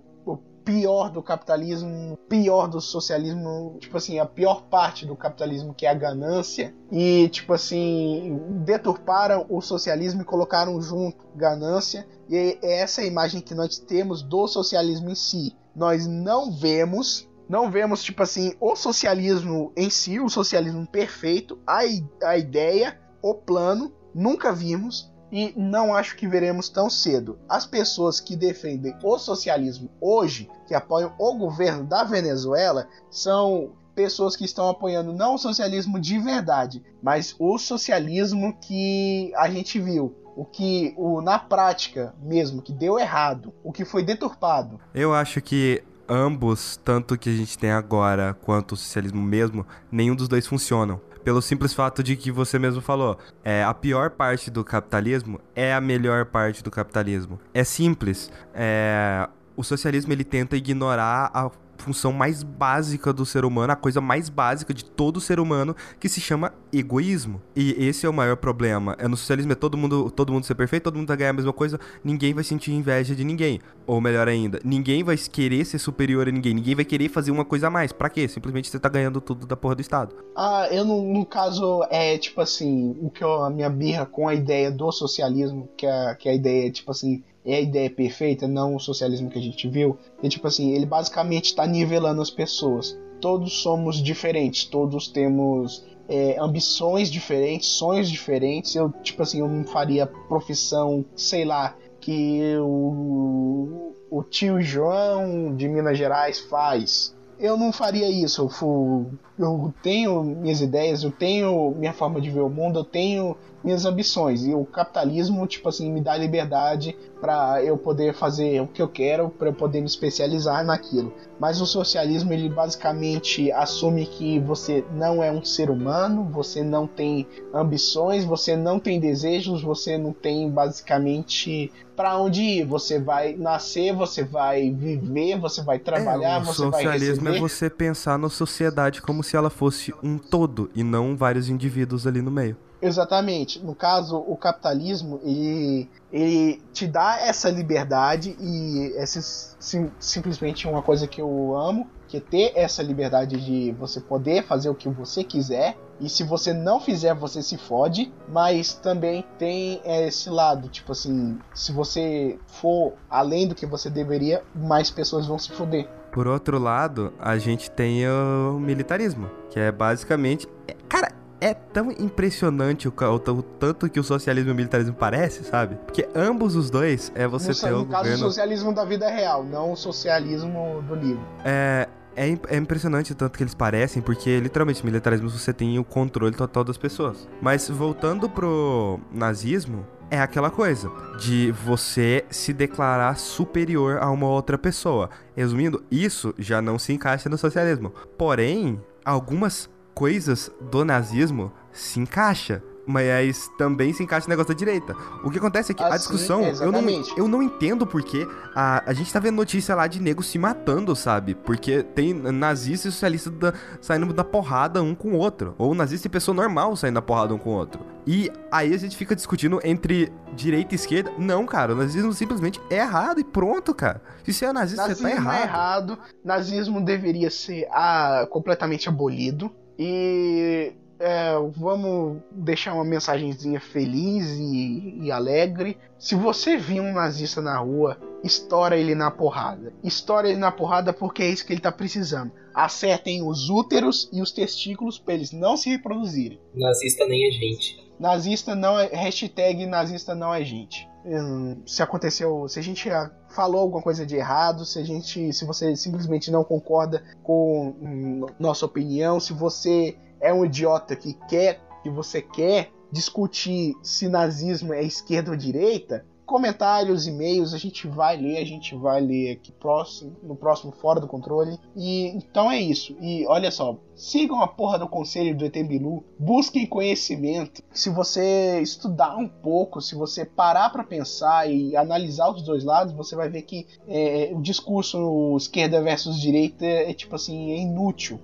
pior 0.68 1.10
do 1.10 1.22
capitalismo, 1.22 2.18
pior 2.28 2.66
do 2.66 2.78
socialismo, 2.78 3.78
tipo 3.80 3.96
assim, 3.96 4.18
a 4.18 4.26
pior 4.26 4.64
parte 4.64 5.06
do 5.06 5.16
capitalismo 5.16 5.72
que 5.72 5.86
é 5.86 5.88
a 5.88 5.94
ganância 5.94 6.74
e 6.92 7.26
tipo 7.30 7.54
assim, 7.54 8.38
deturparam 8.66 9.46
o 9.48 9.62
socialismo 9.62 10.20
e 10.20 10.26
colocaram 10.26 10.78
junto 10.82 11.24
ganância 11.34 12.06
e 12.28 12.58
é 12.60 12.80
essa 12.80 13.02
imagem 13.02 13.40
que 13.40 13.54
nós 13.54 13.78
temos 13.78 14.20
do 14.20 14.46
socialismo 14.46 15.08
em 15.08 15.14
si. 15.14 15.56
Nós 15.74 16.06
não 16.06 16.52
vemos 16.52 17.26
não 17.48 17.70
vemos, 17.70 18.04
tipo 18.04 18.22
assim, 18.22 18.52
o 18.60 18.76
socialismo 18.76 19.72
em 19.74 19.88
si, 19.88 20.20
o 20.20 20.28
socialismo 20.28 20.86
perfeito, 20.86 21.58
a, 21.66 21.78
a 22.22 22.36
ideia, 22.36 23.00
o 23.22 23.32
plano, 23.32 23.90
nunca 24.14 24.52
vimos 24.52 25.10
e 25.30 25.52
não 25.56 25.94
acho 25.94 26.16
que 26.16 26.26
veremos 26.26 26.68
tão 26.68 26.88
cedo. 26.88 27.38
As 27.48 27.66
pessoas 27.66 28.20
que 28.20 28.36
defendem 28.36 28.94
o 29.02 29.18
socialismo 29.18 29.90
hoje, 30.00 30.50
que 30.66 30.74
apoiam 30.74 31.12
o 31.18 31.34
governo 31.34 31.84
da 31.84 32.04
Venezuela, 32.04 32.88
são 33.10 33.72
pessoas 33.94 34.36
que 34.36 34.44
estão 34.44 34.68
apoiando 34.68 35.12
não 35.12 35.34
o 35.34 35.38
socialismo 35.38 35.98
de 35.98 36.18
verdade, 36.18 36.82
mas 37.02 37.34
o 37.38 37.58
socialismo 37.58 38.56
que 38.60 39.32
a 39.36 39.50
gente 39.50 39.80
viu, 39.80 40.14
o 40.36 40.44
que 40.44 40.94
o 40.96 41.20
na 41.20 41.38
prática 41.38 42.14
mesmo 42.22 42.62
que 42.62 42.72
deu 42.72 42.98
errado, 42.98 43.52
o 43.64 43.72
que 43.72 43.84
foi 43.84 44.04
deturpado. 44.04 44.78
Eu 44.94 45.12
acho 45.12 45.40
que 45.40 45.82
ambos, 46.08 46.78
tanto 46.84 47.18
que 47.18 47.28
a 47.28 47.32
gente 47.32 47.58
tem 47.58 47.72
agora 47.72 48.34
quanto 48.34 48.72
o 48.72 48.76
socialismo 48.76 49.20
mesmo, 49.20 49.66
nenhum 49.90 50.14
dos 50.14 50.28
dois 50.28 50.46
funcionam 50.46 51.00
pelo 51.24 51.42
simples 51.42 51.72
fato 51.72 52.02
de 52.02 52.16
que 52.16 52.30
você 52.30 52.58
mesmo 52.58 52.80
falou. 52.80 53.18
É, 53.44 53.62
a 53.64 53.74
pior 53.74 54.10
parte 54.10 54.50
do 54.50 54.64
capitalismo 54.64 55.40
é 55.54 55.74
a 55.74 55.80
melhor 55.80 56.26
parte 56.26 56.62
do 56.62 56.70
capitalismo. 56.70 57.38
É 57.52 57.64
simples. 57.64 58.30
É, 58.54 59.28
o 59.56 59.64
socialismo 59.64 60.12
ele 60.12 60.24
tenta 60.24 60.56
ignorar 60.56 61.30
a 61.34 61.50
função 61.78 62.12
mais 62.12 62.42
básica 62.42 63.12
do 63.12 63.24
ser 63.24 63.44
humano, 63.44 63.72
a 63.72 63.76
coisa 63.76 64.00
mais 64.00 64.28
básica 64.28 64.74
de 64.74 64.84
todo 64.84 65.20
ser 65.20 65.40
humano, 65.40 65.74
que 65.98 66.08
se 66.08 66.20
chama 66.20 66.52
egoísmo. 66.72 67.40
E 67.56 67.72
esse 67.78 68.04
é 68.04 68.08
o 68.08 68.12
maior 68.12 68.36
problema. 68.36 68.96
É 68.98 69.08
no 69.08 69.16
socialismo 69.16 69.52
é 69.52 69.54
todo 69.54 69.76
mundo, 69.76 70.10
todo 70.10 70.32
mundo 70.32 70.44
ser 70.44 70.54
perfeito, 70.54 70.84
todo 70.84 70.96
mundo 70.96 71.08
vai 71.08 71.16
ganhar 71.16 71.30
a 71.30 71.34
mesma 71.34 71.52
coisa, 71.52 71.78
ninguém 72.04 72.34
vai 72.34 72.44
sentir 72.44 72.72
inveja 72.72 73.14
de 73.14 73.24
ninguém. 73.24 73.60
Ou 73.86 74.00
melhor 74.00 74.28
ainda, 74.28 74.60
ninguém 74.64 75.02
vai 75.02 75.16
querer 75.16 75.64
ser 75.64 75.78
superior 75.78 76.28
a 76.28 76.30
ninguém, 76.30 76.54
ninguém 76.54 76.74
vai 76.74 76.84
querer 76.84 77.08
fazer 77.08 77.30
uma 77.30 77.44
coisa 77.44 77.68
a 77.68 77.70
mais. 77.70 77.92
Para 77.92 78.10
quê? 78.10 78.28
Simplesmente 78.28 78.68
você 78.68 78.78
tá 78.78 78.88
ganhando 78.88 79.20
tudo 79.20 79.46
da 79.46 79.56
porra 79.56 79.74
do 79.74 79.80
Estado. 79.80 80.14
Ah, 80.36 80.68
eu 80.70 80.84
no, 80.84 81.02
no 81.12 81.24
caso 81.24 81.82
é 81.90 82.18
tipo 82.18 82.40
assim, 82.40 82.96
o 83.00 83.10
que 83.10 83.24
eu, 83.24 83.42
a 83.42 83.50
minha 83.50 83.70
birra 83.70 84.04
com 84.04 84.28
a 84.28 84.34
ideia 84.34 84.70
do 84.70 84.90
socialismo, 84.92 85.68
que 85.76 85.86
é, 85.86 86.14
que 86.14 86.28
é 86.28 86.32
a 86.32 86.34
ideia 86.34 86.70
tipo 86.70 86.90
assim, 86.90 87.22
é 87.48 87.56
a 87.56 87.60
ideia 87.60 87.88
perfeita, 87.88 88.46
não 88.46 88.76
o 88.76 88.80
socialismo 88.80 89.30
que 89.30 89.38
a 89.38 89.42
gente 89.42 89.66
viu. 89.68 89.96
E 90.22 90.28
tipo 90.28 90.46
assim, 90.46 90.72
ele 90.72 90.84
basicamente 90.84 91.46
está 91.46 91.66
nivelando 91.66 92.20
as 92.20 92.30
pessoas. 92.30 92.98
Todos 93.20 93.62
somos 93.62 94.02
diferentes, 94.02 94.66
todos 94.66 95.08
temos 95.08 95.82
é, 96.06 96.36
ambições 96.38 97.10
diferentes, 97.10 97.68
sonhos 97.70 98.10
diferentes. 98.10 98.74
Eu, 98.74 98.92
tipo 99.02 99.22
assim, 99.22 99.40
eu 99.40 99.48
não 99.48 99.64
faria 99.64 100.06
profissão, 100.06 101.04
sei 101.16 101.46
lá, 101.46 101.74
que 102.00 102.54
o, 102.60 103.94
o 104.10 104.22
tio 104.22 104.60
João 104.60 105.54
de 105.56 105.68
Minas 105.68 105.96
Gerais 105.96 106.38
faz. 106.38 107.16
Eu 107.38 107.56
não 107.56 107.72
faria 107.72 108.10
isso. 108.10 108.42
Eu, 108.60 109.06
eu 109.38 109.74
tenho 109.82 110.22
minhas 110.22 110.60
ideias, 110.60 111.02
eu 111.02 111.10
tenho 111.10 111.70
minha 111.76 111.92
forma 111.94 112.20
de 112.20 112.30
ver 112.30 112.40
o 112.40 112.50
mundo, 112.50 112.80
eu 112.80 112.84
tenho 112.84 113.36
minhas 113.62 113.84
ambições. 113.84 114.44
E 114.44 114.54
o 114.54 114.64
capitalismo, 114.64 115.46
tipo 115.46 115.68
assim, 115.68 115.92
me 115.92 116.00
dá 116.00 116.16
liberdade 116.16 116.96
para 117.20 117.62
eu 117.62 117.76
poder 117.76 118.14
fazer 118.14 118.60
o 118.60 118.66
que 118.66 118.80
eu 118.80 118.88
quero, 118.88 119.28
para 119.28 119.48
eu 119.48 119.52
poder 119.52 119.80
me 119.80 119.86
especializar 119.86 120.64
naquilo. 120.64 121.12
Mas 121.38 121.60
o 121.60 121.66
socialismo, 121.66 122.32
ele 122.32 122.48
basicamente 122.48 123.50
assume 123.52 124.06
que 124.06 124.38
você 124.38 124.84
não 124.92 125.22
é 125.22 125.30
um 125.30 125.44
ser 125.44 125.70
humano, 125.70 126.24
você 126.30 126.62
não 126.62 126.86
tem 126.86 127.26
ambições, 127.52 128.24
você 128.24 128.56
não 128.56 128.78
tem 128.78 129.00
desejos, 129.00 129.62
você 129.62 129.98
não 129.98 130.12
tem 130.12 130.48
basicamente 130.50 131.72
para 131.96 132.16
onde 132.16 132.40
ir. 132.40 132.64
Você 132.64 133.00
vai 133.00 133.34
nascer, 133.34 133.92
você 133.92 134.22
vai 134.22 134.70
viver, 134.70 135.38
você 135.38 135.62
vai 135.62 135.78
trabalhar, 135.78 136.40
é, 136.40 136.44
você 136.44 136.68
vai 136.68 136.84
receber. 136.84 136.94
O 136.94 137.16
socialismo 137.16 137.28
é 137.28 137.38
você 137.40 137.68
pensar 137.68 138.18
na 138.18 138.28
sociedade 138.28 139.02
como 139.02 139.24
se 139.24 139.36
ela 139.36 139.50
fosse 139.50 139.92
um 140.02 140.18
todo 140.18 140.70
e 140.74 140.84
não 140.84 141.16
vários 141.16 141.48
indivíduos 141.48 142.06
ali 142.06 142.22
no 142.22 142.30
meio. 142.30 142.56
Exatamente. 142.80 143.64
No 143.64 143.74
caso, 143.74 144.16
o 144.16 144.36
capitalismo, 144.36 145.20
ele, 145.24 145.88
ele 146.12 146.62
te 146.72 146.86
dá 146.86 147.18
essa 147.20 147.50
liberdade 147.50 148.36
e 148.40 148.94
essa 148.96 149.20
sim, 149.20 149.90
simplesmente 149.98 150.66
uma 150.66 150.82
coisa 150.82 151.06
que 151.06 151.20
eu 151.20 151.56
amo, 151.56 151.88
que 152.06 152.16
é 152.16 152.20
ter 152.20 152.52
essa 152.54 152.82
liberdade 152.82 153.36
de 153.44 153.72
você 153.72 154.00
poder 154.00 154.44
fazer 154.44 154.68
o 154.68 154.74
que 154.74 154.88
você 154.88 155.24
quiser. 155.24 155.76
E 156.00 156.08
se 156.08 156.22
você 156.22 156.52
não 156.52 156.78
fizer, 156.78 157.12
você 157.12 157.42
se 157.42 157.58
fode. 157.58 158.12
Mas 158.28 158.74
também 158.74 159.24
tem 159.38 159.80
esse 159.84 160.30
lado, 160.30 160.68
tipo 160.68 160.92
assim, 160.92 161.38
se 161.52 161.72
você 161.72 162.38
for 162.46 162.94
além 163.10 163.48
do 163.48 163.54
que 163.54 163.66
você 163.66 163.90
deveria, 163.90 164.42
mais 164.54 164.90
pessoas 164.90 165.26
vão 165.26 165.38
se 165.38 165.50
foder. 165.50 165.88
Por 166.12 166.26
outro 166.26 166.58
lado, 166.58 167.12
a 167.18 167.36
gente 167.36 167.70
tem 167.70 168.08
o 168.08 168.58
militarismo, 168.58 169.28
que 169.50 169.60
é 169.60 169.70
basicamente. 169.70 170.48
Cara, 170.88 171.12
é 171.40 171.54
tão 171.54 171.90
impressionante 171.92 172.88
o, 172.88 172.92
o, 172.92 173.30
o, 173.30 173.42
tanto 173.42 173.88
que 173.88 174.00
o 174.00 174.04
socialismo 174.04 174.50
e 174.50 174.52
o 174.52 174.56
militarismo 174.56 174.94
parece, 174.94 175.44
sabe? 175.44 175.76
Porque 175.76 176.08
ambos 176.14 176.56
os 176.56 176.70
dois 176.70 177.12
é 177.14 177.26
você 177.26 177.48
no, 177.48 177.54
ter 177.54 177.70
no 177.70 177.82
o 177.82 177.86
caso, 177.86 178.02
governo... 178.02 178.26
o 178.26 178.28
socialismo 178.28 178.74
da 178.74 178.84
vida 178.84 179.08
real, 179.08 179.44
não 179.44 179.72
o 179.72 179.76
socialismo 179.76 180.82
do 180.86 180.94
livro. 180.94 181.22
É, 181.44 181.88
é, 182.16 182.36
é, 182.48 182.56
impressionante 182.56 183.12
o 183.12 183.14
tanto 183.14 183.36
que 183.36 183.44
eles 183.44 183.54
parecem, 183.54 184.02
porque 184.02 184.40
literalmente, 184.40 184.84
militarismo 184.84 185.30
você 185.30 185.52
tem 185.52 185.78
o 185.78 185.84
controle 185.84 186.34
total 186.34 186.64
das 186.64 186.76
pessoas. 186.76 187.28
Mas 187.40 187.68
voltando 187.68 188.28
pro 188.28 188.98
nazismo, 189.12 189.86
é 190.10 190.18
aquela 190.18 190.50
coisa 190.50 190.90
de 191.20 191.52
você 191.52 192.24
se 192.30 192.52
declarar 192.52 193.16
superior 193.16 193.98
a 194.00 194.10
uma 194.10 194.26
outra 194.26 194.58
pessoa. 194.58 195.10
Resumindo, 195.36 195.84
isso 195.90 196.34
já 196.38 196.60
não 196.60 196.78
se 196.78 196.92
encaixa 196.92 197.28
no 197.28 197.38
socialismo. 197.38 197.92
Porém, 198.16 198.80
algumas 199.04 199.70
coisas 199.98 200.48
do 200.60 200.84
nazismo 200.84 201.52
se 201.72 201.98
encaixa 201.98 202.62
mas 202.86 203.50
também 203.58 203.92
se 203.92 204.02
encaixa 204.02 204.26
no 204.26 204.30
negócio 204.30 204.54
da 204.54 204.58
direita. 204.58 204.96
O 205.22 205.30
que 205.30 205.36
acontece 205.36 205.72
é 205.72 205.74
que 205.74 205.82
assim, 205.82 205.92
a 205.92 205.96
discussão, 205.98 206.42
eu 206.42 206.72
não, 206.72 206.82
eu 207.18 207.28
não 207.28 207.42
entendo 207.42 207.86
porque 207.86 208.26
a, 208.54 208.82
a 208.86 208.94
gente 208.94 209.12
tá 209.12 209.20
vendo 209.20 209.36
notícia 209.36 209.74
lá 209.74 209.86
de 209.86 210.00
negros 210.00 210.28
se 210.28 210.38
matando, 210.38 210.96
sabe? 210.96 211.34
Porque 211.34 211.82
tem 211.82 212.14
nazista 212.14 212.88
e 212.88 212.90
socialista 212.90 213.30
da, 213.30 213.52
saindo 213.78 214.10
da 214.14 214.24
porrada 214.24 214.82
um 214.82 214.94
com 214.94 215.10
o 215.10 215.16
outro. 215.18 215.54
Ou 215.58 215.74
nazista 215.74 216.06
e 216.06 216.10
pessoa 216.10 216.34
normal 216.34 216.74
saindo 216.76 216.94
da 216.94 217.02
porrada 217.02 217.34
um 217.34 217.38
com 217.38 217.50
o 217.50 217.58
outro. 217.58 217.84
E 218.06 218.32
aí 218.50 218.72
a 218.72 218.78
gente 218.78 218.96
fica 218.96 219.14
discutindo 219.14 219.60
entre 219.62 220.10
direita 220.32 220.74
e 220.74 220.76
esquerda. 220.76 221.12
Não, 221.18 221.44
cara, 221.44 221.74
o 221.74 221.76
nazismo 221.76 222.14
simplesmente 222.14 222.58
é 222.70 222.76
errado 222.76 223.20
e 223.20 223.24
pronto, 223.24 223.74
cara. 223.74 224.00
Se 224.24 224.32
você 224.32 224.46
é 224.46 224.52
nazista, 224.54 224.88
nazismo 224.88 225.06
você 225.06 225.14
tá 225.14 225.20
errado. 225.20 225.36
É 225.36 225.42
errado. 225.42 225.98
Nazismo 226.24 226.82
deveria 226.82 227.30
ser 227.30 227.68
ah, 227.70 228.26
completamente 228.30 228.88
abolido. 228.88 229.54
E 229.78 230.72
é, 230.98 231.34
vamos 231.56 232.20
deixar 232.32 232.74
uma 232.74 232.84
mensagenzinha 232.84 233.60
feliz 233.60 234.26
e, 234.30 235.04
e, 235.04 235.12
alegre. 235.12 235.78
Se 235.98 236.14
você 236.14 236.56
vir 236.56 236.80
um 236.80 236.92
nazista 236.92 237.40
na 237.40 237.58
rua, 237.58 237.96
estoura 238.24 238.76
ele 238.76 238.94
na 238.94 239.10
porrada. 239.10 239.72
Estoura 239.82 240.28
ele 240.28 240.38
na 240.38 240.50
porrada 240.50 240.92
porque 240.92 241.22
é 241.22 241.28
isso 241.28 241.46
que 241.46 241.52
ele 241.52 241.60
tá 241.60 241.70
precisando. 241.70 242.32
Acertem 242.52 243.22
os 243.22 243.48
úteros 243.48 244.08
e 244.12 244.20
os 244.20 244.32
testículos 244.32 244.98
para 244.98 245.14
eles 245.14 245.30
não 245.30 245.56
se 245.56 245.70
reproduzirem. 245.70 246.40
Nazista 246.54 247.06
nem 247.06 247.28
é 247.28 247.30
gente. 247.30 247.88
Nazista 247.98 248.54
não 248.54 248.78
é. 248.78 248.86
Hashtag 248.86 249.66
nazista 249.66 250.14
não 250.14 250.34
é 250.34 250.44
gente. 250.44 250.88
Hum, 251.10 251.62
se 251.66 251.82
aconteceu. 251.82 252.46
Se 252.48 252.58
a 252.58 252.62
gente 252.62 252.90
falou 253.30 253.62
alguma 253.62 253.82
coisa 253.82 254.04
de 254.04 254.16
errado, 254.16 254.66
se 254.66 254.78
a 254.78 254.84
gente. 254.84 255.32
Se 255.32 255.44
você 255.46 255.74
simplesmente 255.74 256.30
não 256.30 256.44
concorda 256.44 257.02
com 257.22 257.74
hum, 257.80 258.26
nossa 258.38 258.66
opinião, 258.66 259.18
se 259.18 259.32
você 259.32 259.96
é 260.20 260.32
um 260.34 260.44
idiota 260.44 260.94
que 260.94 261.14
quer, 261.26 261.62
que 261.82 261.88
você 261.88 262.20
quer 262.20 262.70
discutir 262.92 263.74
se 263.82 264.08
nazismo 264.08 264.74
é 264.74 264.82
esquerda 264.82 265.30
ou 265.30 265.36
direita, 265.36 266.04
comentários, 266.28 267.06
e-mails, 267.06 267.54
a 267.54 267.58
gente 267.58 267.88
vai 267.88 268.14
ler, 268.18 268.36
a 268.36 268.44
gente 268.44 268.76
vai 268.76 269.00
ler 269.00 269.32
aqui 269.32 269.50
próximo, 269.50 270.14
no 270.22 270.36
próximo 270.36 270.70
Fora 270.70 271.00
do 271.00 271.08
Controle. 271.08 271.58
E 271.74 272.08
então 272.08 272.52
é 272.52 272.60
isso. 272.60 272.94
E 273.00 273.26
olha 273.26 273.50
só, 273.50 273.78
sigam 273.96 274.42
a 274.42 274.46
porra 274.46 274.78
do 274.78 274.86
conselho 274.86 275.34
do 275.34 275.46
ET 275.46 275.54
Bilu, 275.66 276.04
busquem 276.18 276.66
conhecimento. 276.66 277.62
Se 277.72 277.88
você 277.88 278.60
estudar 278.60 279.16
um 279.16 279.26
pouco, 279.26 279.80
se 279.80 279.94
você 279.94 280.22
parar 280.26 280.68
para 280.68 280.84
pensar 280.84 281.50
e 281.50 281.74
analisar 281.74 282.30
os 282.30 282.42
dois 282.42 282.62
lados, 282.62 282.92
você 282.92 283.16
vai 283.16 283.30
ver 283.30 283.42
que 283.42 283.66
é, 283.88 284.30
o 284.34 284.42
discurso 284.42 285.34
esquerda 285.34 285.80
versus 285.80 286.20
direita 286.20 286.66
é 286.66 286.92
tipo 286.92 287.16
assim, 287.16 287.52
é 287.52 287.56
inútil. 287.56 288.20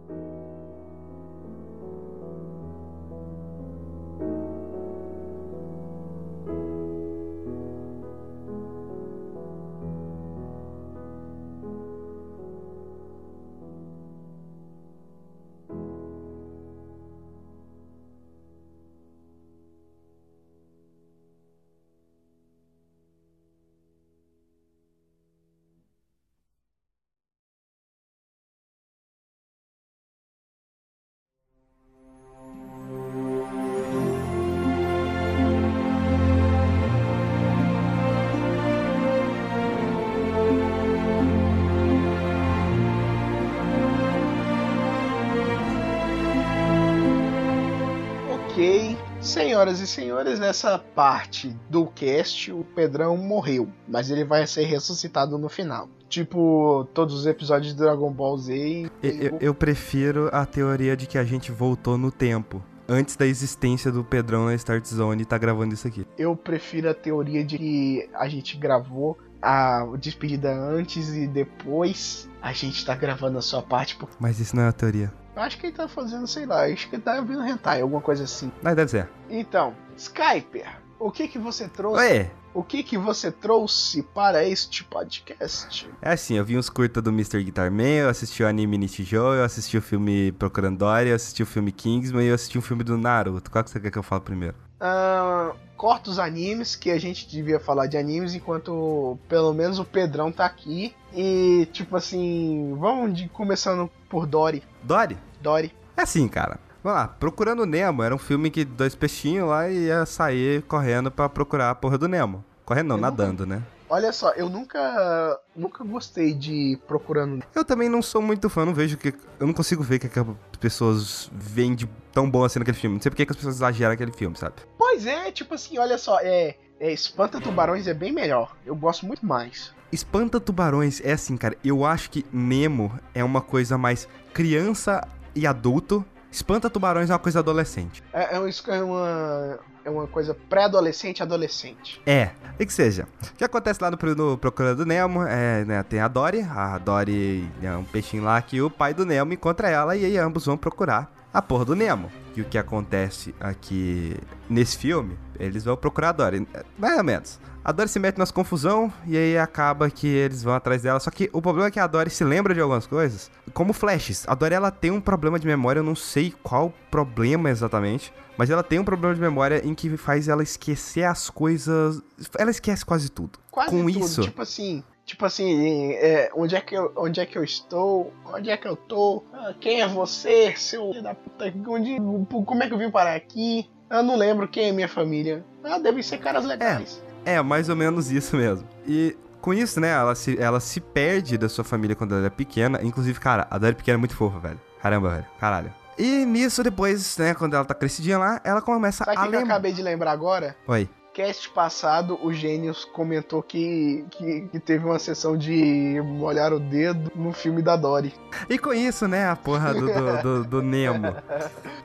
Senhoras 49.64 49.81
e 49.81 49.87
senhores, 49.87 50.38
nessa 50.38 50.79
parte 50.79 51.57
do 51.70 51.87
cast, 51.87 52.53
o 52.53 52.62
Pedrão 52.62 53.16
morreu, 53.16 53.66
mas 53.88 54.11
ele 54.11 54.22
vai 54.22 54.46
ser 54.46 54.64
ressuscitado 54.64 55.38
no 55.38 55.48
final. 55.48 55.88
Tipo, 56.07 56.87
todos 56.92 57.14
os 57.14 57.27
episódios 57.27 57.72
de 57.72 57.79
Dragon 57.79 58.12
Ball 58.12 58.37
Z. 58.37 58.90
Eu, 59.03 59.38
eu 59.40 59.55
prefiro 59.55 60.29
a 60.33 60.44
teoria 60.44 60.94
de 60.94 61.07
que 61.07 61.16
a 61.16 61.24
gente 61.24 61.50
voltou 61.50 61.96
no 61.96 62.12
tempo 62.12 62.62
antes 62.87 63.17
da 63.17 63.25
existência 63.25 63.90
do 63.90 64.04
Pedrão 64.04 64.44
na 64.44 64.54
Start 64.54 64.85
Zone 64.85 65.23
e 65.23 65.25
tá 65.25 65.38
gravando 65.38 65.73
isso 65.73 65.88
aqui. 65.88 66.06
Eu 66.19 66.37
prefiro 66.37 66.90
a 66.90 66.94
teoria 66.94 67.42
de 67.42 67.56
que 67.56 68.10
a 68.12 68.29
gente 68.29 68.58
gravou 68.58 69.19
a 69.40 69.87
despedida 69.98 70.54
antes 70.54 71.08
e 71.15 71.27
depois 71.27 72.29
a 72.42 72.52
gente 72.52 72.85
tá 72.85 72.94
gravando 72.94 73.38
a 73.38 73.42
sua 73.42 73.62
parte. 73.62 73.96
Por... 73.96 74.10
Mas 74.21 74.38
isso 74.38 74.54
não 74.54 74.65
é 74.65 74.69
a 74.69 74.73
teoria. 74.73 75.10
Eu 75.37 75.42
acho 75.42 75.58
que 75.58 75.66
ele 75.66 75.74
tá 75.74 75.88
fazendo, 75.88 76.26
sei 76.26 76.46
lá, 76.46 76.64
acho 76.66 76.88
que 76.88 76.96
ele 76.96 77.02
tá 77.02 77.20
vendo 77.20 77.44
hentai, 77.44 77.80
alguma 77.80 78.00
coisa 78.00 78.24
assim. 78.24 78.52
Mas 78.62 78.76
deve 78.76 78.90
ser. 78.90 79.08
Então, 79.28 79.74
Skyper, 79.96 80.66
o 80.98 81.10
que 81.10 81.26
que 81.26 81.38
você 81.38 81.68
trouxe? 81.68 82.02
Oi. 82.02 82.30
O 82.54 82.62
que 82.62 82.85
que 82.85 82.96
você 82.96 83.32
trouxe 83.32 84.00
para 84.00 84.44
este 84.44 84.85
podcast? 84.85 85.90
É 86.00 86.12
assim, 86.12 86.37
eu 86.37 86.44
vi 86.44 86.56
uns 86.56 86.70
curta 86.70 87.02
do 87.02 87.10
Mr. 87.10 87.42
Guitar 87.42 87.68
Man, 87.68 87.82
eu 87.82 88.08
assisti 88.08 88.44
o 88.44 88.46
anime 88.46 88.78
Nichijou, 88.78 89.35
eu 89.35 89.42
assisti 89.42 89.76
o 89.76 89.82
filme 89.82 90.30
Procurando 90.30 90.78
Dory, 90.78 91.08
eu 91.08 91.16
assisti 91.16 91.42
o 91.42 91.46
filme 91.46 91.72
Kingsman 91.72 92.24
e 92.24 92.28
eu 92.28 92.35
assisti 92.37 92.56
o 92.56 92.62
filme 92.62 92.85
do 92.85 92.96
Naruto. 92.96 93.50
Qual 93.50 93.64
que 93.64 93.70
você 93.70 93.80
quer 93.80 93.90
que 93.90 93.98
eu 93.98 94.04
fale 94.04 94.22
primeiro? 94.22 94.54
Uh, 94.85 95.56
corta 95.76 96.10
os 96.10 96.18
animes, 96.18 96.76
que 96.76 96.90
a 96.90 96.98
gente 96.98 97.26
devia 97.26 97.58
falar 97.58 97.87
de 97.87 97.96
animes, 97.96 98.35
enquanto 98.35 99.18
pelo 99.26 99.54
menos 99.54 99.78
o 99.78 99.85
Pedrão 99.85 100.30
tá 100.30 100.44
aqui. 100.44 100.94
E, 101.14 101.66
tipo 101.72 101.96
assim, 101.96 102.76
vamos 102.78 103.16
de, 103.16 103.28
começando 103.28 103.90
por 104.10 104.26
Dory. 104.26 104.62
Dory? 104.82 105.16
Dory. 105.40 105.74
É 105.96 106.02
assim, 106.02 106.28
cara. 106.28 106.58
Vamos 106.82 106.98
lá, 106.98 107.08
Procurando 107.08 107.64
Nemo 107.64 108.02
era 108.02 108.14
um 108.14 108.18
filme 108.18 108.50
que 108.50 108.62
dois 108.62 108.94
peixinhos 108.94 109.48
lá 109.48 109.70
ia 109.70 110.04
sair 110.04 110.60
correndo 110.64 111.10
para 111.10 111.30
procurar 111.30 111.70
a 111.70 111.74
porra 111.74 111.96
do 111.96 112.06
Nemo. 112.06 112.44
Correndo 112.66 112.88
não, 112.88 112.96
eu 112.96 113.00
nadando, 113.00 113.46
nunca... 113.46 113.56
né? 113.56 113.62
Olha 113.88 114.12
só, 114.12 114.32
eu 114.32 114.48
nunca 114.48 115.38
nunca 115.54 115.85
gostei 115.85 116.35
de 116.35 116.78
Procurando 116.87 117.44
Eu 117.54 117.64
também 117.64 117.88
não 117.88 118.02
sou 118.02 118.20
muito 118.20 118.48
fã, 118.48 118.64
não 118.64 118.74
vejo 118.74 118.96
que. 118.96 119.14
Eu 119.38 119.46
não 119.46 119.54
consigo 119.54 119.82
ver 119.82 119.98
que 119.98 120.06
as 120.06 120.26
pessoas 120.58 121.30
veem 121.32 121.74
de 121.74 121.88
tão 122.12 122.30
bom 122.30 122.44
assim 122.44 122.58
naquele 122.58 122.76
filme. 122.76 122.96
Não 122.96 123.02
sei 123.02 123.10
porque 123.10 123.24
que 123.24 123.32
as 123.32 123.37
pessoas 123.37 123.56
exageram 123.56 123.90
naquele 123.92 124.12
filme, 124.12 124.37
sabe? 124.37 124.56
Pois 124.95 125.07
é, 125.07 125.33
tipo 125.33 125.53
assim, 125.57 125.77
olha 125.77 125.99
só, 125.99 126.21
é. 126.21 126.55
é 126.79 126.92
Espanta 126.92 127.40
Tubarões 127.40 127.88
é 127.88 127.92
bem 127.92 128.13
melhor. 128.13 128.55
Eu 128.65 128.77
gosto 128.77 129.05
muito 129.05 129.27
mais. 129.27 129.75
Espanta 129.90 130.38
Tubarões 130.38 131.01
é 131.05 131.11
assim, 131.11 131.37
cara. 131.37 131.57
Eu 131.65 131.85
acho 131.85 132.09
que 132.09 132.25
Nemo 132.33 132.97
é 133.13 133.25
uma 133.25 133.40
coisa 133.40 133.77
mais 133.77 134.07
criança 134.33 135.05
e 135.35 135.49
adulto. 135.49 136.05
Espanta 136.31 136.71
Tubarões 136.71 137.11
é 137.11 137.13
uma 137.13 137.19
coisa 137.19 137.40
adolescente. 137.40 138.05
É, 138.13 138.37
é, 138.37 138.51
é 138.69 138.83
uma, 138.85 139.59
é 139.85 139.90
uma 139.90 140.07
coisa 140.07 140.33
pré-adolescente 140.49 141.25
adolescente. 141.25 142.01
É, 142.07 142.31
e 142.57 142.65
que 142.65 142.73
seja. 142.73 143.09
O 143.33 143.37
que 143.37 143.42
acontece 143.42 143.83
lá 143.83 143.90
no, 143.90 143.99
no 144.15 144.38
Procurando 144.38 144.87
Nemo 144.87 145.25
é, 145.25 145.65
né, 145.65 145.83
tem 145.83 145.99
a 145.99 146.07
Dory, 146.07 146.42
a 146.42 146.79
Dory 146.79 147.51
é 147.61 147.77
um 147.77 147.85
peixinho 147.85 148.23
lá 148.23 148.40
que 148.40 148.63
o 148.63 148.71
pai 148.71 148.95
do 148.95 149.05
Nemo 149.05 149.33
encontra 149.33 149.69
ela 149.69 149.97
e 149.97 150.05
aí 150.05 150.17
ambos 150.19 150.47
vão 150.47 150.57
procurar 150.57 151.13
a 151.35 151.42
porra 151.42 151.64
do 151.64 151.74
Nemo. 151.74 152.10
E 152.37 152.40
o 152.40 152.44
que 152.44 152.56
acontece 152.56 153.35
aqui 153.40 154.16
nesse 154.48 154.78
filme, 154.78 155.18
eles 155.38 155.64
vão 155.64 155.76
procurar 155.76 156.08
a 156.08 156.12
Dory, 156.12 156.48
mais 156.78 156.96
ou 156.96 157.04
menos. 157.04 157.40
A 157.64 157.72
Dory 157.72 157.88
se 157.88 157.98
mete 157.98 158.18
nas 158.18 158.30
confusão 158.30 158.92
e 159.06 159.16
aí 159.16 159.38
acaba 159.38 159.88
que 159.88 160.06
eles 160.06 160.42
vão 160.42 160.52
atrás 160.52 160.82
dela. 160.82 161.00
Só 161.00 161.10
que 161.10 161.30
o 161.32 161.40
problema 161.40 161.68
é 161.68 161.70
que 161.70 161.80
a 161.80 161.87
Dory 161.87 162.10
se 162.10 162.24
lembra 162.24 162.52
de 162.52 162.60
algumas 162.60 162.87
coisas, 162.87 163.30
como 163.52 163.72
flashes. 163.72 164.24
A 164.28 164.35
Dory 164.35 164.54
ela 164.54 164.70
tem 164.70 164.90
um 164.90 165.00
problema 165.00 165.38
de 165.38 165.46
memória, 165.46 165.80
eu 165.80 165.85
não 165.85 165.94
sei 165.94 166.35
qual 166.42 166.72
problema 166.90 167.50
exatamente, 167.50 168.12
mas 168.37 168.50
ela 168.50 168.62
tem 168.62 168.78
um 168.80 168.85
problema 168.85 169.14
de 169.14 169.20
memória 169.20 169.62
em 169.64 169.74
que 169.74 169.96
faz 169.96 170.28
ela 170.28 170.42
esquecer 170.42 171.04
as 171.04 171.30
coisas. 171.30 172.02
Ela 172.38 172.50
esquece 172.50 172.85
quase 172.85 173.08
tudo. 173.08 173.38
Quase 173.50 173.70
Com 173.70 173.87
tudo. 173.87 173.90
isso, 174.04 174.22
tipo 174.22 174.42
assim, 174.42 174.82
Tipo 175.05 175.27
assim, 175.27 175.92
é, 175.92 176.31
onde, 176.35 176.57
é 176.57 176.61
que 176.61 176.75
eu, 176.75 176.90
onde 176.96 177.21
é 177.21 177.27
que 177.27 177.37
eu 177.37 177.44
estou? 177.44 178.13
Onde 178.25 178.50
é 178.50 178.57
que 178.57 178.67
eu 178.67 178.75
tô? 178.75 179.23
Ah, 179.33 179.52
quem 179.61 179.83
é 179.83 179.87
você, 179.87 180.55
seu 180.57 181.02
da 181.02 181.15
puta? 181.15 181.52
Onde, 181.69 181.96
como 182.27 182.63
é 182.63 182.67
que 182.67 182.73
eu 182.73 182.79
vim 182.79 182.90
parar 182.90 183.15
aqui? 183.15 183.69
Eu 183.90 184.02
não 184.02 184.17
lembro 184.17 184.48
quem 184.48 184.71
é 184.71 184.73
minha 184.73 184.88
família. 184.88 185.44
Ah, 185.63 185.79
devem 185.79 186.02
ser 186.02 186.19
caras 186.19 186.46
legais. 186.46 187.02
É, 187.27 187.35
é 187.35 187.42
mais 187.42 187.69
ou 187.69 187.77
menos 187.77 188.11
isso 188.11 188.35
mesmo. 188.35 188.67
E 188.87 189.15
com 189.42 189.52
isso, 189.52 189.79
né, 189.79 189.90
ela 189.90 190.15
se, 190.15 190.40
ela 190.40 190.59
se 190.59 190.81
perde 190.81 191.37
da 191.37 191.50
sua 191.50 191.65
família 191.65 191.94
quando 191.94 192.15
ela 192.15 192.27
é 192.27 192.31
pequena. 192.31 192.81
Inclusive, 192.83 193.21
cara, 193.21 193.46
a 193.50 193.59
Dani 193.59 193.75
pequena 193.75 193.96
é 193.96 194.00
muito 194.00 194.17
fofa, 194.17 194.38
velho. 194.38 194.61
Caramba, 194.81 195.11
velho. 195.11 195.27
Caralho. 195.38 195.75
E 195.98 196.25
nisso, 196.25 196.63
depois, 196.63 197.19
né, 197.19 197.35
quando 197.35 197.55
ela 197.55 197.65
tá 197.65 197.75
crescidinha 197.75 198.17
lá, 198.17 198.40
ela 198.42 198.63
começa 198.63 199.05
Sabe 199.05 199.19
a 199.19 199.23
lembrar. 199.23 199.38
que 199.38 199.44
eu 199.44 199.50
acabei 199.50 199.73
de 199.73 199.83
lembrar 199.83 200.13
agora? 200.13 200.57
Oi 200.67 200.88
cast 201.15 201.48
passado, 201.50 202.19
o 202.21 202.33
Gênios 202.33 202.85
comentou 202.85 203.40
que, 203.40 204.04
que, 204.10 204.48
que, 204.48 204.58
teve 204.58 204.85
uma 204.85 204.98
sessão 204.98 205.38
de 205.38 206.02
molhar 206.04 206.52
o 206.52 206.58
dedo 206.58 207.10
no 207.15 207.33
filme 207.33 207.62
da 207.62 207.77
Dory. 207.77 208.12
E 208.50 208.58
com 208.58 208.75
isso, 208.75 209.06
né, 209.06 209.29
a 209.29 209.37
porra 209.37 209.73
do, 209.73 209.87
do, 209.87 210.23
do, 210.23 210.44
do 210.44 210.62
Nemo 210.62 211.15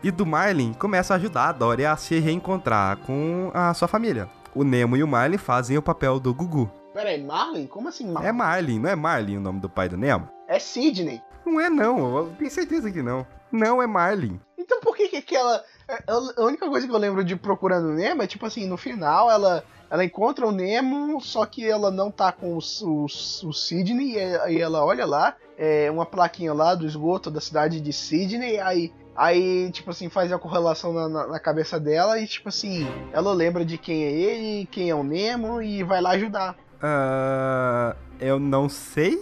e 0.03 0.09
do 0.09 0.25
Marlin 0.25 0.73
começa 0.73 1.13
a 1.13 1.17
ajudar 1.17 1.49
a 1.49 1.51
Dory 1.51 1.86
a 1.86 1.95
se 1.95 2.19
reencontrar 2.19 2.97
com 2.97 3.51
a 3.53 3.71
sua 3.75 3.88
família. 3.88 4.27
O 4.55 4.63
Nemo 4.63 4.97
e 4.97 5.03
o 5.03 5.07
Marlin 5.07 5.38
fazem 5.38 5.77
o 5.77 5.82
papel 5.82 6.19
do 6.19 6.34
Gugu. 6.34 6.69
Peraí, 6.91 7.23
Marlin? 7.23 7.67
Como 7.67 7.88
assim 7.88 8.11
Marlin? 8.11 8.30
É 8.30 8.32
Marlin, 8.32 8.80
não 8.80 8.89
é 8.89 8.95
Marlin 8.95 9.38
o 9.38 9.41
nome 9.41 9.59
do 9.59 9.69
pai 9.69 9.88
do 9.88 9.95
Nemo? 9.95 10.27
É 10.47 10.57
Sidney. 10.57 11.21
Não 11.45 11.61
é 11.61 11.69
não, 11.69 12.17
eu 12.17 12.34
tenho 12.38 12.49
certeza 12.49 12.91
que 12.91 13.03
não. 13.03 13.25
Não 13.51 13.80
é 13.80 13.86
Marlin. 13.86 14.39
Então 14.57 14.80
por 14.82 14.95
que 14.95 15.07
que 15.07 15.17
aquela 15.17 15.63
a 16.07 16.43
única 16.43 16.67
coisa 16.67 16.87
que 16.87 16.93
eu 16.93 16.97
lembro 16.97 17.23
de 17.23 17.35
Procurando 17.35 17.89
Nemo 17.89 18.21
é, 18.21 18.27
tipo 18.27 18.45
assim, 18.45 18.67
no 18.67 18.77
final 18.77 19.29
ela, 19.29 19.63
ela 19.89 20.05
encontra 20.05 20.45
o 20.45 20.51
Nemo, 20.51 21.19
só 21.19 21.45
que 21.45 21.67
ela 21.67 21.89
não 21.89 22.11
tá 22.11 22.31
com 22.31 22.55
o, 22.55 22.59
o, 22.59 23.05
o 23.05 23.53
Sidney, 23.53 24.15
e 24.49 24.61
ela 24.61 24.85
olha 24.85 25.05
lá, 25.05 25.35
é, 25.57 25.89
uma 25.89 26.05
plaquinha 26.05 26.53
lá 26.53 26.75
do 26.75 26.85
esgoto 26.85 27.31
da 27.31 27.41
cidade 27.41 27.81
de 27.81 27.93
Sidney, 27.93 28.59
aí 28.59 28.93
Aí, 29.19 29.69
tipo 29.71 29.91
assim, 29.91 30.07
faz 30.07 30.31
a 30.31 30.39
correlação 30.39 30.93
na, 30.93 31.09
na, 31.09 31.27
na, 31.27 31.39
cabeça 31.41 31.77
dela 31.77 32.17
e, 32.21 32.25
tipo 32.25 32.47
assim, 32.47 32.87
ela 33.11 33.33
lembra 33.33 33.65
de 33.65 33.77
quem 33.77 34.05
é 34.05 34.11
ele, 34.11 34.65
quem 34.67 34.89
é 34.89 34.95
o 34.95 35.03
Nemo 35.03 35.61
e 35.61 35.83
vai 35.83 35.99
lá 35.99 36.11
ajudar. 36.11 36.55
Uh, 36.75 37.93
eu 38.17 38.39
não 38.39 38.69
sei, 38.69 39.21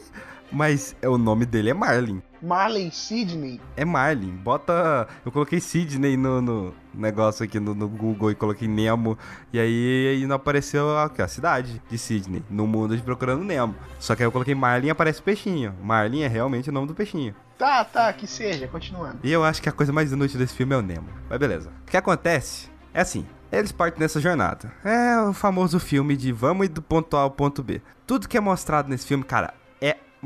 mas 0.51 0.95
o 1.03 1.17
nome 1.17 1.47
dele 1.47 1.71
é 1.71 1.73
Marlin. 1.73 2.21
Marlin 2.41 2.91
Sidney? 2.91 3.59
É 3.75 3.83
Marlin. 3.83 4.31
Bota. 4.31 5.07
Eu 5.25 5.31
coloquei 5.31 5.59
Sidney 5.59 6.17
no, 6.17 6.41
no 6.41 6.75
negócio 6.93 7.43
aqui 7.43 7.59
no, 7.59 7.73
no, 7.73 7.87
Google 7.87 8.31
e 8.31 8.35
coloquei 8.35 8.67
Nemo. 8.67 9.17
E 9.51 9.59
aí, 9.59 10.15
aí 10.15 10.25
não 10.25 10.35
apareceu 10.35 10.97
a, 10.97 11.05
a 11.05 11.27
cidade 11.27 11.81
de 11.89 11.97
Sidney, 11.97 12.43
no 12.49 12.67
mundo 12.67 12.95
de 12.95 13.03
Procurando 13.03 13.43
Nemo. 13.43 13.75
Só 13.99 14.15
que 14.15 14.23
aí 14.23 14.27
eu 14.27 14.31
coloquei 14.31 14.55
Marlin 14.55 14.87
e 14.87 14.89
aparece 14.89 15.21
peixinho. 15.21 15.73
Marlin 15.81 16.21
é 16.21 16.27
realmente 16.27 16.69
o 16.69 16.73
nome 16.73 16.87
do 16.87 16.95
peixinho. 16.95 17.35
Tá, 17.57 17.83
tá, 17.83 18.13
que 18.13 18.27
seja, 18.27 18.67
continuando. 18.67 19.17
E 19.23 19.31
eu 19.31 19.43
acho 19.43 19.61
que 19.61 19.69
a 19.69 19.71
coisa 19.71 19.91
mais 19.91 20.11
inútil 20.11 20.37
desse 20.37 20.53
filme 20.53 20.75
é 20.75 20.77
o 20.77 20.81
Nemo. 20.81 21.09
Mas 21.29 21.39
beleza. 21.39 21.71
O 21.87 21.89
que 21.89 21.97
acontece 21.97 22.69
é 22.93 23.01
assim. 23.01 23.25
Eles 23.51 23.71
partem 23.71 24.01
nessa 24.01 24.19
jornada. 24.19 24.71
É 24.83 25.21
o 25.21 25.33
famoso 25.33 25.79
filme 25.79 26.17
de 26.17 26.31
vamos 26.31 26.65
ir 26.65 26.69
do 26.69 26.81
ponto 26.81 27.15
A 27.15 27.21
ao 27.21 27.31
ponto 27.31 27.63
B. 27.63 27.81
Tudo 28.05 28.27
que 28.27 28.37
é 28.37 28.41
mostrado 28.41 28.89
nesse 28.89 29.07
filme, 29.07 29.23
cara, 29.23 29.53
é 29.53 29.66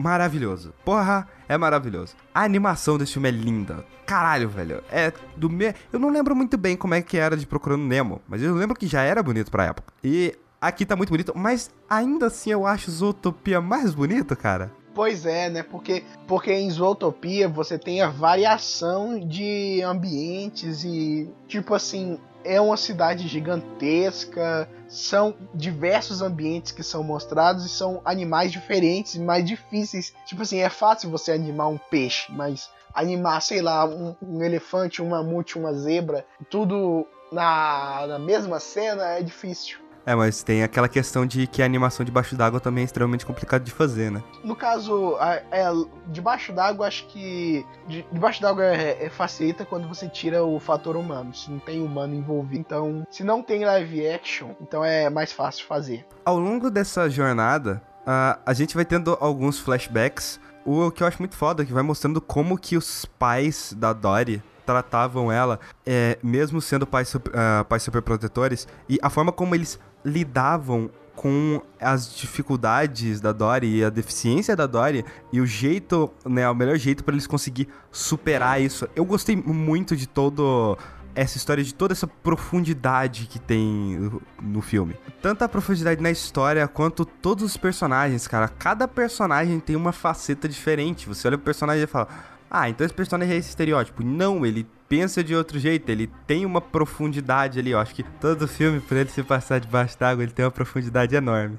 maravilhoso. 0.01 0.73
Porra, 0.83 1.27
é 1.47 1.57
maravilhoso. 1.57 2.15
A 2.33 2.43
animação 2.43 2.97
desse 2.97 3.13
filme 3.13 3.29
é 3.29 3.31
linda. 3.31 3.85
Caralho, 4.05 4.49
velho. 4.49 4.83
É 4.91 5.13
do 5.37 5.49
me... 5.49 5.73
Eu 5.93 5.99
não 5.99 6.09
lembro 6.09 6.35
muito 6.35 6.57
bem 6.57 6.75
como 6.75 6.93
é 6.93 7.01
que 7.01 7.17
era 7.17 7.37
de 7.37 7.45
Procurando 7.45 7.83
Nemo, 7.83 8.21
mas 8.27 8.41
eu 8.41 8.53
lembro 8.55 8.75
que 8.75 8.87
já 8.87 9.01
era 9.03 9.21
bonito 9.21 9.51
pra 9.51 9.65
época. 9.65 9.93
E 10.03 10.35
aqui 10.59 10.85
tá 10.85 10.95
muito 10.95 11.09
bonito, 11.09 11.33
mas 11.35 11.69
ainda 11.89 12.27
assim 12.27 12.51
eu 12.51 12.65
acho 12.65 12.91
Zootopia 12.91 13.61
mais 13.61 13.93
bonito, 13.93 14.35
cara. 14.35 14.71
Pois 14.93 15.25
é, 15.25 15.49
né? 15.49 15.63
Porque, 15.63 16.03
porque 16.27 16.51
em 16.51 16.69
Zootopia 16.69 17.47
você 17.47 17.77
tem 17.77 18.01
a 18.01 18.09
variação 18.09 19.19
de 19.19 19.81
ambientes 19.81 20.83
e, 20.83 21.29
tipo 21.47 21.73
assim, 21.73 22.19
é 22.43 22.59
uma 22.59 22.77
cidade 22.77 23.27
gigantesca, 23.27 24.69
são 24.87 25.35
diversos 25.53 26.21
ambientes 26.21 26.71
que 26.71 26.83
são 26.83 27.03
mostrados 27.03 27.65
e 27.65 27.69
são 27.69 28.01
animais 28.03 28.51
diferentes, 28.51 29.17
mais 29.17 29.45
difíceis. 29.45 30.13
Tipo 30.25 30.41
assim, 30.41 30.59
é 30.59 30.69
fácil 30.69 31.09
você 31.09 31.31
animar 31.31 31.67
um 31.67 31.77
peixe, 31.77 32.31
mas 32.31 32.69
animar, 32.93 33.41
sei 33.41 33.61
lá, 33.61 33.85
um, 33.85 34.15
um 34.21 34.43
elefante, 34.43 35.01
um 35.01 35.09
mamute, 35.09 35.57
uma 35.57 35.73
zebra, 35.73 36.25
tudo 36.49 37.07
na, 37.31 38.05
na 38.07 38.19
mesma 38.19 38.59
cena 38.59 39.03
é 39.11 39.21
difícil. 39.21 39.79
É, 40.05 40.15
mas 40.15 40.41
tem 40.43 40.63
aquela 40.63 40.89
questão 40.89 41.25
de 41.25 41.45
que 41.47 41.61
a 41.61 41.65
animação 41.65 42.05
debaixo 42.05 42.35
d'água 42.35 42.59
também 42.59 42.81
é 42.81 42.85
extremamente 42.85 43.25
complicado 43.25 43.63
de 43.63 43.71
fazer, 43.71 44.11
né? 44.11 44.23
No 44.43 44.55
caso, 44.55 45.17
é, 45.51 45.69
debaixo 46.07 46.51
d'água, 46.51 46.87
acho 46.87 47.05
que. 47.07 47.65
De, 47.87 48.05
debaixo 48.11 48.41
d'água 48.41 48.65
é, 48.65 49.05
é, 49.05 49.09
facilita 49.09 49.65
quando 49.65 49.87
você 49.87 50.09
tira 50.09 50.43
o 50.43 50.59
fator 50.59 50.95
humano. 50.95 51.33
Se 51.33 51.51
não 51.51 51.59
tem 51.59 51.81
humano 51.81 52.15
envolvido. 52.15 52.59
Então, 52.59 53.05
se 53.09 53.23
não 53.23 53.43
tem 53.43 53.63
live 53.63 54.07
action, 54.07 54.51
então 54.59 54.83
é 54.83 55.09
mais 55.09 55.31
fácil 55.31 55.65
fazer. 55.65 56.05
Ao 56.25 56.39
longo 56.39 56.69
dessa 56.69 57.09
jornada, 57.09 57.81
a, 58.05 58.39
a 58.45 58.53
gente 58.53 58.75
vai 58.75 58.85
tendo 58.85 59.17
alguns 59.19 59.59
flashbacks. 59.59 60.39
O 60.63 60.91
que 60.91 61.01
eu 61.01 61.07
acho 61.07 61.19
muito 61.19 61.35
foda, 61.35 61.65
que 61.65 61.73
vai 61.73 61.81
mostrando 61.81 62.21
como 62.21 62.57
que 62.57 62.77
os 62.77 63.05
pais 63.05 63.73
da 63.75 63.93
Dory 63.93 64.43
tratavam 64.65 65.31
ela, 65.31 65.59
é, 65.85 66.17
mesmo 66.23 66.61
sendo 66.61 66.85
pais, 66.85 67.13
uh, 67.15 67.21
pais 67.67 67.83
superprotetores, 67.83 68.67
e 68.87 68.99
a 69.01 69.09
forma 69.09 69.31
como 69.31 69.55
eles 69.55 69.79
lidavam 70.03 70.89
com 71.15 71.61
as 71.79 72.15
dificuldades 72.15 73.21
da 73.21 73.31
Dory 73.31 73.77
e 73.77 73.83
a 73.83 73.89
deficiência 73.89 74.55
da 74.55 74.65
Dory 74.65 75.05
e 75.31 75.39
o 75.39 75.45
jeito, 75.45 76.09
né, 76.25 76.49
o 76.49 76.55
melhor 76.55 76.77
jeito 76.77 77.03
para 77.03 77.13
eles 77.13 77.27
conseguir 77.27 77.67
superar 77.91 78.61
isso. 78.61 78.87
Eu 78.95 79.05
gostei 79.05 79.35
muito 79.35 79.95
de 79.95 80.07
todo 80.07 80.77
essa 81.13 81.37
história 81.37 81.63
de 81.63 81.73
toda 81.73 81.93
essa 81.93 82.07
profundidade 82.07 83.27
que 83.27 83.39
tem 83.39 84.11
no 84.41 84.61
filme. 84.61 84.95
Tanto 85.21 85.43
a 85.43 85.49
profundidade 85.49 86.01
na 86.01 86.09
história 86.09 86.67
quanto 86.67 87.05
todos 87.05 87.43
os 87.43 87.57
personagens, 87.57 88.27
cara. 88.27 88.47
Cada 88.47 88.87
personagem 88.87 89.59
tem 89.59 89.75
uma 89.75 89.91
faceta 89.91 90.47
diferente. 90.47 91.07
Você 91.07 91.27
olha 91.27 91.35
o 91.35 91.39
personagem 91.39 91.83
e 91.83 91.87
fala: 91.87 92.07
"Ah, 92.51 92.69
então 92.69 92.85
esse 92.85 92.93
personagem 92.93 93.33
é 93.33 93.37
esse 93.37 93.47
estereótipo". 93.49 94.03
Não, 94.03 94.45
ele 94.45 94.67
pensa 94.89 95.23
de 95.23 95.33
outro 95.33 95.57
jeito, 95.57 95.89
ele 95.89 96.07
tem 96.27 96.45
uma 96.45 96.59
profundidade 96.59 97.57
ali. 97.57 97.71
Eu 97.71 97.79
acho 97.79 97.95
que 97.95 98.03
todo 98.03 98.45
filme, 98.47 98.81
por 98.81 98.97
ele 98.97 99.09
se 99.09 99.23
passar 99.23 99.59
debaixo 99.59 99.97
d'água, 99.97 100.21
ele 100.23 100.33
tem 100.33 100.43
uma 100.43 100.51
profundidade 100.51 101.15
enorme. 101.15 101.57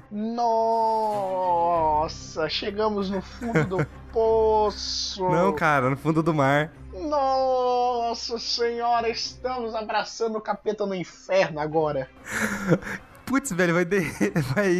Nossa, 1.23 2.47
chegamos 2.47 3.09
no 3.09 3.21
fundo 3.23 3.65
do 3.65 3.85
poço. 4.13 5.27
Não, 5.29 5.51
cara, 5.51 5.89
no 5.89 5.97
fundo 5.97 6.21
do 6.21 6.31
mar. 6.33 6.71
Nossa 6.93 8.13
Nossa 8.13 8.37
senhora, 8.37 9.09
estamos 9.09 9.73
abraçando 9.73 10.37
o 10.37 10.41
capeta 10.41 10.85
no 10.85 10.93
inferno 10.93 11.59
agora. 11.59 12.07
Putz, 13.33 13.51
velho, 13.51 13.73
vai, 13.73 13.83
de... 13.83 13.99
vai 14.53 14.71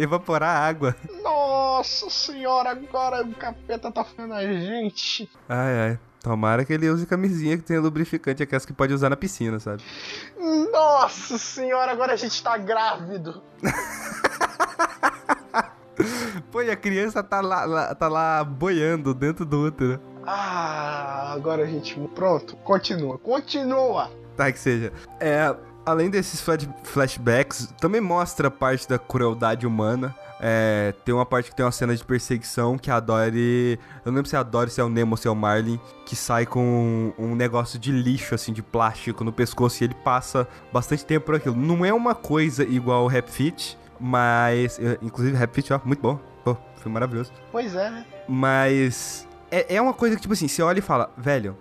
evaporar 0.00 0.56
a 0.56 0.68
água. 0.68 0.94
Nossa 1.24 2.08
senhora, 2.08 2.70
agora 2.70 3.24
o 3.24 3.34
capeta 3.34 3.90
tá 3.90 4.04
ficando 4.04 4.32
a 4.32 4.44
gente. 4.44 5.28
Ai, 5.48 5.78
ai. 5.80 5.98
Tomara 6.20 6.64
que 6.64 6.72
ele 6.72 6.88
use 6.88 7.04
camisinha 7.04 7.56
que 7.56 7.64
tenha 7.64 7.80
lubrificante, 7.80 8.44
aquelas 8.44 8.64
que 8.64 8.72
pode 8.72 8.94
usar 8.94 9.10
na 9.10 9.16
piscina, 9.16 9.58
sabe? 9.58 9.82
Nossa 10.70 11.36
senhora, 11.36 11.90
agora 11.90 12.12
a 12.12 12.16
gente 12.16 12.40
tá 12.40 12.56
grávido. 12.56 13.42
Pô, 16.52 16.62
e 16.62 16.70
a 16.70 16.76
criança 16.76 17.24
tá 17.24 17.40
lá, 17.40 17.64
lá, 17.64 17.92
tá 17.92 18.06
lá 18.06 18.44
boiando 18.44 19.14
dentro 19.14 19.44
do 19.44 19.62
útero. 19.62 20.00
Ah, 20.24 21.32
agora 21.34 21.64
a 21.64 21.66
gente. 21.66 21.98
Pronto, 22.14 22.54
continua, 22.58 23.18
continua! 23.18 24.12
Tá, 24.36 24.52
que 24.52 24.60
seja. 24.60 24.92
É, 25.18 25.52
além 25.86 26.10
desses 26.10 26.44
flashbacks, 26.82 27.72
também 27.80 28.00
mostra 28.00 28.50
parte 28.50 28.88
da 28.88 28.98
crueldade 28.98 29.66
humana. 29.66 30.14
É, 30.38 30.92
tem 31.04 31.14
uma 31.14 31.24
parte 31.24 31.48
que 31.48 31.56
tem 31.56 31.64
uma 31.64 31.72
cena 31.72 31.96
de 31.96 32.04
perseguição 32.04 32.76
que 32.76 32.90
a 32.90 33.00
Dory. 33.00 33.78
Eu 34.04 34.10
não 34.10 34.16
lembro 34.16 34.28
se 34.28 34.36
é 34.36 34.38
a 34.38 34.42
Dory, 34.42 34.70
se 34.70 34.80
é 34.80 34.84
o 34.84 34.88
Nemo 34.88 35.12
ou 35.12 35.16
se 35.16 35.28
é 35.28 35.30
o 35.30 35.34
Marlin, 35.34 35.80
que 36.04 36.16
sai 36.16 36.44
com 36.44 36.60
um, 37.16 37.24
um, 37.24 37.34
negócio 37.34 37.78
de 37.78 37.92
lixo, 37.92 38.34
assim, 38.34 38.52
de 38.52 38.62
plástico 38.62 39.24
no 39.24 39.32
pescoço 39.32 39.82
e 39.82 39.86
ele 39.86 39.94
passa 39.94 40.46
bastante 40.72 41.06
tempo 41.06 41.26
por 41.26 41.36
aquilo. 41.36 41.56
Não 41.56 41.86
é 41.86 41.94
uma 41.94 42.14
coisa 42.14 42.64
igual 42.64 43.04
o 43.04 43.06
Rap 43.06 43.30
Fit, 43.30 43.78
mas. 44.00 44.78
Inclusive, 45.00 45.36
Rap 45.36 45.54
Fit, 45.54 45.72
ó, 45.72 45.80
muito 45.84 46.02
bom. 46.02 46.18
Pô, 46.44 46.56
foi 46.76 46.92
maravilhoso. 46.92 47.32
Pois 47.52 47.74
é, 47.74 47.90
né? 47.90 48.04
Mas. 48.28 49.26
É, 49.50 49.76
é 49.76 49.80
uma 49.80 49.94
coisa 49.94 50.16
que, 50.16 50.22
tipo 50.22 50.34
assim, 50.34 50.48
você 50.48 50.60
olha 50.60 50.80
e 50.80 50.82
fala, 50.82 51.10
velho, 51.16 51.56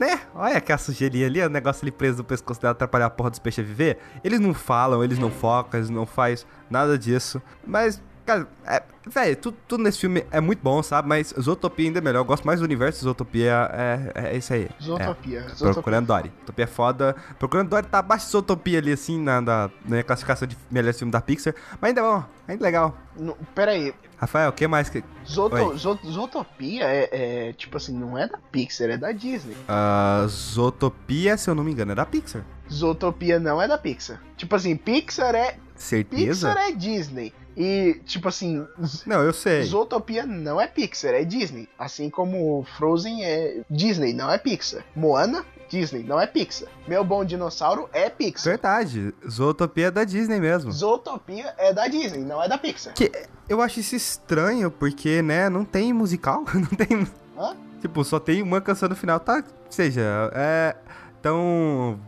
né? 0.00 0.20
Olha 0.34 0.56
aquela 0.56 0.78
sujeirinha 0.78 1.26
ali, 1.26 1.42
o 1.42 1.48
negócio 1.48 1.84
ali 1.84 1.90
preso 1.90 2.18
no 2.18 2.24
pescoço 2.24 2.60
dela 2.60 2.72
atrapalhar 2.72 3.06
a 3.06 3.10
porra 3.10 3.30
dos 3.30 3.38
peixes 3.38 3.64
a 3.64 3.66
viver. 3.66 3.98
Eles 4.24 4.40
não 4.40 4.54
falam, 4.54 5.02
eles 5.02 5.18
não 5.18 5.30
focam, 5.30 5.78
eles 5.78 5.90
não 5.90 6.06
faz 6.06 6.46
nada 6.70 6.98
disso. 6.98 7.40
Mas 7.66 8.02
Cara, 8.28 8.46
é, 8.66 8.82
velho, 9.06 9.36
tudo, 9.36 9.56
tudo, 9.66 9.82
nesse 9.82 10.00
filme 10.00 10.22
é 10.30 10.38
muito 10.38 10.60
bom, 10.62 10.82
sabe? 10.82 11.08
Mas 11.08 11.32
Zootopia 11.40 11.86
ainda 11.86 11.98
é 11.98 12.02
melhor. 12.02 12.20
Eu 12.20 12.24
gosto 12.26 12.44
mais 12.44 12.60
do 12.60 12.64
universo 12.64 13.02
Zootopia. 13.02 13.70
É, 13.72 14.12
é, 14.14 14.34
é 14.34 14.36
isso 14.36 14.52
aí. 14.52 14.68
Zootopia. 14.82 15.38
É. 15.38 15.48
Zootopia. 15.48 15.72
Procurando 15.72 16.06
Dory. 16.08 16.30
Zootopia 16.40 16.64
é 16.64 16.66
foda. 16.66 17.16
Procurando 17.38 17.70
Dory 17.70 17.86
tá 17.86 18.00
abaixo 18.00 18.26
de 18.26 18.32
Zootopia 18.32 18.80
ali, 18.80 18.92
assim, 18.92 19.18
na, 19.18 19.40
na, 19.40 19.70
na 19.82 20.02
classificação 20.02 20.46
de 20.46 20.58
melhor 20.70 20.92
filme 20.92 21.10
da 21.10 21.22
Pixar. 21.22 21.54
Mas 21.80 21.88
ainda 21.88 22.02
é 22.02 22.04
bom. 22.04 22.24
Ainda 22.46 22.62
é 22.62 22.66
legal. 22.66 22.98
No, 23.16 23.34
pera 23.54 23.70
aí. 23.70 23.94
Rafael, 24.18 24.50
o 24.50 24.52
que 24.52 24.68
mais 24.68 24.90
que. 24.90 25.02
Zoto, 25.26 25.74
Zootopia 26.06 26.84
é, 26.84 27.08
é, 27.48 27.52
tipo 27.54 27.78
assim, 27.78 27.96
não 27.96 28.18
é 28.18 28.28
da 28.28 28.36
Pixar, 28.52 28.90
é 28.90 28.98
da 28.98 29.10
Disney. 29.10 29.54
Uh, 29.54 30.28
Zootopia, 30.28 31.38
se 31.38 31.48
eu 31.48 31.54
não 31.54 31.64
me 31.64 31.72
engano, 31.72 31.92
é 31.92 31.94
da 31.94 32.04
Pixar. 32.04 32.44
Zootopia 32.70 33.40
não 33.40 33.62
é 33.62 33.66
da 33.66 33.78
Pixar. 33.78 34.20
Tipo 34.36 34.54
assim, 34.54 34.76
Pixar 34.76 35.34
é. 35.34 35.56
Certeza? 35.74 36.48
Pixar 36.48 36.68
é 36.68 36.72
Disney. 36.72 37.32
E, 37.58 38.00
tipo 38.04 38.28
assim. 38.28 38.64
Não, 39.04 39.20
eu 39.20 39.32
sei. 39.32 39.64
Zootopia 39.64 40.24
não 40.24 40.60
é 40.60 40.68
Pixar, 40.68 41.12
é 41.12 41.24
Disney. 41.24 41.68
Assim 41.76 42.08
como 42.08 42.64
Frozen 42.76 43.24
é 43.24 43.62
Disney, 43.68 44.12
não 44.12 44.30
é 44.30 44.38
Pixar. 44.38 44.84
Moana, 44.94 45.44
Disney, 45.68 46.04
não 46.04 46.20
é 46.20 46.26
Pixar. 46.28 46.68
Meu 46.86 47.02
Bom 47.02 47.24
Dinossauro 47.24 47.90
é 47.92 48.08
Pixar. 48.08 48.52
Verdade. 48.52 49.12
Zootopia 49.28 49.88
é 49.88 49.90
da 49.90 50.04
Disney 50.04 50.38
mesmo. 50.38 50.70
Zootopia 50.70 51.52
é 51.58 51.72
da 51.72 51.88
Disney, 51.88 52.20
não 52.20 52.40
é 52.40 52.48
da 52.48 52.56
Pixar. 52.56 52.94
Que 52.94 53.10
eu 53.48 53.60
acho 53.60 53.80
isso 53.80 53.96
estranho, 53.96 54.70
porque, 54.70 55.20
né, 55.20 55.48
não 55.48 55.64
tem 55.64 55.92
musical. 55.92 56.44
não 56.54 56.68
tem. 56.68 57.04
Hã? 57.36 57.56
Tipo, 57.80 58.04
só 58.04 58.20
tem 58.20 58.40
uma 58.40 58.60
canção 58.60 58.88
no 58.88 58.94
final, 58.94 59.18
tá? 59.18 59.42
Ou 59.66 59.72
seja, 59.72 60.30
é. 60.32 60.76
Então. 61.18 61.98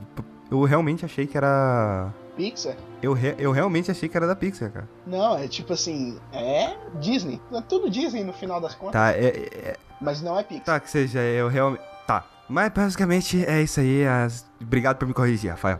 Eu 0.48 0.62
realmente 0.62 1.04
achei 1.04 1.26
que 1.26 1.36
era. 1.36 2.12
Pixar? 2.40 2.74
Eu, 3.02 3.12
re, 3.12 3.34
eu 3.38 3.52
realmente 3.52 3.90
achei 3.90 4.08
que 4.08 4.16
era 4.16 4.26
da 4.26 4.34
Pixar, 4.34 4.70
cara. 4.70 4.88
Não, 5.06 5.36
é 5.36 5.46
tipo 5.46 5.74
assim, 5.74 6.18
é 6.32 6.74
Disney. 6.94 7.40
É 7.52 7.60
tudo 7.60 7.90
Disney 7.90 8.24
no 8.24 8.32
final 8.32 8.60
das 8.60 8.74
contas. 8.74 8.92
Tá, 8.92 9.12
é. 9.12 9.26
é... 9.26 9.76
Mas 10.00 10.22
não 10.22 10.38
é 10.38 10.42
Pixar. 10.42 10.64
Tá, 10.64 10.80
que 10.80 10.90
seja, 10.90 11.20
eu 11.20 11.48
realmente. 11.48 11.82
Tá. 12.06 12.24
Mas 12.48 12.72
basicamente 12.72 13.44
é 13.44 13.62
isso 13.62 13.80
aí. 13.80 14.06
As... 14.06 14.46
Obrigado 14.60 14.96
por 14.96 15.06
me 15.06 15.12
corrigir, 15.12 15.50
Rafael. 15.50 15.78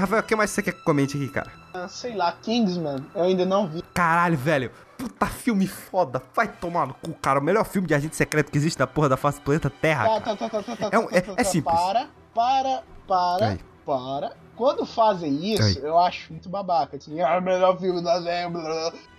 Rafael, 0.00 0.20
o 0.20 0.24
que 0.24 0.34
mais 0.34 0.50
você 0.50 0.62
quer 0.62 0.72
que 0.72 0.82
comente 0.82 1.16
aqui, 1.16 1.28
cara? 1.28 1.50
Ah, 1.72 1.88
sei 1.88 2.14
lá, 2.14 2.32
Kingsman, 2.32 3.04
eu 3.14 3.22
ainda 3.22 3.44
não 3.44 3.68
vi. 3.68 3.82
Caralho, 3.94 4.36
velho. 4.36 4.70
Puta 4.98 5.26
filme 5.26 5.66
foda. 5.66 6.22
Vai 6.34 6.48
tomar 6.48 6.86
no 6.86 6.94
cu, 6.94 7.14
cara. 7.14 7.40
O 7.40 7.42
melhor 7.42 7.64
filme 7.64 7.88
de 7.88 7.94
agente 7.94 8.16
secreto 8.16 8.50
que 8.50 8.58
existe 8.58 8.78
na 8.78 8.86
porra 8.86 9.08
da 9.08 9.16
face 9.16 9.38
do 9.38 9.44
planeta 9.44 9.70
Terra. 9.70 10.20
Tá, 10.20 10.36
tá, 10.36 10.48
tá, 10.48 10.62
tá, 10.62 10.76
tá, 10.76 10.88
é, 10.92 10.98
um, 10.98 11.08
é, 11.10 11.24
é 11.36 11.44
simples. 11.44 11.74
Para, 11.74 12.08
para, 12.34 12.82
para, 13.06 13.48
Aí. 13.48 13.60
para 13.86 14.32
quando 14.60 14.84
fazem 14.84 15.54
isso, 15.54 15.62
Ai. 15.62 15.88
eu 15.88 15.98
acho 15.98 16.30
muito 16.30 16.46
babaca. 16.50 16.98
Assim, 16.98 17.18
ah, 17.22 17.38
o 17.38 17.40
melhor 17.40 17.80
filme 17.80 18.02
da 18.02 18.20
Zé. 18.20 18.44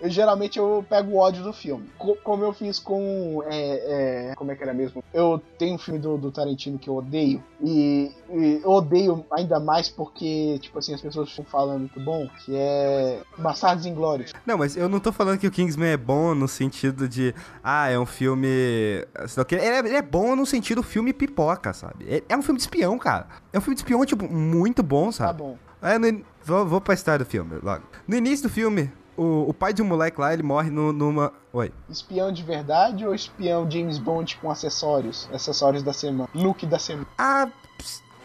Eu 0.00 0.08
geralmente 0.08 0.56
eu 0.56 0.86
pego 0.88 1.10
o 1.10 1.16
ódio 1.16 1.42
do 1.42 1.52
filme. 1.52 1.90
Co 1.98 2.16
como 2.22 2.44
eu 2.44 2.52
fiz 2.52 2.78
com. 2.78 3.42
É, 3.46 4.30
é, 4.30 4.34
como 4.36 4.52
é 4.52 4.54
que 4.54 4.62
era 4.62 4.72
mesmo? 4.72 5.02
Eu 5.12 5.42
tenho 5.58 5.74
um 5.74 5.78
filme 5.78 5.98
do, 5.98 6.16
do 6.16 6.30
Tarantino 6.30 6.78
que 6.78 6.88
eu 6.88 6.94
odeio. 6.94 7.42
E, 7.60 8.12
e, 8.30 8.60
eu 8.62 8.70
odeio 8.70 9.24
ainda 9.32 9.58
mais 9.58 9.88
porque, 9.88 10.60
tipo 10.60 10.78
assim, 10.78 10.94
as 10.94 11.00
pessoas 11.00 11.28
estão 11.28 11.44
falando 11.44 11.80
muito 11.80 11.98
bom, 11.98 12.28
que 12.44 12.54
é 12.54 13.20
Bastardos 13.36 13.84
Inglórios. 13.84 14.32
Não, 14.46 14.56
mas 14.56 14.76
eu 14.76 14.88
não 14.88 15.00
tô 15.00 15.10
falando 15.10 15.40
que 15.40 15.46
o 15.48 15.50
Kingsman 15.50 15.90
é 15.90 15.96
bom 15.96 16.36
no 16.36 16.46
sentido 16.46 17.08
de. 17.08 17.34
Ah, 17.64 17.88
é 17.88 17.98
um 17.98 18.06
filme. 18.06 18.46
Ele 18.46 19.60
é, 19.60 19.78
ele 19.80 19.96
é 19.96 20.02
bom 20.02 20.36
no 20.36 20.46
sentido 20.46 20.84
filme 20.84 21.12
pipoca, 21.12 21.72
sabe? 21.72 22.06
É, 22.08 22.22
é 22.28 22.36
um 22.36 22.42
filme 22.42 22.58
de 22.58 22.62
espião, 22.62 22.96
cara. 22.96 23.26
É 23.52 23.58
um 23.58 23.60
filme 23.60 23.74
de 23.74 23.80
espião, 23.80 24.06
tipo, 24.06 24.32
muito 24.32 24.84
bom, 24.84 25.10
sabe? 25.10 25.31
Tá 25.32 25.38
bom. 25.38 25.56
É, 25.80 25.98
no, 25.98 26.22
vou, 26.44 26.66
vou 26.66 26.80
pra 26.80 26.92
história 26.92 27.24
do 27.24 27.28
filme 27.28 27.58
logo. 27.62 27.84
No 28.06 28.14
início 28.14 28.46
do 28.48 28.52
filme, 28.52 28.92
o, 29.16 29.48
o 29.48 29.54
pai 29.54 29.72
de 29.72 29.80
um 29.80 29.86
moleque 29.86 30.20
lá, 30.20 30.34
ele 30.34 30.42
morre 30.42 30.68
no, 30.68 30.92
numa. 30.92 31.32
Oi. 31.54 31.72
Espião 31.88 32.30
de 32.30 32.42
verdade 32.42 33.06
ou 33.06 33.14
espião 33.14 33.68
James 33.70 33.96
Bond 33.96 34.36
com 34.36 34.50
acessórios? 34.50 35.26
Acessórios 35.32 35.82
da 35.82 35.94
semana. 35.94 36.28
Look 36.34 36.66
da 36.66 36.78
semana. 36.78 37.06
Ah. 37.16 37.48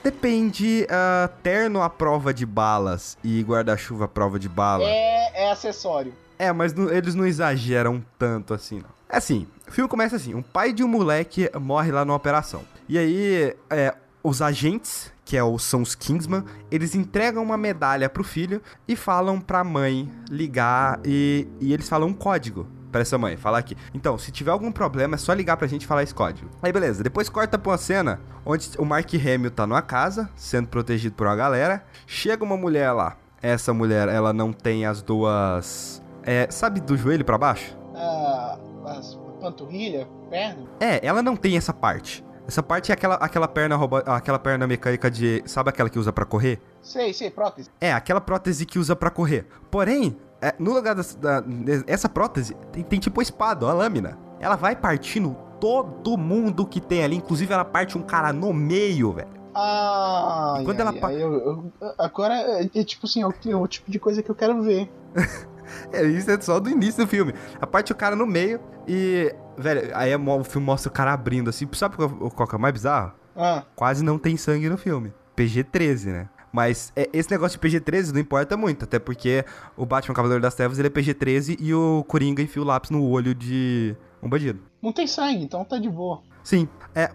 Depende, 0.04 0.86
uh, 0.86 1.28
terno 1.42 1.82
à 1.82 1.90
prova 1.90 2.34
de 2.34 2.46
balas 2.46 3.18
e 3.24 3.42
guarda-chuva 3.42 4.06
à 4.06 4.08
prova 4.08 4.38
de 4.38 4.48
bala. 4.48 4.84
É, 4.86 5.46
é 5.46 5.52
acessório. 5.52 6.14
É, 6.38 6.52
mas 6.52 6.74
não, 6.74 6.90
eles 6.90 7.16
não 7.16 7.26
exageram 7.26 8.04
tanto 8.18 8.54
assim, 8.54 8.80
não. 8.80 8.90
É 9.10 9.18
assim, 9.18 9.48
o 9.68 9.72
filme 9.72 9.90
começa 9.90 10.16
assim: 10.16 10.36
um 10.36 10.42
pai 10.42 10.72
de 10.72 10.84
um 10.84 10.88
moleque 10.88 11.50
morre 11.60 11.92
lá 11.92 12.06
numa 12.06 12.16
operação. 12.16 12.64
E 12.88 12.98
aí, 12.98 13.56
é, 13.70 13.94
os 14.28 14.42
agentes 14.42 15.12
que 15.24 15.36
é 15.36 15.44
o, 15.44 15.60
são 15.60 15.82
os 15.82 15.94
Kingsman, 15.94 16.44
eles 16.72 16.96
entregam 16.96 17.44
uma 17.44 17.58
medalha 17.58 18.10
pro 18.10 18.24
filho 18.24 18.62
e 18.88 18.96
falam 18.96 19.42
pra 19.42 19.62
mãe 19.62 20.10
ligar 20.30 21.02
e, 21.04 21.46
e 21.60 21.74
eles 21.74 21.90
falam 21.90 22.08
um 22.08 22.14
código 22.14 22.66
para 22.92 23.02
essa 23.02 23.18
mãe, 23.18 23.36
falar 23.36 23.58
aqui. 23.58 23.76
Então, 23.94 24.18
se 24.18 24.32
tiver 24.32 24.52
algum 24.52 24.72
problema, 24.72 25.16
é 25.16 25.18
só 25.18 25.34
ligar 25.34 25.58
pra 25.58 25.68
gente 25.68 25.86
falar 25.86 26.04
esse 26.04 26.16
código. 26.16 26.50
Aí, 26.62 26.72
beleza. 26.72 27.04
Depois 27.04 27.28
corta 27.28 27.58
pra 27.58 27.72
uma 27.72 27.78
cena 27.78 28.22
onde 28.46 28.70
o 28.78 28.86
Mark 28.86 29.14
Hamill 29.14 29.52
tá 29.52 29.68
numa 29.68 29.82
casa, 29.82 30.30
sendo 30.34 30.70
protegido 30.70 31.14
por 31.14 31.28
uma 31.28 31.36
galera. 31.36 31.84
Chega 32.06 32.46
uma 32.46 32.56
mulher 32.56 32.92
lá. 32.94 33.18
Essa 33.42 33.74
mulher, 33.74 34.08
ela 34.08 34.32
não 34.32 34.54
tem 34.54 34.86
as 34.86 35.02
duas... 35.02 36.02
É, 36.24 36.48
sabe 36.50 36.80
do 36.80 36.96
joelho 36.96 37.26
para 37.26 37.38
baixo? 37.38 37.78
Ah, 37.94 38.58
as 38.86 39.20
panturrilha, 39.42 40.08
perna? 40.30 40.64
É, 40.80 41.06
ela 41.06 41.22
não 41.22 41.36
tem 41.36 41.58
essa 41.58 41.74
parte. 41.74 42.24
Essa 42.48 42.64
parte 42.64 42.92
é 42.92 42.94
aquela, 42.94 43.16
aquela 43.16 43.48
perna 43.48 43.76
robo, 43.76 43.98
aquela 43.98 44.40
perna 44.40 44.66
mecânica 44.66 45.12
de. 45.12 45.44
Sabe 45.46 45.70
aquela 45.70 45.90
que 45.90 46.00
usa 46.00 46.14
para 46.14 46.26
correr? 46.26 46.62
Sei, 46.82 47.14
sei, 47.14 47.30
prótese. 47.30 47.70
É, 47.82 47.92
aquela 47.92 48.22
prótese 48.22 48.66
que 48.66 48.80
usa 48.80 48.96
para 48.96 49.10
correr. 49.10 49.46
Porém, 49.70 50.18
é, 50.42 50.56
no 50.58 50.74
lugar 50.74 50.96
da, 50.96 51.02
da, 51.20 51.44
essa 51.86 52.08
prótese 52.08 52.56
tem, 52.72 52.84
tem 52.84 53.00
tipo 53.00 53.20
a 53.20 53.24
espada, 53.24 53.66
a 53.66 53.74
lâmina. 53.74 54.18
Ela 54.40 54.56
vai 54.56 54.76
partindo 54.76 55.36
todo 55.60 56.18
mundo 56.18 56.66
que 56.66 56.80
tem 56.80 57.04
ali. 57.04 57.18
Inclusive, 57.18 57.52
ela 57.52 57.66
parte 57.66 57.98
um 57.98 58.02
cara 58.02 58.32
no 58.32 58.54
meio, 58.54 59.12
velho. 59.12 59.38
Ah, 59.54 60.62
quando 60.64 60.80
ela 60.80 60.94
ai, 61.02 61.16
eu, 61.16 61.34
eu, 61.34 61.74
agora 61.98 62.36
é, 62.36 62.70
é, 62.76 62.84
tipo 62.84 63.08
assim, 63.08 63.24
é 63.24 63.28
o, 63.28 63.34
é 63.48 63.56
o, 63.56 63.68
tipo 63.68 63.90
de 63.90 63.98
coisa 63.98 64.22
que 64.22 64.30
eu 64.30 64.36
quero 64.36 64.62
ver. 64.62 64.90
é 65.92 66.04
isso, 66.06 66.30
é 66.30 66.40
só 66.40 66.60
do 66.60 66.70
início 66.70 67.06
do 67.06 67.10
filme. 67.10 67.34
A 67.60 67.68
parte 67.68 67.92
o 67.92 67.96
cara 67.96 68.16
no 68.16 68.26
meio 68.26 68.60
e. 68.88 69.34
Velho, 69.58 69.90
aí 69.96 70.12
é, 70.12 70.18
o 70.18 70.44
filme 70.44 70.66
mostra 70.66 70.90
o 70.90 70.94
cara 70.94 71.14
abrindo 71.14 71.50
assim. 71.50 71.68
Sabe 71.74 71.96
qual, 71.96 72.10
qual 72.10 72.48
que 72.48 72.56
é 72.56 72.58
o 72.58 72.62
mais 72.62 72.74
bizarro? 72.74 73.14
Ah. 73.36 73.64
Quase 73.76 74.04
não 74.04 74.18
tem 74.18 74.38
sangue 74.38 74.70
no 74.70 74.78
filme. 74.78 75.14
PG-13, 75.36 76.06
né? 76.06 76.30
Mas 76.52 76.92
é, 76.96 77.10
esse 77.14 77.30
negócio 77.30 77.60
de 77.60 77.68
PG-13 77.68 78.14
não 78.14 78.20
importa 78.20 78.58
muito, 78.58 78.84
até 78.84 78.98
porque 78.98 79.46
o 79.76 79.86
Batman 79.86 80.16
Cavaleiro 80.16 80.42
das 80.42 80.56
Trevas 80.56 80.80
ele 80.80 80.88
é 80.88 80.92
PG-13 80.92 81.58
e 81.60 81.74
o 81.74 82.04
Coringa 82.08 82.42
enfia 82.42 82.62
o 82.62 82.66
lápis 82.66 82.90
no 82.90 83.04
olho 83.08 83.36
de 83.36 83.96
um 84.22 84.30
bandido. 84.30 84.60
Não 84.82 84.92
tem 84.92 85.06
sangue, 85.06 85.44
então 85.44 85.64
tá 85.64 85.78
de 85.78 85.90
boa. 85.90 86.22
Sim, 86.44 86.68
é. 86.96 87.12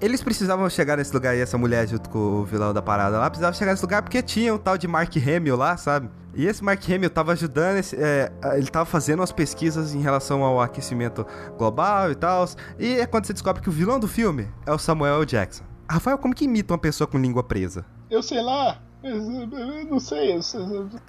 Eles 0.00 0.22
precisavam 0.22 0.68
chegar 0.68 0.98
nesse 0.98 1.12
lugar 1.12 1.34
e 1.34 1.40
essa 1.40 1.56
mulher 1.56 1.88
junto 1.88 2.10
com 2.10 2.18
o 2.18 2.44
vilão 2.44 2.74
da 2.74 2.82
parada 2.82 3.18
lá 3.18 3.30
precisava 3.30 3.54
chegar 3.54 3.72
nesse 3.72 3.82
lugar 3.82 4.02
porque 4.02 4.22
tinha 4.22 4.54
o 4.54 4.58
tal 4.58 4.76
de 4.76 4.86
Mark 4.86 5.14
Hamill 5.16 5.56
lá, 5.56 5.76
sabe? 5.78 6.10
E 6.34 6.46
esse 6.46 6.62
Mark 6.62 6.82
Hamill 6.86 7.08
tava 7.08 7.32
ajudando, 7.32 7.78
esse, 7.78 7.96
é, 7.96 8.30
ele 8.56 8.66
tava 8.66 8.84
fazendo 8.84 9.20
umas 9.20 9.32
pesquisas 9.32 9.94
em 9.94 10.02
relação 10.02 10.44
ao 10.44 10.60
aquecimento 10.60 11.26
global 11.56 12.10
e 12.10 12.14
tal. 12.14 12.46
E 12.78 13.00
é 13.00 13.06
quando 13.06 13.24
você 13.24 13.32
descobre 13.32 13.62
que 13.62 13.70
o 13.70 13.72
vilão 13.72 13.98
do 13.98 14.06
filme 14.06 14.46
é 14.66 14.72
o 14.72 14.78
Samuel 14.78 15.24
Jackson. 15.24 15.64
Rafael, 15.88 16.18
como 16.18 16.34
que 16.34 16.44
imita 16.44 16.74
uma 16.74 16.78
pessoa 16.78 17.08
com 17.08 17.16
língua 17.16 17.42
presa? 17.42 17.86
Eu 18.10 18.22
sei 18.22 18.42
lá. 18.42 18.78
Eu 19.02 19.16
não 19.88 19.98
sei. 19.98 20.36
Eu 20.36 20.42
sei. 20.42 20.60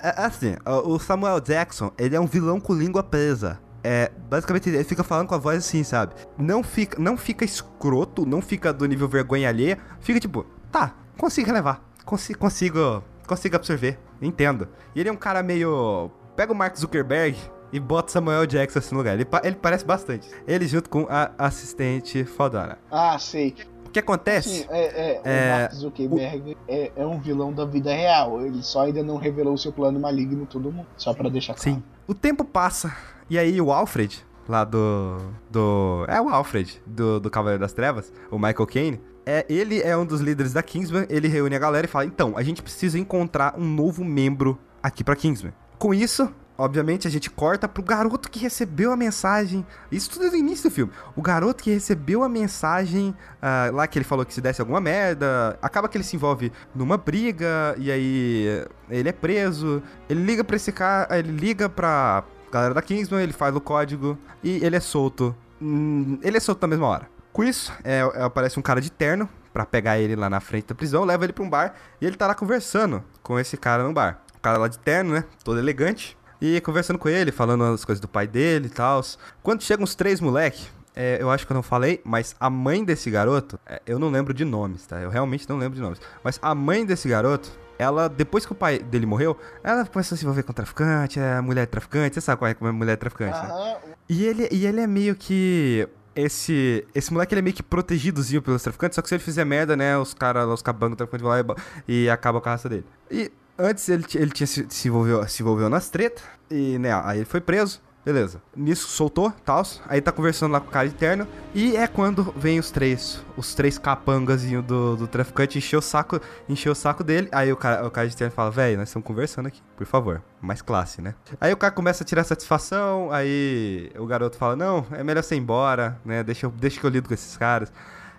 É, 0.02 0.14
assim, 0.18 0.56
o 0.86 0.98
Samuel 0.98 1.42
Jackson, 1.42 1.92
ele 1.98 2.16
é 2.16 2.20
um 2.20 2.28
vilão 2.28 2.58
com 2.58 2.74
língua 2.74 3.04
presa. 3.04 3.60
É, 3.90 4.12
basicamente 4.30 4.68
ele 4.68 4.84
fica 4.84 5.02
falando 5.02 5.30
com 5.30 5.36
a 5.36 5.38
voz 5.38 5.60
assim, 5.60 5.82
sabe? 5.82 6.14
Não 6.38 6.62
fica, 6.62 7.02
não 7.02 7.16
fica 7.16 7.46
escroto, 7.46 8.26
não 8.26 8.42
fica 8.42 8.74
do 8.74 8.86
nível 8.86 9.08
vergonha 9.08 9.48
alheia, 9.48 9.78
fica 10.02 10.20
tipo, 10.20 10.46
tá, 10.70 10.94
consigo 11.18 11.48
relevar, 11.48 11.82
consigo, 12.04 12.38
consigo, 12.38 13.02
consigo 13.26 13.56
absorver, 13.56 13.98
entendo. 14.22 14.68
E 14.94 15.00
ele 15.00 15.08
é 15.08 15.12
um 15.12 15.16
cara 15.16 15.42
meio, 15.42 16.12
pega 16.36 16.52
o 16.52 16.56
Mark 16.56 16.76
Zuckerberg 16.76 17.38
e 17.72 17.80
bota 17.80 18.12
Samuel 18.12 18.46
Jackson 18.46 18.80
assim 18.80 18.94
no 18.94 18.98
lugar. 18.98 19.14
Ele, 19.14 19.26
ele 19.46 19.56
parece 19.56 19.86
bastante. 19.86 20.30
Ele 20.46 20.68
junto 20.68 20.90
com 20.90 21.08
a 21.10 21.32
assistente 21.38 22.26
fodona. 22.26 22.78
Ah, 22.92 23.18
sei. 23.18 23.56
O 23.88 23.90
que 23.90 24.00
acontece? 24.00 24.50
Sim, 24.50 24.66
é, 24.70 24.82
é, 24.82 25.22
é, 25.24 25.48
o 25.48 25.60
Mark 25.60 25.74
Zuckerberg 25.74 26.52
o... 26.52 26.58
é, 26.68 26.92
é, 26.94 27.06
um 27.06 27.20
vilão 27.20 27.54
da 27.54 27.64
vida 27.64 27.94
real. 27.94 28.42
Ele 28.42 28.62
só 28.62 28.82
ainda 28.82 29.02
não 29.02 29.16
revelou 29.16 29.54
o 29.54 29.58
seu 29.58 29.72
plano 29.72 29.98
maligno 29.98 30.46
todo 30.46 30.72
mundo. 30.72 30.88
Só 30.98 31.14
para 31.14 31.30
deixar 31.30 31.54
claro. 31.54 31.78
Sim. 31.78 31.84
O 32.06 32.14
tempo 32.14 32.44
passa. 32.44 32.94
E 33.30 33.40
aí 33.40 33.60
o 33.62 33.72
Alfred, 33.72 34.26
lá 34.48 34.66
do. 34.66 35.18
do. 35.50 36.06
É 36.10 36.22
o 36.22 36.28
Alfred, 36.28 36.82
do, 36.86 37.20
do 37.20 37.30
Cavaleiro 37.30 37.62
das 37.62 37.72
Trevas, 37.72 38.12
o 38.30 38.38
Michael 38.38 38.68
Caine. 38.68 39.02
É, 39.26 39.46
ele 39.50 39.82
é 39.82 39.96
um 39.96 40.06
dos 40.06 40.22
líderes 40.22 40.54
da 40.54 40.64
Kingsman, 40.64 41.06
ele 41.10 41.28
reúne 41.28 41.56
a 41.56 41.60
galera 41.60 41.86
e 41.86 41.90
fala: 41.90 42.06
então, 42.06 42.38
a 42.38 42.44
gente 42.44 42.62
precisa 42.62 43.00
encontrar 43.00 43.56
um 43.58 43.66
novo 43.66 44.04
membro 44.04 44.60
aqui 44.84 45.04
pra 45.04 45.16
Kingsman. 45.16 45.54
Com 45.78 45.94
isso, 45.94 46.30
Obviamente 46.58 47.08
a 47.08 47.12
gente 47.12 47.30
corta 47.30 47.68
pro 47.68 47.84
garoto 47.84 48.30
que 48.30 48.40
recebeu 48.40 48.92
a 48.92 48.98
mensagem. 48.98 49.66
Isso 49.92 50.10
tudo 50.10 50.30
do 50.32 50.36
início 50.36 50.70
do 50.70 50.74
filme. 50.74 50.92
O 51.16 51.22
garoto 51.22 51.64
que 51.64 51.72
recebeu 51.72 52.24
a 52.24 52.30
mensagem 52.30 53.16
uh, 53.42 53.76
lá 53.76 53.86
que 53.86 54.00
ele 54.00 54.06
falou 54.06 54.26
que 54.26 54.34
se 54.34 54.42
desse 54.42 54.60
alguma 54.60 54.82
merda. 54.82 55.58
Acaba 55.62 55.88
que 55.88 55.98
ele 55.98 56.04
se 56.04 56.16
envolve 56.16 56.52
numa 56.74 56.98
briga 56.98 57.76
e 57.78 57.92
aí 57.92 58.66
ele 58.90 59.10
é 59.10 59.14
preso. 59.14 59.84
Ele 60.10 60.24
liga 60.24 60.44
pra 60.44 60.56
esse 60.56 60.72
cara. 60.72 61.18
Ele 61.20 61.32
liga 61.32 61.70
pra 61.70 62.24
galera 62.52 62.74
da 62.74 62.82
Kingsman, 62.82 63.22
ele 63.22 63.34
faz 63.34 63.56
o 63.56 63.62
código 63.62 64.18
e 64.44 64.64
ele 64.66 64.76
é 64.76 64.80
solto. 64.80 65.36
Hum, 65.62 66.20
ele 66.24 66.38
é 66.38 66.40
solto 66.40 66.62
na 66.62 66.68
mesma 66.68 66.88
hora. 66.88 67.08
Com 67.32 67.44
isso, 67.44 67.72
é, 67.84 68.00
é, 68.00 68.24
aparece 68.24 68.58
um 68.58 68.64
cara 68.64 68.82
de 68.82 68.92
terno 68.92 69.30
para 69.54 69.66
pegar 69.66 70.00
ele 70.00 70.16
lá 70.16 70.30
na 70.30 70.40
frente 70.40 70.68
da 70.68 70.76
prisão, 70.76 71.04
leva 71.04 71.24
ele 71.24 71.34
pra 71.34 71.44
um 71.44 71.50
bar 71.50 71.76
e 72.02 72.06
ele 72.06 72.16
tá 72.16 72.26
lá 72.28 72.34
conversando 72.34 73.04
com 73.22 73.40
esse 73.40 73.58
cara 73.58 73.84
no 73.84 73.94
bar. 73.94 74.22
O 74.36 74.40
cara 74.40 74.58
lá 74.58 74.68
de 74.68 74.80
terno, 74.80 75.14
né? 75.14 75.24
Todo 75.44 75.60
elegante. 75.60 76.18
E 76.42 76.62
conversando 76.62 77.00
com 77.00 77.10
ele, 77.10 77.32
falando 77.32 77.64
as 77.64 77.84
coisas 77.84 78.00
do 78.00 78.08
pai 78.08 78.28
dele 78.28 78.68
e 78.68 78.70
tal. 78.70 79.02
Quando 79.42 79.64
chegam 79.64 79.84
os 79.84 79.96
três 79.96 80.22
moleque, 80.22 80.68
é, 80.96 81.18
eu 81.22 81.30
acho 81.30 81.46
que 81.46 81.52
eu 81.52 81.56
não 81.56 81.64
falei, 81.64 82.02
mas 82.04 82.36
a 82.40 82.50
mãe 82.50 82.84
desse 82.84 83.12
garoto, 83.12 83.60
é, 83.66 83.82
eu 83.86 84.00
não 84.00 84.10
lembro 84.10 84.34
de 84.34 84.44
nomes, 84.44 84.86
tá? 84.86 85.00
Eu 85.00 85.10
realmente 85.10 85.48
não 85.48 85.58
lembro 85.58 85.76
de 85.76 85.82
nomes. 85.82 86.00
Mas 86.24 86.40
a 86.42 86.56
mãe 86.56 86.86
desse 86.86 87.08
garoto, 87.08 87.52
ela, 87.78 88.08
depois 88.08 88.46
que 88.46 88.52
o 88.52 88.56
pai 88.56 88.80
dele 88.80 89.06
morreu, 89.06 89.38
ela 89.64 89.86
começou 89.86 90.16
a 90.16 90.18
se 90.18 90.24
envolver 90.24 90.44
com 90.44 90.54
traficante, 90.54 91.20
é 91.20 91.40
mulher 91.40 91.68
traficante, 91.68 92.16
você 92.16 92.22
sabe 92.22 92.40
qual 92.40 92.50
é 92.50 92.56
a 92.60 92.74
mulher 92.74 92.98
traficante, 92.98 93.38
né? 93.38 93.78
E 94.10 94.26
ele, 94.26 94.48
e 94.52 94.66
ele 94.66 94.82
é 94.82 94.88
meio 94.88 95.16
que 95.16 95.88
esse 96.16 96.84
esse 96.96 97.14
moleque 97.14 97.34
ele 97.36 97.40
é 97.40 97.44
meio 97.44 97.56
que 97.56 97.62
protegidozinho 97.62 98.42
pelos 98.42 98.64
traficantes, 98.64 98.96
só 98.96 99.02
que 99.04 99.08
se 99.08 99.14
ele 99.14 99.24
fizer 99.24 99.46
merda, 99.46 99.78
né, 99.78 99.96
os 99.98 100.16
caras, 100.16 100.48
os 100.48 100.64
cabandos 100.64 100.98
traficantes 100.98 101.22
vão 101.22 101.32
lá 101.32 101.56
e, 101.88 102.06
e 102.06 102.10
acaba 102.10 102.42
com 102.42 102.50
a 102.50 102.54
raça 102.54 102.68
dele. 102.68 102.86
E 103.12 103.32
Antes 103.58 103.90
ele, 103.90 104.06
ele 104.16 104.32
tinha 104.32 104.48
se, 104.48 104.66
se, 104.70 104.88
envolveu, 104.88 105.28
se 105.28 105.42
envolveu 105.42 105.70
nas 105.70 105.90
tretas. 105.90 106.24
E, 106.50 106.78
né, 106.78 106.94
aí 107.04 107.20
ele 107.20 107.26
foi 107.26 107.42
preso. 107.42 107.82
Beleza. 108.08 108.42
Nisso 108.56 108.88
soltou, 108.88 109.34
tal. 109.44 109.64
Aí 109.86 110.00
tá 110.00 110.14
conversando 110.14 110.54
lá 110.54 110.62
com 110.62 110.70
o 110.70 110.72
cara 110.72 110.88
interno. 110.88 111.28
E 111.54 111.76
é 111.76 111.88
quando 111.88 112.34
vem 112.38 112.58
os 112.58 112.72
três, 112.72 113.22
os 113.36 113.54
três 113.54 113.78
capangazinhos 113.78 114.64
do, 114.64 114.96
do 114.96 115.08
traficante 115.10 115.58
encheu 115.58 115.80
o 115.80 115.82
saco, 115.82 116.22
encheu 116.48 116.72
o 116.72 116.76
saco 116.76 117.04
dele. 117.04 117.28
Aí 117.34 117.52
o 117.52 117.58
cara, 117.58 117.86
o 117.86 117.92
cara 117.92 118.08
interno 118.08 118.34
fala, 118.34 118.50
velho, 118.50 118.78
nós 118.78 118.88
estamos 118.88 119.06
conversando 119.06 119.48
aqui, 119.48 119.62
por 119.76 119.86
favor. 119.86 120.24
Mais 120.40 120.62
classe, 120.62 121.02
né? 121.02 121.16
Aí 121.42 121.52
o 121.52 121.58
cara 121.58 121.74
começa 121.74 122.06
a 122.06 122.08
tirar 122.08 122.24
satisfação. 122.24 123.12
Aí 123.12 123.92
o 123.98 124.06
garoto 124.06 124.38
fala, 124.38 124.56
não, 124.56 124.86
é 124.92 125.04
melhor 125.04 125.22
você 125.22 125.36
ir 125.36 125.40
embora, 125.40 126.00
né? 126.06 126.24
Deixa, 126.24 126.48
deixa 126.48 126.80
que 126.80 126.86
eu 126.86 126.90
lido 126.90 127.10
com 127.10 127.14
esses 127.14 127.36
caras. 127.36 127.74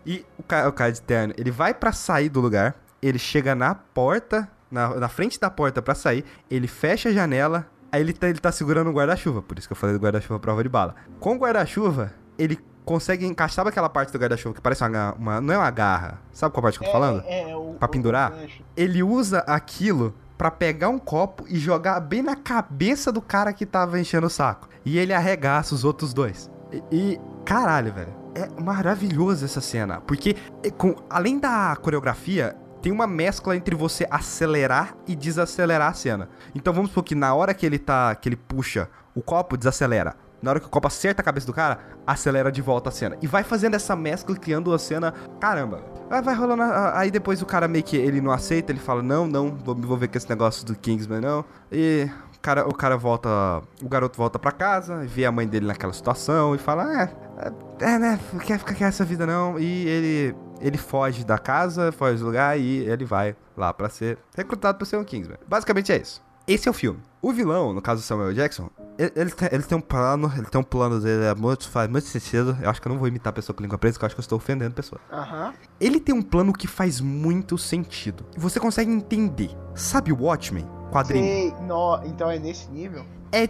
E 0.05 0.22
o 0.39 0.43
cara, 0.43 0.68
o 0.68 0.72
cara 0.72 0.93
de 0.93 1.01
terno, 1.01 1.32
ele 1.39 1.51
vai 1.51 1.72
para 1.72 1.93
sair 1.93 2.28
do 2.28 2.43
lugar. 2.43 2.74
Ele 3.01 3.18
chega 3.18 3.55
na 3.55 3.74
porta 3.74 4.47
na, 4.71 4.95
na 4.97 5.09
frente 5.09 5.39
da 5.39 5.51
porta 5.51 5.81
para 5.81 5.95
sair, 5.95 6.25
ele 6.51 6.66
fecha 6.66 7.09
a 7.09 7.12
janela, 7.12 7.66
aí 7.91 8.01
ele 8.01 8.12
tá, 8.12 8.29
ele 8.29 8.39
tá 8.39 8.53
segurando 8.53 8.91
um 8.91 8.93
guarda-chuva, 8.93 9.43
por 9.43 9.59
isso 9.59 9.69
que 9.69 9.73
eu 9.73 9.77
falei 9.77 9.97
do 9.97 10.03
guarda-chuva 10.03 10.39
prova 10.39 10.62
de 10.62 10.69
bala. 10.69 10.95
Com 11.21 11.37
o 11.37 11.39
guarda-chuva, 11.39 12.12
ele 12.39 12.59
consegue 12.89 13.27
encaixar 13.27 13.57
sabe 13.57 13.69
aquela 13.69 13.89
parte 13.91 14.11
do 14.11 14.19
guarda-chuva 14.19 14.55
que 14.55 14.62
parece 14.62 14.83
uma, 14.83 15.12
uma, 15.12 15.41
Não 15.43 15.53
é 15.53 15.59
uma 15.59 15.71
garra. 15.71 16.21
Sabe 16.33 16.55
qual 16.55 16.62
parte 16.62 16.79
que 16.79 16.85
eu 16.87 16.91
tô 16.91 16.97
é, 16.97 17.01
falando? 17.01 17.23
É, 17.27 17.51
é, 17.51 17.57
o, 17.57 17.75
pra 17.79 17.87
pendurar? 17.87 18.33
O 18.33 18.49
ele 18.75 19.03
usa 19.03 19.41
aquilo 19.41 20.14
para 20.39 20.51
pegar 20.51 20.89
um 20.89 20.99
copo 20.99 21.45
e 21.49 21.59
jogar 21.59 22.01
bem 22.01 22.23
na 22.23 22.35
cabeça 22.35 23.12
do 23.12 23.21
cara 23.21 23.53
que 23.53 23.66
tava 23.66 24.01
enchendo 24.01 24.29
o 24.29 24.31
saco. 24.31 24.69
E 24.85 24.97
ele 24.97 25.12
arregaça 25.12 25.75
os 25.75 25.85
outros 25.85 26.14
dois. 26.14 26.51
E, 26.73 26.83
e 26.91 27.21
caralho, 27.45 27.93
velho. 27.93 28.16
É 28.35 28.49
maravilhoso 28.61 29.45
essa 29.45 29.61
cena. 29.61 30.01
Porque, 30.01 30.37
com, 30.79 30.95
além 31.11 31.39
da 31.39 31.77
coreografia, 31.77 32.57
tem 32.81 32.93
uma 32.93 33.07
mescla 33.07 33.57
entre 33.57 33.74
você 33.74 34.07
acelerar 34.11 34.95
e 35.07 35.14
desacelerar 35.16 35.91
a 35.91 35.95
cena. 35.95 36.29
Então 36.55 36.72
vamos 36.72 36.91
supor 36.91 37.05
que 37.05 37.14
na 37.14 37.35
hora 37.35 37.55
que 37.55 37.66
ele 37.66 37.79
tá. 37.79 38.14
que 38.14 38.29
ele 38.29 38.37
puxa 38.37 38.89
o 39.14 39.22
copo, 39.22 39.57
desacelera. 39.57 40.16
Na 40.41 40.51
hora 40.51 40.61
que 40.61 40.66
o 40.66 40.68
copo 40.68 40.87
acerta 40.87 41.20
a 41.20 41.24
cabeça 41.24 41.47
do 41.47 41.53
cara, 41.53 41.81
acelera 42.07 42.53
de 42.53 42.62
volta 42.62 42.91
a 42.91 42.93
cena. 42.93 43.16
E 43.20 43.26
vai 43.26 43.43
fazendo 43.43 43.74
essa 43.74 43.97
mescla, 43.97 44.37
criando 44.37 44.72
a 44.72 44.79
cena. 44.79 45.12
Caramba. 45.41 45.83
Vai, 46.09 46.22
vai 46.22 46.35
rolando. 46.35 46.62
Aí 46.95 47.11
depois 47.11 47.43
o 47.43 47.47
cara 47.47 47.66
meio 47.66 47.85
que 47.85 47.97
ele 47.97 48.20
não 48.20 48.31
aceita, 48.31 48.70
ele 48.70 48.79
fala: 48.79 49.03
Não, 49.03 49.26
não, 49.26 49.51
vou 49.57 49.74
me 49.74 49.83
envolver 49.83 50.07
com 50.07 50.16
esse 50.16 50.29
negócio 50.29 50.64
do 50.64 50.76
Kingsman, 50.76 51.20
não. 51.20 51.45
E 51.72 52.09
o 52.37 52.41
cara, 52.41 52.68
o 52.68 52.74
cara 52.74 52.97
volta. 52.97 53.29
O 53.83 53.89
garoto 53.89 54.16
volta 54.16 54.39
pra 54.39 54.53
casa, 54.53 55.05
vê 55.05 55.24
a 55.24 55.33
mãe 55.33 55.47
dele 55.47 55.66
naquela 55.66 55.93
situação 55.93 56.55
e 56.55 56.59
fala: 56.59 57.03
É, 57.03 57.11
é, 57.81 57.95
é 57.95 57.99
né, 57.99 58.20
quer 58.47 58.59
ficar 58.59 58.76
com 58.76 58.85
essa 58.85 59.05
vida 59.05 59.26
não. 59.26 59.59
E 59.59 59.89
ele 59.89 60.37
ele 60.61 60.79
foge 60.79 61.25
da 61.25 61.39
casa, 61.39 61.93
foge 61.93 62.19
do 62.19 62.27
lugar 62.27 62.59
e 62.59 62.79
ele 62.79 63.05
vai 63.05 63.37
lá 63.57 63.73
para 63.73 63.89
ser 63.89 64.19
recrutado 64.37 64.79
para 64.79 64.87
ser 64.87 64.97
um 64.97 65.05
Kingsman. 65.05 65.39
Basicamente 65.47 65.93
é 65.93 65.99
isso. 65.99 66.23
Esse 66.47 66.67
é 66.67 66.71
o 66.71 66.75
filme. 66.75 66.99
O 67.21 67.31
vilão, 67.31 67.75
no 67.75 67.83
caso 67.83 68.01
do 68.01 68.05
Samuel 68.05 68.33
Jackson, 68.33 68.71
ele, 68.99 69.13
ele, 69.15 69.31
tem, 69.31 69.49
ele 69.53 69.63
tem 69.63 69.77
um 69.77 69.83
plano, 69.83 70.33
ele 70.35 70.47
tem 70.47 70.59
um 70.59 70.65
plano 70.65 70.99
dele, 70.99 71.25
é 71.25 71.35
muito, 71.35 71.69
faz 71.69 71.91
muito 71.91 72.07
sentido. 72.07 72.57
Eu 72.63 72.71
acho 72.71 72.81
que 72.81 72.89
eu 72.89 72.93
não 72.93 72.99
vou 72.99 73.07
imitar 73.07 73.31
a 73.31 73.35
pessoa 73.35 73.55
com 73.55 73.63
língua 73.63 73.77
presa, 73.77 73.95
porque 73.95 74.05
eu 74.05 74.07
acho 74.07 74.15
que 74.15 74.21
eu 74.21 74.23
estou 74.23 74.39
ofendendo 74.39 74.71
a 74.71 74.75
pessoa. 74.75 75.01
Uhum. 75.13 75.53
Ele 75.79 76.01
tem 76.01 76.15
um 76.15 76.23
plano 76.23 76.53
que 76.55 76.67
faz 76.67 77.01
muito 77.01 77.59
sentido. 77.59 78.25
E 78.35 78.41
você 78.41 78.59
consegue 78.59 78.91
entender. 78.91 79.51
Sabe 79.75 80.11
o 80.11 80.23
Watchmen? 80.23 80.67
Quadrinho. 80.91 81.25
Sei, 81.25 81.55
no, 81.67 82.01
então 82.05 82.31
é 82.31 82.39
nesse 82.39 82.71
nível? 82.71 83.05
É. 83.31 83.49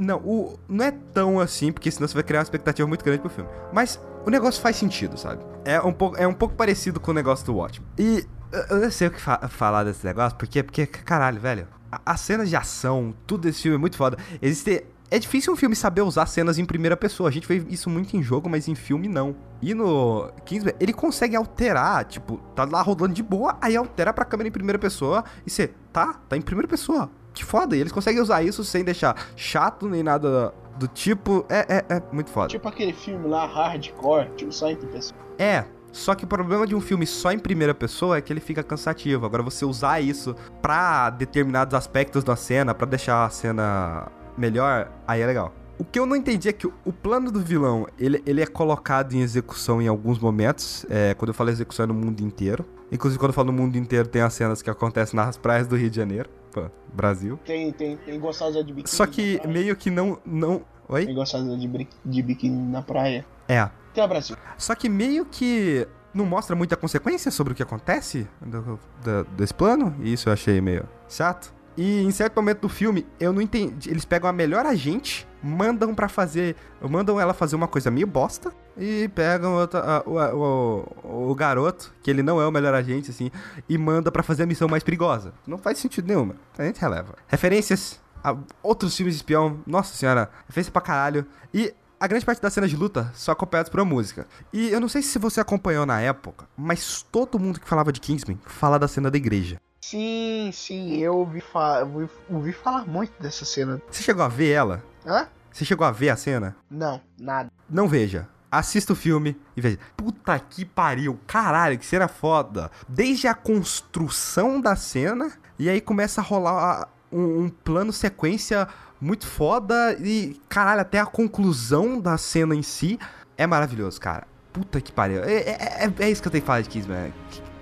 Não, 0.00 0.16
o, 0.24 0.58
não 0.66 0.82
é 0.82 0.90
tão 0.90 1.38
assim, 1.38 1.70
porque 1.70 1.90
senão 1.90 2.08
você 2.08 2.14
vai 2.14 2.22
criar 2.22 2.38
uma 2.38 2.44
expectativa 2.44 2.88
muito 2.88 3.04
grande 3.04 3.20
pro 3.20 3.28
filme. 3.28 3.50
Mas 3.70 4.00
o 4.24 4.30
negócio 4.30 4.60
faz 4.60 4.76
sentido, 4.76 5.18
sabe? 5.18 5.44
É 5.62 5.78
um 5.78 5.92
pouco, 5.92 6.16
é 6.16 6.26
um 6.26 6.32
pouco 6.32 6.54
parecido 6.54 6.98
com 6.98 7.10
o 7.10 7.14
negócio 7.14 7.44
do 7.44 7.54
Watchmen. 7.54 7.86
E 7.98 8.26
eu 8.70 8.80
não 8.80 8.90
sei 8.90 9.08
o 9.08 9.10
que 9.10 9.20
fa 9.20 9.46
falar 9.48 9.84
desse 9.84 10.04
negócio, 10.06 10.38
porque, 10.38 10.62
porque 10.62 10.86
caralho, 10.86 11.38
velho. 11.38 11.68
As 12.06 12.20
cenas 12.20 12.48
de 12.48 12.56
ação, 12.56 13.14
tudo 13.26 13.42
desse 13.42 13.62
filme 13.62 13.76
é 13.76 13.78
muito 13.78 13.96
foda. 13.98 14.16
Existe. 14.40 14.86
É 15.12 15.18
difícil 15.18 15.52
um 15.52 15.56
filme 15.56 15.74
saber 15.74 16.02
usar 16.02 16.24
cenas 16.26 16.56
em 16.56 16.64
primeira 16.64 16.96
pessoa. 16.96 17.28
A 17.28 17.32
gente 17.32 17.46
vê 17.46 17.56
isso 17.68 17.90
muito 17.90 18.16
em 18.16 18.22
jogo, 18.22 18.48
mas 18.48 18.68
em 18.68 18.76
filme 18.76 19.08
não. 19.08 19.34
E 19.60 19.74
no 19.74 20.32
Kingsman, 20.46 20.72
ele 20.78 20.92
consegue 20.92 21.34
alterar, 21.34 22.04
tipo, 22.04 22.38
tá 22.54 22.64
lá 22.64 22.80
rodando 22.80 23.12
de 23.12 23.22
boa, 23.22 23.58
aí 23.60 23.76
altera 23.76 24.12
pra 24.12 24.24
câmera 24.24 24.48
em 24.48 24.52
primeira 24.52 24.78
pessoa 24.78 25.24
e 25.44 25.50
você, 25.50 25.74
tá, 25.92 26.14
tá 26.28 26.36
em 26.36 26.40
primeira 26.40 26.68
pessoa. 26.68 27.10
Que 27.40 27.44
foda, 27.46 27.74
e 27.74 27.80
eles 27.80 27.90
conseguem 27.90 28.20
usar 28.20 28.42
isso 28.42 28.62
sem 28.62 28.84
deixar 28.84 29.16
chato 29.34 29.88
nem 29.88 30.02
nada 30.02 30.52
Do 30.78 30.86
tipo. 30.86 31.46
É, 31.48 31.78
é, 31.88 31.96
é 31.96 32.02
muito 32.12 32.30
foda. 32.30 32.48
Tipo 32.48 32.68
aquele 32.68 32.92
filme 32.92 33.26
lá, 33.26 33.46
hardcore, 33.46 34.28
tipo, 34.36 34.52
só 34.52 34.68
entre 34.68 34.86
pessoas. 34.88 35.14
É, 35.38 35.64
só 35.90 36.14
que 36.14 36.24
o 36.24 36.26
problema 36.26 36.66
de 36.66 36.74
um 36.74 36.82
filme 36.82 37.06
só 37.06 37.32
em 37.32 37.38
primeira 37.38 37.74
pessoa 37.74 38.18
é 38.18 38.20
que 38.20 38.30
ele 38.30 38.40
fica 38.40 38.62
cansativo. 38.62 39.24
Agora, 39.24 39.42
você 39.42 39.64
usar 39.64 40.02
isso 40.02 40.36
pra 40.60 41.08
determinados 41.08 41.72
aspectos 41.72 42.22
da 42.22 42.36
cena, 42.36 42.74
pra 42.74 42.86
deixar 42.86 43.24
a 43.24 43.30
cena 43.30 44.12
melhor, 44.36 44.92
aí 45.08 45.22
é 45.22 45.26
legal. 45.26 45.54
O 45.78 45.84
que 45.84 45.98
eu 45.98 46.04
não 46.04 46.14
entendi 46.14 46.46
é 46.46 46.52
que 46.52 46.66
o 46.66 46.92
plano 46.92 47.32
do 47.32 47.40
vilão, 47.40 47.86
ele, 47.98 48.22
ele 48.26 48.42
é 48.42 48.46
colocado 48.46 49.14
em 49.14 49.22
execução 49.22 49.80
em 49.80 49.88
alguns 49.88 50.18
momentos. 50.18 50.84
É, 50.90 51.14
quando 51.14 51.30
eu 51.30 51.34
falo 51.34 51.48
execução 51.48 51.84
é 51.84 51.86
no 51.86 51.94
mundo 51.94 52.20
inteiro. 52.20 52.66
Inclusive, 52.92 53.18
quando 53.18 53.30
eu 53.30 53.34
falo 53.34 53.50
no 53.50 53.56
mundo 53.56 53.76
inteiro, 53.76 54.06
tem 54.06 54.20
as 54.20 54.34
cenas 54.34 54.60
que 54.60 54.68
acontecem 54.68 55.16
nas 55.16 55.38
praias 55.38 55.66
do 55.66 55.74
Rio 55.74 55.88
de 55.88 55.96
Janeiro. 55.96 56.28
Pô, 56.52 56.70
Brasil. 56.92 57.38
Tem, 57.44 57.72
tem, 57.72 57.96
tem 57.96 58.18
gostosa 58.18 58.62
de 58.62 58.72
biquíni. 58.72 58.96
Só 58.96 59.06
que 59.06 59.40
meio 59.46 59.76
que 59.76 59.90
não. 59.90 60.18
não... 60.24 60.62
Oi? 60.88 61.06
Tem 61.06 61.14
gostosa 61.14 61.56
de, 61.56 61.88
de 62.04 62.22
biquíni 62.22 62.70
na 62.70 62.82
praia. 62.82 63.24
É. 63.48 63.68
Tem 63.94 64.02
o 64.02 64.08
Brasil. 64.08 64.36
Só 64.58 64.74
que 64.74 64.88
meio 64.88 65.24
que 65.24 65.86
não 66.12 66.26
mostra 66.26 66.56
muita 66.56 66.76
consequência 66.76 67.30
sobre 67.30 67.52
o 67.52 67.56
que 67.56 67.62
acontece 67.62 68.28
do, 68.40 68.78
do, 69.02 69.24
desse 69.36 69.54
plano. 69.54 69.94
E 70.00 70.12
isso 70.12 70.28
eu 70.28 70.32
achei 70.32 70.60
meio 70.60 70.88
chato. 71.08 71.52
E 71.76 72.02
em 72.02 72.10
certo 72.10 72.36
momento 72.36 72.62
do 72.62 72.68
filme, 72.68 73.06
eu 73.18 73.32
não 73.32 73.40
entendi. 73.40 73.90
Eles 73.90 74.04
pegam 74.04 74.28
a 74.28 74.32
melhor 74.32 74.66
agente, 74.66 75.26
mandam 75.42 75.94
para 75.94 76.08
fazer. 76.08 76.56
Mandam 76.80 77.20
ela 77.20 77.34
fazer 77.34 77.56
uma 77.56 77.68
coisa 77.68 77.90
meio 77.90 78.06
bosta. 78.06 78.52
E 78.76 79.08
pegam 79.08 79.54
outra, 79.54 80.02
o, 80.06 80.16
o, 80.16 81.30
o, 81.30 81.34
garoto, 81.34 81.92
que 82.02 82.10
ele 82.10 82.22
não 82.22 82.40
é 82.40 82.46
o 82.46 82.50
melhor 82.50 82.72
agente, 82.72 83.10
assim, 83.10 83.30
e 83.68 83.76
manda 83.76 84.10
para 84.10 84.22
fazer 84.22 84.44
a 84.44 84.46
missão 84.46 84.68
mais 84.68 84.82
perigosa. 84.82 85.34
Não 85.46 85.58
faz 85.58 85.78
sentido 85.78 86.06
nenhuma. 86.06 86.36
A 86.56 86.64
gente 86.64 86.80
releva. 86.80 87.14
Referências 87.28 88.00
a 88.24 88.34
outros 88.62 88.96
filmes 88.96 89.14
de 89.14 89.18
espião. 89.18 89.60
Nossa 89.66 89.94
senhora, 89.94 90.30
referência 90.46 90.72
pra 90.72 90.80
caralho. 90.80 91.26
E 91.52 91.74
a 91.98 92.06
grande 92.06 92.24
parte 92.24 92.40
das 92.40 92.54
cenas 92.54 92.70
de 92.70 92.76
luta 92.76 93.10
são 93.14 93.32
acompanhadas 93.32 93.68
por 93.68 93.80
uma 93.80 93.86
música. 93.86 94.26
E 94.50 94.70
eu 94.70 94.80
não 94.80 94.88
sei 94.88 95.02
se 95.02 95.18
você 95.18 95.40
acompanhou 95.40 95.84
na 95.84 96.00
época, 96.00 96.48
mas 96.56 97.02
todo 97.12 97.38
mundo 97.38 97.60
que 97.60 97.68
falava 97.68 97.92
de 97.92 98.00
Kingsman 98.00 98.38
fala 98.46 98.78
da 98.78 98.88
cena 98.88 99.10
da 99.10 99.18
igreja. 99.18 99.60
Sim, 99.82 100.50
sim, 100.52 100.98
eu 100.98 101.16
ouvi, 101.16 101.40
fa 101.40 101.82
ouvi, 101.84 102.08
ouvi 102.28 102.52
falar 102.52 102.86
muito 102.86 103.12
dessa 103.20 103.44
cena. 103.44 103.80
Você 103.90 104.02
chegou 104.02 104.22
a 104.22 104.28
ver 104.28 104.50
ela? 104.50 104.82
Hã? 105.06 105.26
Você 105.52 105.64
chegou 105.64 105.86
a 105.86 105.90
ver 105.90 106.10
a 106.10 106.16
cena? 106.16 106.56
Não, 106.70 107.00
nada. 107.18 107.50
Não 107.68 107.88
veja. 107.88 108.28
Assista 108.50 108.92
o 108.92 108.96
filme 108.96 109.36
e 109.56 109.60
veja. 109.60 109.78
Puta 109.96 110.38
que 110.38 110.64
pariu. 110.64 111.18
Caralho, 111.26 111.78
que 111.78 111.86
cena 111.86 112.08
foda. 112.08 112.70
Desde 112.88 113.28
a 113.28 113.34
construção 113.34 114.60
da 114.60 114.74
cena, 114.74 115.30
e 115.58 115.68
aí 115.68 115.80
começa 115.80 116.20
a 116.20 116.24
rolar 116.24 116.88
um, 117.12 117.44
um 117.44 117.48
plano 117.48 117.92
sequência 117.92 118.66
muito 119.00 119.26
foda. 119.26 119.96
E, 120.00 120.40
caralho, 120.48 120.80
até 120.80 120.98
a 120.98 121.06
conclusão 121.06 122.00
da 122.00 122.18
cena 122.18 122.54
em 122.54 122.62
si 122.62 122.98
é 123.36 123.46
maravilhoso, 123.46 124.00
cara. 124.00 124.26
Puta 124.52 124.80
que 124.80 124.90
pariu. 124.90 125.22
É, 125.22 125.32
é, 125.32 125.84
é, 125.84 125.92
é 126.00 126.10
isso 126.10 126.20
que 126.20 126.28
eu 126.28 126.32
tenho 126.32 126.42
que 126.42 126.46
falar 126.46 126.60
de 126.60 126.68
Kingsman. 126.68 127.12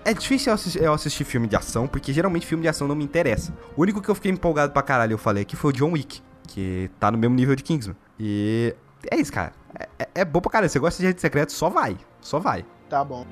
É 0.05 0.14
difícil 0.14 0.51
eu 0.51 0.55
assistir, 0.55 0.82
eu 0.82 0.93
assistir, 0.95 1.24
filme 1.24 1.47
de 1.47 1.55
ação, 1.55 1.86
porque 1.86 2.14
geralmente 2.14 2.47
filme 2.47 2.62
de 2.62 2.68
ação 2.68 2.89
não 2.89 2.95
me 2.95 3.05
interessa. 3.05 3.53
O 3.76 3.82
único 3.82 4.01
que 4.01 4.09
eu 4.09 4.14
fiquei 4.14 4.32
empolgado 4.32 4.72
pra 4.72 4.82
caralho, 4.82 5.12
eu 5.12 5.18
falei 5.18 5.43
aqui, 5.43 5.55
foi 5.55 5.70
o 5.70 5.72
John 5.74 5.93
Wick, 5.93 6.22
que 6.49 6.90
tá 6.99 7.11
no 7.12 7.18
mesmo 7.18 7.36
nível 7.36 7.55
de 7.55 7.62
Kingsman. 7.62 7.96
E 8.18 8.74
é 9.11 9.16
isso, 9.16 9.32
cara. 9.32 9.53
É, 9.78 9.88
é, 9.99 10.09
é 10.16 10.24
bom 10.24 10.40
pra 10.40 10.51
caralho. 10.51 10.70
Você 10.70 10.78
gosta 10.78 11.01
de 11.01 11.09
gente 11.09 11.20
secreto, 11.20 11.53
só 11.53 11.68
vai. 11.68 11.96
Só 12.20 12.40
vai. 12.40 12.64
Tá 12.88 13.05
bom. 13.05 13.24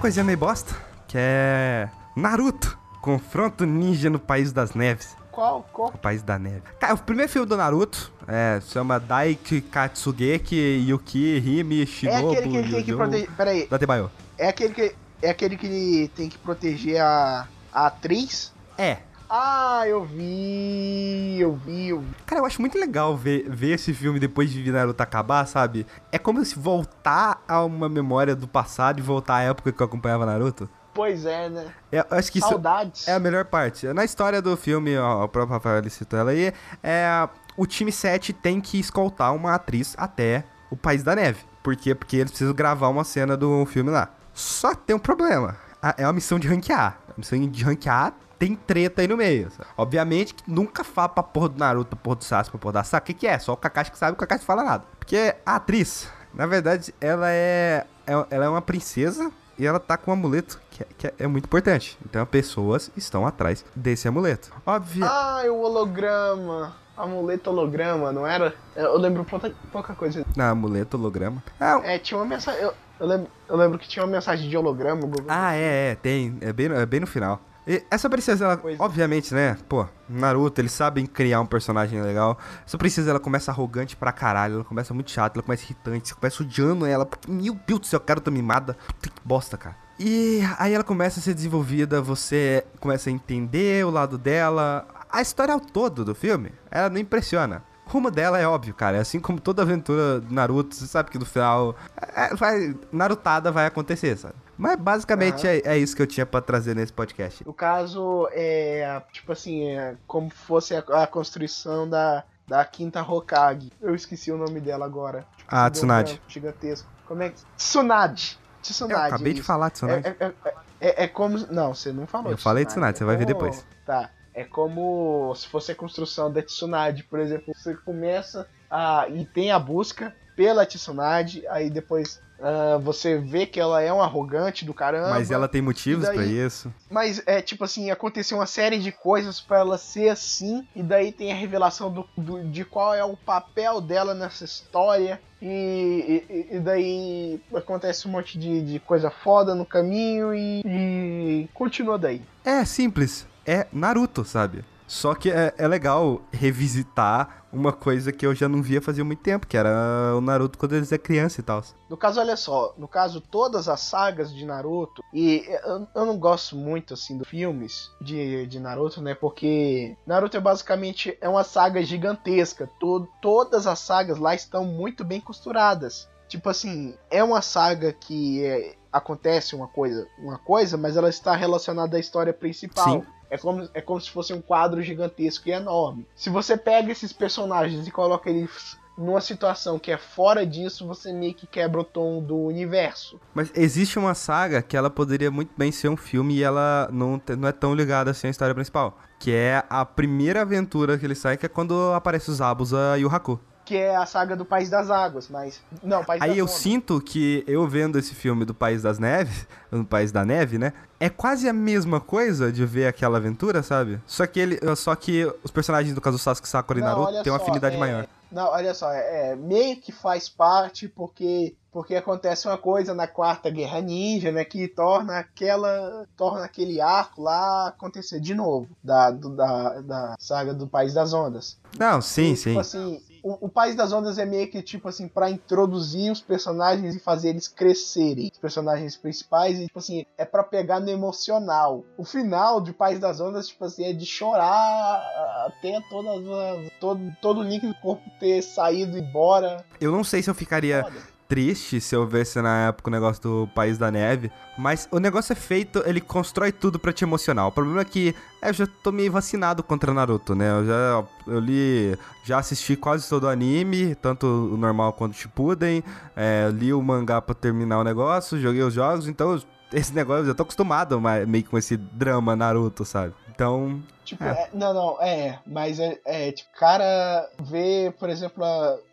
Coisinha 0.00 0.24
meio 0.24 0.38
bosta, 0.38 0.74
que 1.06 1.16
é 1.18 1.90
Naruto, 2.16 2.78
confronto 3.02 3.66
ninja 3.66 4.08
no 4.08 4.18
País 4.18 4.50
das 4.50 4.72
Neves. 4.72 5.14
Qual? 5.30 5.68
Qual? 5.72 5.90
O 5.90 5.98
País 5.98 6.22
da 6.22 6.38
Neve. 6.38 6.62
Cara, 6.80 6.94
o 6.94 6.98
primeiro 6.98 7.30
filme 7.30 7.46
do 7.46 7.56
Naruto 7.56 8.10
é, 8.26 8.60
chama 8.62 8.98
Daiki 8.98 9.60
Katsugeki 9.60 10.86
Yuki 10.88 11.38
Hime 11.38 11.86
Shinobu 11.86 12.34
É 12.34 12.38
aquele 12.38 12.50
que 12.50 12.56
ele 12.56 12.72
tem 12.72 12.84
que 12.84 12.92
proteger... 12.94 13.30
Peraí. 13.36 13.68
Datebayo. 13.68 14.10
É 14.38 14.48
aquele 14.48 14.74
que... 14.74 14.94
É 15.22 15.30
aquele 15.30 15.56
que 15.58 16.10
tem 16.16 16.30
que 16.30 16.38
proteger 16.38 17.00
a, 17.02 17.46
a 17.72 17.86
atriz? 17.86 18.54
É. 18.78 18.98
Ah, 19.28 19.82
eu 19.86 20.02
vi, 20.02 21.36
eu 21.38 21.54
vi, 21.54 21.79
Cara, 22.26 22.40
eu 22.40 22.46
acho 22.46 22.60
muito 22.60 22.78
legal 22.78 23.16
ver, 23.16 23.48
ver 23.48 23.74
esse 23.74 23.92
filme 23.92 24.18
depois 24.18 24.50
de 24.50 24.70
Naruto 24.70 25.02
acabar, 25.02 25.46
sabe? 25.46 25.86
É 26.12 26.18
como 26.18 26.44
se 26.44 26.58
voltar 26.58 27.42
a 27.46 27.64
uma 27.64 27.88
memória 27.88 28.34
do 28.34 28.46
passado 28.48 28.98
e 28.98 29.02
voltar 29.02 29.36
à 29.36 29.42
época 29.42 29.72
que 29.72 29.80
eu 29.80 29.86
acompanhava 29.86 30.26
Naruto. 30.26 30.68
Pois 30.92 31.24
é, 31.24 31.48
né? 31.48 31.66
É, 31.92 32.04
acho 32.10 32.32
que 32.32 32.40
Saudades. 32.40 33.06
é 33.06 33.14
a 33.14 33.18
melhor 33.18 33.44
parte. 33.44 33.86
Na 33.92 34.04
história 34.04 34.42
do 34.42 34.56
filme, 34.56 34.98
ó, 34.98 35.24
o 35.24 35.28
próprio 35.28 35.54
Rafael 35.54 35.88
citou 35.88 36.18
ela 36.18 36.32
aí, 36.32 36.52
é, 36.82 37.28
o 37.56 37.66
time 37.66 37.92
7 37.92 38.32
tem 38.32 38.60
que 38.60 38.78
escoltar 38.78 39.34
uma 39.34 39.54
atriz 39.54 39.94
até 39.96 40.44
o 40.70 40.76
País 40.76 41.02
da 41.02 41.14
Neve. 41.14 41.44
Por 41.62 41.76
quê? 41.76 41.94
Porque 41.94 42.16
eles 42.16 42.30
precisam 42.30 42.54
gravar 42.54 42.88
uma 42.88 43.04
cena 43.04 43.36
do 43.36 43.64
filme 43.66 43.90
lá. 43.90 44.10
Só 44.32 44.74
que 44.74 44.82
tem 44.82 44.96
um 44.96 45.00
problema. 45.00 45.56
É 45.96 46.06
uma 46.06 46.12
missão 46.12 46.38
de 46.38 46.48
ranquear. 46.48 46.98
A 47.08 47.14
missão 47.16 47.38
de 47.46 47.64
ranquear 47.64 48.14
tem 48.40 48.54
treta 48.54 49.02
aí 49.02 49.06
no 49.06 49.18
meio. 49.18 49.50
Sabe? 49.50 49.68
Obviamente 49.76 50.34
que 50.34 50.50
nunca 50.50 50.82
fala 50.82 51.10
pra 51.10 51.22
porra 51.22 51.50
do 51.50 51.58
Naruto, 51.58 51.90
pra 51.90 51.98
porra 51.98 52.16
do 52.16 52.24
Sasuke, 52.24 52.52
pra 52.52 52.58
porra 52.58 52.72
da 52.72 52.82
Sakura. 52.82 53.02
O 53.02 53.06
que, 53.06 53.14
que 53.14 53.26
é? 53.26 53.38
Só 53.38 53.52
o 53.52 53.56
Kakashi 53.56 53.92
que 53.92 53.98
sabe, 53.98 54.14
o 54.14 54.16
Kakashi 54.16 54.44
fala 54.44 54.64
nada. 54.64 54.84
Porque 54.98 55.36
a 55.44 55.56
atriz, 55.56 56.10
na 56.32 56.46
verdade, 56.46 56.94
ela 57.00 57.30
é, 57.30 57.86
é, 58.06 58.12
ela 58.30 58.44
é 58.46 58.48
uma 58.48 58.62
princesa 58.62 59.30
e 59.58 59.66
ela 59.66 59.78
tá 59.78 59.98
com 59.98 60.10
um 60.10 60.14
amuleto 60.14 60.58
que 60.70 60.82
é, 60.82 60.86
que 60.96 61.06
é, 61.06 61.14
é 61.18 61.26
muito 61.26 61.44
importante. 61.44 61.98
Então, 62.04 62.24
pessoas 62.24 62.90
estão 62.96 63.26
atrás 63.26 63.62
desse 63.76 64.08
amuleto. 64.08 64.50
Óbvio. 64.64 65.04
Ah, 65.04 65.42
o 65.46 65.60
holograma. 65.60 66.74
Amuleto 66.96 67.50
holograma, 67.50 68.10
não 68.10 68.26
era? 68.26 68.54
Eu 68.74 68.96
lembro 68.98 69.24
pouca, 69.24 69.52
pouca 69.70 69.94
coisa. 69.94 70.24
Ah, 70.38 70.50
amuleto 70.50 70.96
holograma. 70.96 71.42
É, 71.58 71.94
é 71.94 71.98
tinha 71.98 72.16
uma 72.18 72.26
mensagem. 72.26 72.62
Eu, 72.62 72.72
eu, 72.98 73.06
lembro, 73.06 73.30
eu 73.48 73.56
lembro 73.56 73.78
que 73.78 73.88
tinha 73.88 74.02
uma 74.02 74.12
mensagem 74.12 74.48
de 74.48 74.56
holograma. 74.56 75.10
Ah, 75.28 75.54
é, 75.54 75.92
é, 75.92 75.94
tem. 75.94 76.38
É 76.40 76.52
bem, 76.52 76.66
é 76.72 76.86
bem 76.86 77.00
no 77.00 77.06
final. 77.06 77.40
E 77.70 77.84
essa 77.88 78.10
princesa, 78.10 78.46
ela, 78.46 78.60
é. 78.64 78.76
obviamente, 78.80 79.32
né? 79.32 79.56
Pô, 79.68 79.86
Naruto, 80.08 80.60
eles 80.60 80.72
sabem 80.72 81.06
criar 81.06 81.40
um 81.40 81.46
personagem 81.46 82.02
legal. 82.02 82.36
Essa 82.66 82.76
princesa, 82.76 83.10
ela 83.10 83.20
começa 83.20 83.52
arrogante 83.52 83.94
pra 83.94 84.10
caralho. 84.10 84.54
Ela 84.54 84.64
começa 84.64 84.92
muito 84.92 85.12
chata, 85.12 85.38
ela 85.38 85.44
começa 85.44 85.62
irritante. 85.62 86.08
Você 86.08 86.14
começa 86.16 86.42
odiando 86.42 86.84
ela. 86.84 87.08
Meu 87.28 87.56
Deus 87.64 87.78
do 87.78 87.86
céu, 87.86 87.98
eu 87.98 88.04
quero 88.04 88.20
tô 88.20 88.32
mimada. 88.32 88.76
Que 89.00 89.08
bosta, 89.24 89.56
cara. 89.56 89.76
E 90.00 90.40
aí 90.58 90.74
ela 90.74 90.82
começa 90.82 91.20
a 91.20 91.22
ser 91.22 91.32
desenvolvida, 91.32 92.02
você 92.02 92.66
começa 92.80 93.08
a 93.08 93.12
entender 93.12 93.86
o 93.86 93.90
lado 93.90 94.18
dela. 94.18 94.88
A 95.08 95.22
história 95.22 95.54
ao 95.54 95.60
todo 95.60 96.04
do 96.04 96.12
filme, 96.12 96.50
ela 96.72 96.90
não 96.90 96.98
impressiona. 96.98 97.62
O 97.86 97.90
rumo 97.90 98.10
dela 98.10 98.36
é 98.36 98.48
óbvio, 98.48 98.74
cara. 98.74 98.96
É 98.96 99.00
assim 99.00 99.20
como 99.20 99.38
toda 99.38 99.62
aventura 99.62 100.20
do 100.20 100.34
Naruto, 100.34 100.74
você 100.74 100.88
sabe 100.88 101.08
que 101.08 101.18
no 101.20 101.24
final. 101.24 101.76
É, 102.16 102.34
vai, 102.34 102.74
Narutada 102.90 103.52
vai 103.52 103.66
acontecer, 103.66 104.16
sabe? 104.16 104.34
Mas 104.60 104.78
basicamente 104.78 105.46
uhum. 105.46 105.52
é, 105.52 105.62
é, 105.64 105.78
isso 105.78 105.96
que 105.96 106.02
eu 106.02 106.06
tinha 106.06 106.26
para 106.26 106.42
trazer 106.42 106.76
nesse 106.76 106.92
podcast. 106.92 107.42
No 107.46 107.54
caso, 107.54 108.28
é 108.32 109.00
tipo 109.10 109.32
assim, 109.32 109.70
é 109.70 109.96
como 110.06 110.28
fosse 110.28 110.74
a, 110.74 110.80
a 111.02 111.06
construção 111.06 111.88
da, 111.88 112.24
da 112.46 112.62
quinta 112.64 113.00
Hokage. 113.00 113.72
Eu 113.80 113.94
esqueci 113.94 114.30
o 114.30 114.36
nome 114.36 114.60
dela 114.60 114.84
agora. 114.84 115.26
Tipo, 115.38 115.48
ah, 115.48 115.70
Tsunade. 115.70 116.20
Gigantesco. 116.28 116.86
Como 117.08 117.22
é 117.22 117.30
que. 117.30 117.40
Tsunade. 117.56 118.38
Tsunade. 118.60 118.92
Eu 118.92 119.06
acabei 119.06 119.32
de 119.32 119.42
falar 119.42 119.70
Tsunade. 119.70 120.06
É, 120.06 120.26
é, 120.26 120.54
é, 120.78 121.04
é, 121.04 121.08
como. 121.08 121.38
Não, 121.50 121.74
você 121.74 121.90
não 121.90 122.06
falou. 122.06 122.30
Eu 122.30 122.36
falei 122.36 122.66
Tsunade, 122.66 122.98
você 122.98 123.04
vai 123.04 123.16
ver 123.16 123.24
depois. 123.24 123.64
Tá. 123.86 124.10
É 124.34 124.44
como 124.44 125.34
se 125.34 125.48
fosse 125.48 125.72
a 125.72 125.74
construção 125.74 126.30
da 126.30 126.42
Tsunade, 126.42 127.02
por 127.04 127.18
exemplo. 127.18 127.54
Você 127.54 127.74
começa 127.76 128.46
a, 128.70 129.06
e 129.08 129.24
tem 129.24 129.50
a 129.50 129.58
busca 129.58 130.14
pela 130.36 130.66
Tsunade, 130.66 131.46
aí 131.48 131.70
depois 131.70 132.20
Uh, 132.40 132.80
você 132.80 133.18
vê 133.18 133.44
que 133.44 133.60
ela 133.60 133.82
é 133.82 133.92
um 133.92 134.00
arrogante 134.00 134.64
do 134.64 134.72
caramba. 134.72 135.10
Mas 135.10 135.30
ela 135.30 135.46
tem 135.46 135.60
motivos 135.60 136.08
para 136.08 136.24
isso. 136.24 136.72
Mas 136.90 137.22
é 137.26 137.42
tipo 137.42 137.64
assim, 137.64 137.90
aconteceu 137.90 138.38
uma 138.38 138.46
série 138.46 138.78
de 138.78 138.90
coisas 138.90 139.40
para 139.40 139.58
ela 139.58 139.76
ser 139.76 140.08
assim, 140.08 140.66
e 140.74 140.82
daí 140.82 141.12
tem 141.12 141.30
a 141.30 141.34
revelação 141.34 141.92
do, 141.92 142.08
do, 142.16 142.42
de 142.44 142.64
qual 142.64 142.94
é 142.94 143.04
o 143.04 143.14
papel 143.14 143.80
dela 143.80 144.14
nessa 144.14 144.44
história. 144.44 145.20
E, 145.42 146.24
e, 146.28 146.56
e 146.56 146.60
daí 146.60 147.40
acontece 147.54 148.06
um 148.08 148.10
monte 148.10 148.38
de, 148.38 148.62
de 148.62 148.78
coisa 148.80 149.10
foda 149.10 149.54
no 149.54 149.64
caminho 149.64 150.34
e, 150.34 150.62
e 150.64 151.48
continua 151.54 151.98
daí. 151.98 152.22
É 152.44 152.64
simples, 152.64 153.26
é 153.46 153.66
Naruto, 153.72 154.24
sabe? 154.24 154.64
Só 154.90 155.14
que 155.14 155.30
é, 155.30 155.54
é, 155.56 155.68
legal 155.68 156.20
revisitar 156.32 157.39
uma 157.52 157.72
coisa 157.72 158.12
que 158.12 158.26
eu 158.26 158.34
já 158.34 158.48
não 158.48 158.62
via 158.62 158.80
fazia 158.80 159.04
muito 159.04 159.22
tempo, 159.22 159.46
que 159.46 159.56
era 159.56 160.14
o 160.16 160.20
Naruto 160.20 160.58
quando 160.58 160.74
eles 160.74 160.92
eram 160.92 161.02
criança 161.02 161.40
e 161.40 161.44
tal. 161.44 161.62
No 161.88 161.96
caso, 161.96 162.20
olha 162.20 162.36
só, 162.36 162.74
no 162.78 162.86
caso, 162.86 163.20
todas 163.20 163.68
as 163.68 163.80
sagas 163.80 164.32
de 164.32 164.44
Naruto, 164.44 165.02
e 165.12 165.44
eu, 165.64 165.86
eu 165.94 166.06
não 166.06 166.18
gosto 166.18 166.56
muito, 166.56 166.94
assim, 166.94 167.18
dos 167.18 167.28
filmes 167.28 167.90
de, 168.00 168.46
de 168.46 168.60
Naruto, 168.60 169.02
né, 169.02 169.14
porque 169.14 169.96
Naruto 170.06 170.36
é 170.36 170.40
basicamente 170.40 171.16
é 171.20 171.28
uma 171.28 171.44
saga 171.44 171.82
gigantesca, 171.82 172.68
to, 172.78 173.08
todas 173.20 173.66
as 173.66 173.78
sagas 173.78 174.18
lá 174.18 174.34
estão 174.34 174.64
muito 174.64 175.04
bem 175.04 175.20
costuradas. 175.20 176.08
Tipo 176.28 176.48
assim, 176.48 176.94
é 177.10 177.24
uma 177.24 177.42
saga 177.42 177.92
que 177.92 178.44
é, 178.44 178.76
acontece 178.92 179.56
uma 179.56 179.66
coisa, 179.66 180.06
uma 180.16 180.38
coisa, 180.38 180.76
mas 180.76 180.96
ela 180.96 181.08
está 181.08 181.34
relacionada 181.34 181.96
à 181.96 182.00
história 182.00 182.32
principal. 182.32 183.00
Sim. 183.00 183.06
É 183.30 183.38
como, 183.38 183.68
é 183.72 183.80
como 183.80 184.00
se 184.00 184.10
fosse 184.10 184.32
um 184.32 184.40
quadro 184.40 184.82
gigantesco 184.82 185.48
e 185.48 185.52
enorme. 185.52 186.06
Se 186.14 186.28
você 186.28 186.56
pega 186.56 186.90
esses 186.90 187.12
personagens 187.12 187.86
e 187.86 187.90
coloca 187.90 188.28
eles 188.28 188.78
numa 188.98 189.20
situação 189.20 189.78
que 189.78 189.90
é 189.90 189.96
fora 189.96 190.44
disso, 190.44 190.86
você 190.86 191.12
meio 191.12 191.34
que 191.34 191.46
quebra 191.46 191.80
o 191.80 191.84
tom 191.84 192.22
do 192.22 192.36
universo. 192.36 193.18
Mas 193.34 193.50
existe 193.54 193.98
uma 193.98 194.14
saga 194.14 194.60
que 194.60 194.76
ela 194.76 194.90
poderia 194.90 195.30
muito 195.30 195.52
bem 195.56 195.72
ser 195.72 195.88
um 195.88 195.96
filme 195.96 196.34
e 196.34 196.42
ela 196.42 196.88
não, 196.92 197.20
não 197.38 197.48
é 197.48 197.52
tão 197.52 197.74
ligada 197.74 198.10
assim 198.10 198.26
à 198.26 198.30
história 198.30 198.54
principal. 198.54 198.98
Que 199.18 199.32
é 199.32 199.64
a 199.70 199.84
primeira 199.84 200.42
aventura 200.42 200.98
que 200.98 201.06
ele 201.06 201.14
sai, 201.14 201.36
que 201.36 201.46
é 201.46 201.48
quando 201.48 201.92
aparece 201.94 202.30
os 202.30 202.40
Abusa 202.40 202.98
e 202.98 203.04
o 203.04 203.08
Haku 203.08 203.40
que 203.70 203.76
é 203.76 203.94
a 203.94 204.04
saga 204.04 204.34
do 204.34 204.44
País 204.44 204.68
das 204.68 204.90
Águas, 204.90 205.28
mas 205.28 205.62
não, 205.80 206.04
País 206.04 206.20
Aí 206.20 206.36
eu 206.36 206.48
sinto 206.48 207.00
que 207.00 207.44
eu 207.46 207.68
vendo 207.68 208.00
esse 208.00 208.16
filme 208.16 208.44
do 208.44 208.52
País 208.52 208.82
das 208.82 208.98
Neves, 208.98 209.46
no 209.70 209.84
País 209.84 210.10
da 210.10 210.24
Neve, 210.24 210.58
né? 210.58 210.72
É 210.98 211.08
quase 211.08 211.48
a 211.48 211.52
mesma 211.52 212.00
coisa 212.00 212.50
de 212.50 212.66
ver 212.66 212.88
aquela 212.88 213.18
aventura, 213.18 213.62
sabe? 213.62 214.00
Só 214.08 214.26
que 214.26 214.40
ele, 214.40 214.58
só 214.74 214.96
que 214.96 215.24
os 215.44 215.52
personagens 215.52 215.94
do 215.94 216.00
caso 216.00 216.18
Sasuke, 216.18 216.48
Sakura 216.48 216.80
e 216.80 216.82
Naruto 216.82 217.22
têm 217.22 217.32
uma 217.32 217.38
afinidade 217.38 217.76
é, 217.76 217.78
maior. 217.78 218.08
Não, 218.32 218.48
olha 218.48 218.74
só, 218.74 218.90
é, 218.90 219.30
é, 219.30 219.36
meio 219.36 219.76
que 219.76 219.92
faz 219.92 220.28
parte 220.28 220.88
porque 220.88 221.54
porque 221.72 221.94
acontece 221.94 222.48
uma 222.48 222.58
coisa 222.58 222.92
na 222.92 223.06
quarta 223.06 223.48
guerra 223.48 223.80
ninja, 223.80 224.32
né, 224.32 224.44
que 224.44 224.66
torna 224.66 225.20
aquela 225.20 226.04
torna 226.16 226.44
aquele 226.44 226.80
arco 226.80 227.22
lá 227.22 227.68
acontecer 227.68 228.18
de 228.18 228.34
novo 228.34 228.68
da, 228.82 229.12
do, 229.12 229.36
da, 229.36 229.80
da 229.80 230.16
saga 230.18 230.52
do 230.52 230.66
País 230.66 230.92
das 230.92 231.12
Ondas. 231.12 231.56
Não, 231.78 232.02
sim, 232.02 232.32
e, 232.32 232.36
sim. 232.36 232.50
Tipo 232.50 232.60
assim, 232.60 233.00
o, 233.22 233.46
o 233.46 233.48
País 233.48 233.74
das 233.74 233.92
Ondas 233.92 234.18
é 234.18 234.24
meio 234.24 234.50
que 234.50 234.62
tipo 234.62 234.88
assim 234.88 235.08
para 235.08 235.30
introduzir 235.30 236.10
os 236.10 236.20
personagens 236.20 236.94
e 236.94 237.00
fazer 237.00 237.30
eles 237.30 237.48
crescerem, 237.48 238.30
os 238.32 238.38
personagens 238.38 238.96
principais 238.96 239.58
e 239.58 239.66
tipo 239.66 239.78
assim 239.78 240.04
é 240.16 240.24
para 240.24 240.42
pegar 240.42 240.80
no 240.80 240.90
emocional. 240.90 241.84
O 241.96 242.04
final 242.04 242.60
de 242.60 242.72
País 242.72 242.98
das 242.98 243.20
Ondas 243.20 243.48
tipo 243.48 243.64
assim 243.64 243.84
é 243.84 243.92
de 243.92 244.06
chorar 244.06 245.02
até 245.46 245.80
todas 245.88 246.26
as, 246.26 246.72
todo 246.80 247.00
todo 247.20 247.40
o 247.40 247.42
link 247.44 247.66
do 247.66 247.74
corpo 247.74 248.02
ter 248.18 248.42
saído 248.42 248.98
embora. 248.98 249.64
Eu 249.80 249.92
não 249.92 250.04
sei 250.04 250.22
se 250.22 250.30
eu 250.30 250.34
ficaria 250.34 250.84
triste 251.30 251.80
se 251.80 251.94
eu 251.94 252.04
visse 252.08 252.42
na 252.42 252.66
época 252.66 252.90
o 252.90 252.90
negócio 252.90 253.22
do 253.22 253.48
País 253.54 253.78
da 253.78 253.88
Neve, 253.88 254.32
mas 254.58 254.88
o 254.90 254.98
negócio 254.98 255.32
é 255.32 255.36
feito, 255.36 255.80
ele 255.86 256.00
constrói 256.00 256.50
tudo 256.50 256.76
para 256.76 256.92
te 256.92 257.04
emocionar. 257.04 257.46
O 257.46 257.52
problema 257.52 257.82
é 257.82 257.84
que 257.84 258.12
é, 258.42 258.48
eu 258.48 258.52
já 258.52 258.66
tô 258.66 258.90
meio 258.90 259.12
vacinado 259.12 259.62
contra 259.62 259.94
Naruto, 259.94 260.34
né? 260.34 260.50
Eu 260.50 260.66
já 260.66 261.04
eu 261.28 261.38
li, 261.38 261.96
já 262.24 262.38
assisti 262.38 262.74
quase 262.74 263.08
todo 263.08 263.24
o 263.24 263.28
anime, 263.28 263.94
tanto 263.94 264.26
o 264.26 264.56
normal 264.56 264.92
quanto 264.92 265.12
o 265.12 265.16
Shippuden, 265.16 265.84
é, 266.16 266.50
li 266.52 266.74
o 266.74 266.82
mangá 266.82 267.22
para 267.22 267.34
terminar 267.36 267.78
o 267.78 267.84
negócio, 267.84 268.40
joguei 268.40 268.64
os 268.64 268.74
jogos, 268.74 269.06
então 269.06 269.40
esse 269.72 269.94
negócio 269.94 270.22
eu 270.22 270.26
já 270.26 270.34
tô 270.34 270.42
acostumado 270.42 271.00
meio 271.28 271.44
com 271.44 271.56
esse 271.56 271.76
drama 271.76 272.34
Naruto, 272.34 272.84
sabe? 272.84 273.14
Então. 273.40 273.82
Tipo, 274.04 274.24
é. 274.24 274.28
É, 274.28 274.50
não, 274.52 274.74
não, 274.74 275.00
é, 275.00 275.38
mas 275.46 275.80
é, 275.80 275.98
é, 276.04 276.30
tipo, 276.30 276.50
cara 276.58 277.26
ver, 277.42 277.92
por 277.92 278.10
exemplo, 278.10 278.44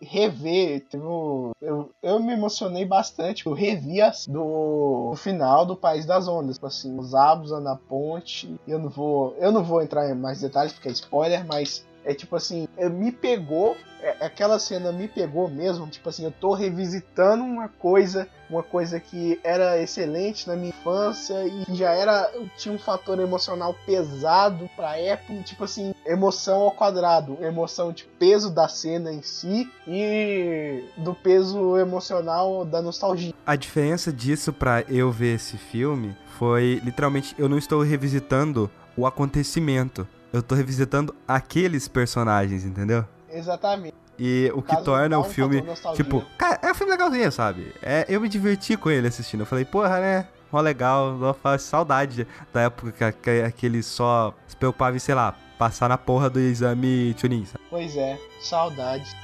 rever, 0.01 0.85
tipo, 0.89 1.51
eu, 1.59 1.91
eu 2.01 2.19
me 2.19 2.31
emocionei 2.31 2.85
bastante, 2.85 3.45
eu 3.45 3.51
revi 3.51 3.99
as, 3.99 4.25
do 4.25 5.13
final 5.17 5.65
do 5.65 5.75
País 5.75 6.05
das 6.05 6.27
Ondas, 6.29 6.55
tipo 6.55 6.67
assim, 6.67 6.97
os 6.97 7.13
Abusa 7.13 7.59
na 7.59 7.75
ponte, 7.75 8.55
eu 8.65 8.79
não 8.79 8.89
vou, 8.89 9.35
eu 9.39 9.51
não 9.51 9.63
vou 9.63 9.81
entrar 9.81 10.09
em 10.09 10.15
mais 10.15 10.39
detalhes 10.39 10.71
porque 10.71 10.87
é 10.87 10.91
spoiler, 10.91 11.45
mas 11.45 11.85
é 12.07 12.13
tipo 12.13 12.37
assim, 12.37 12.69
me 12.93 13.11
pegou, 13.11 13.75
é, 14.01 14.25
aquela 14.25 14.57
cena 14.59 14.93
me 14.93 15.09
pegou 15.09 15.49
mesmo, 15.49 15.85
tipo 15.87 16.07
assim, 16.07 16.23
eu 16.23 16.31
tô 16.31 16.53
revisitando 16.53 17.43
uma 17.43 17.67
coisa, 17.67 18.29
uma 18.49 18.63
coisa 18.63 18.97
que 18.97 19.37
era 19.43 19.77
excelente 19.81 20.47
na 20.47 20.55
minha 20.55 20.69
infância 20.69 21.35
e 21.45 21.75
já 21.75 21.91
era, 21.91 22.31
tinha 22.57 22.73
um 22.73 22.79
fator 22.79 23.19
emocional 23.19 23.75
pesado 23.85 24.69
pra 24.73 24.97
época, 24.97 25.33
tipo 25.43 25.65
assim, 25.65 25.93
emoção 26.05 26.61
ao 26.61 26.71
quadrado, 26.71 27.37
emoção 27.41 27.91
de 27.91 28.05
peso 28.17 28.49
da 28.49 28.69
cena 28.69 29.11
em 29.11 29.21
si 29.21 29.69
e 29.85 30.85
do 30.95 31.13
peso 31.13 31.75
emocional 31.75 32.63
da 32.63 32.81
nostalgia. 32.81 33.33
A 33.45 33.57
diferença 33.57 34.13
disso 34.13 34.53
para 34.53 34.85
eu 34.87 35.11
ver 35.11 35.35
esse 35.35 35.57
filme 35.57 36.15
foi 36.39 36.79
literalmente 36.85 37.35
eu 37.37 37.49
não 37.49 37.57
estou 37.57 37.81
revisitando 37.81 38.71
o 38.95 39.05
acontecimento 39.05 40.07
eu 40.37 40.43
tô 40.43 40.55
revisitando 40.55 41.13
aqueles 41.27 41.87
personagens, 41.87 42.63
entendeu? 42.63 43.05
Exatamente. 43.29 43.95
E 44.19 44.51
o 44.55 44.61
que 44.61 44.75
torna 44.83 45.19
o 45.19 45.23
filme, 45.23 45.63
tipo, 45.95 46.23
cara, 46.37 46.59
é 46.63 46.71
um 46.71 46.75
filme 46.75 46.91
legalzinho, 46.91 47.31
sabe? 47.31 47.73
É, 47.83 48.05
eu 48.09 48.19
me 48.19 48.27
diverti 48.27 48.75
com 48.75 48.89
ele 48.89 49.07
assistindo. 49.07 49.41
Eu 49.41 49.45
falei, 49.45 49.63
porra, 49.63 49.99
né? 49.99 50.27
Mó 50.51 50.59
legal, 50.61 51.35
faço 51.41 51.65
saudade 51.65 52.25
da 52.53 52.61
época 52.61 53.11
que, 53.11 53.51
que 53.51 53.65
ele 53.65 53.83
só 53.83 54.33
se 54.47 54.55
preocupava 54.55 54.95
em, 54.95 54.99
sei 54.99 55.13
lá, 55.13 55.35
passar 55.57 55.89
na 55.89 55.97
porra 55.97 56.29
do 56.29 56.39
exame 56.39 57.13
Chunin, 57.17 57.45
sabe? 57.45 57.63
Pois 57.69 57.95
é, 57.95 58.17
saudade. 58.41 59.15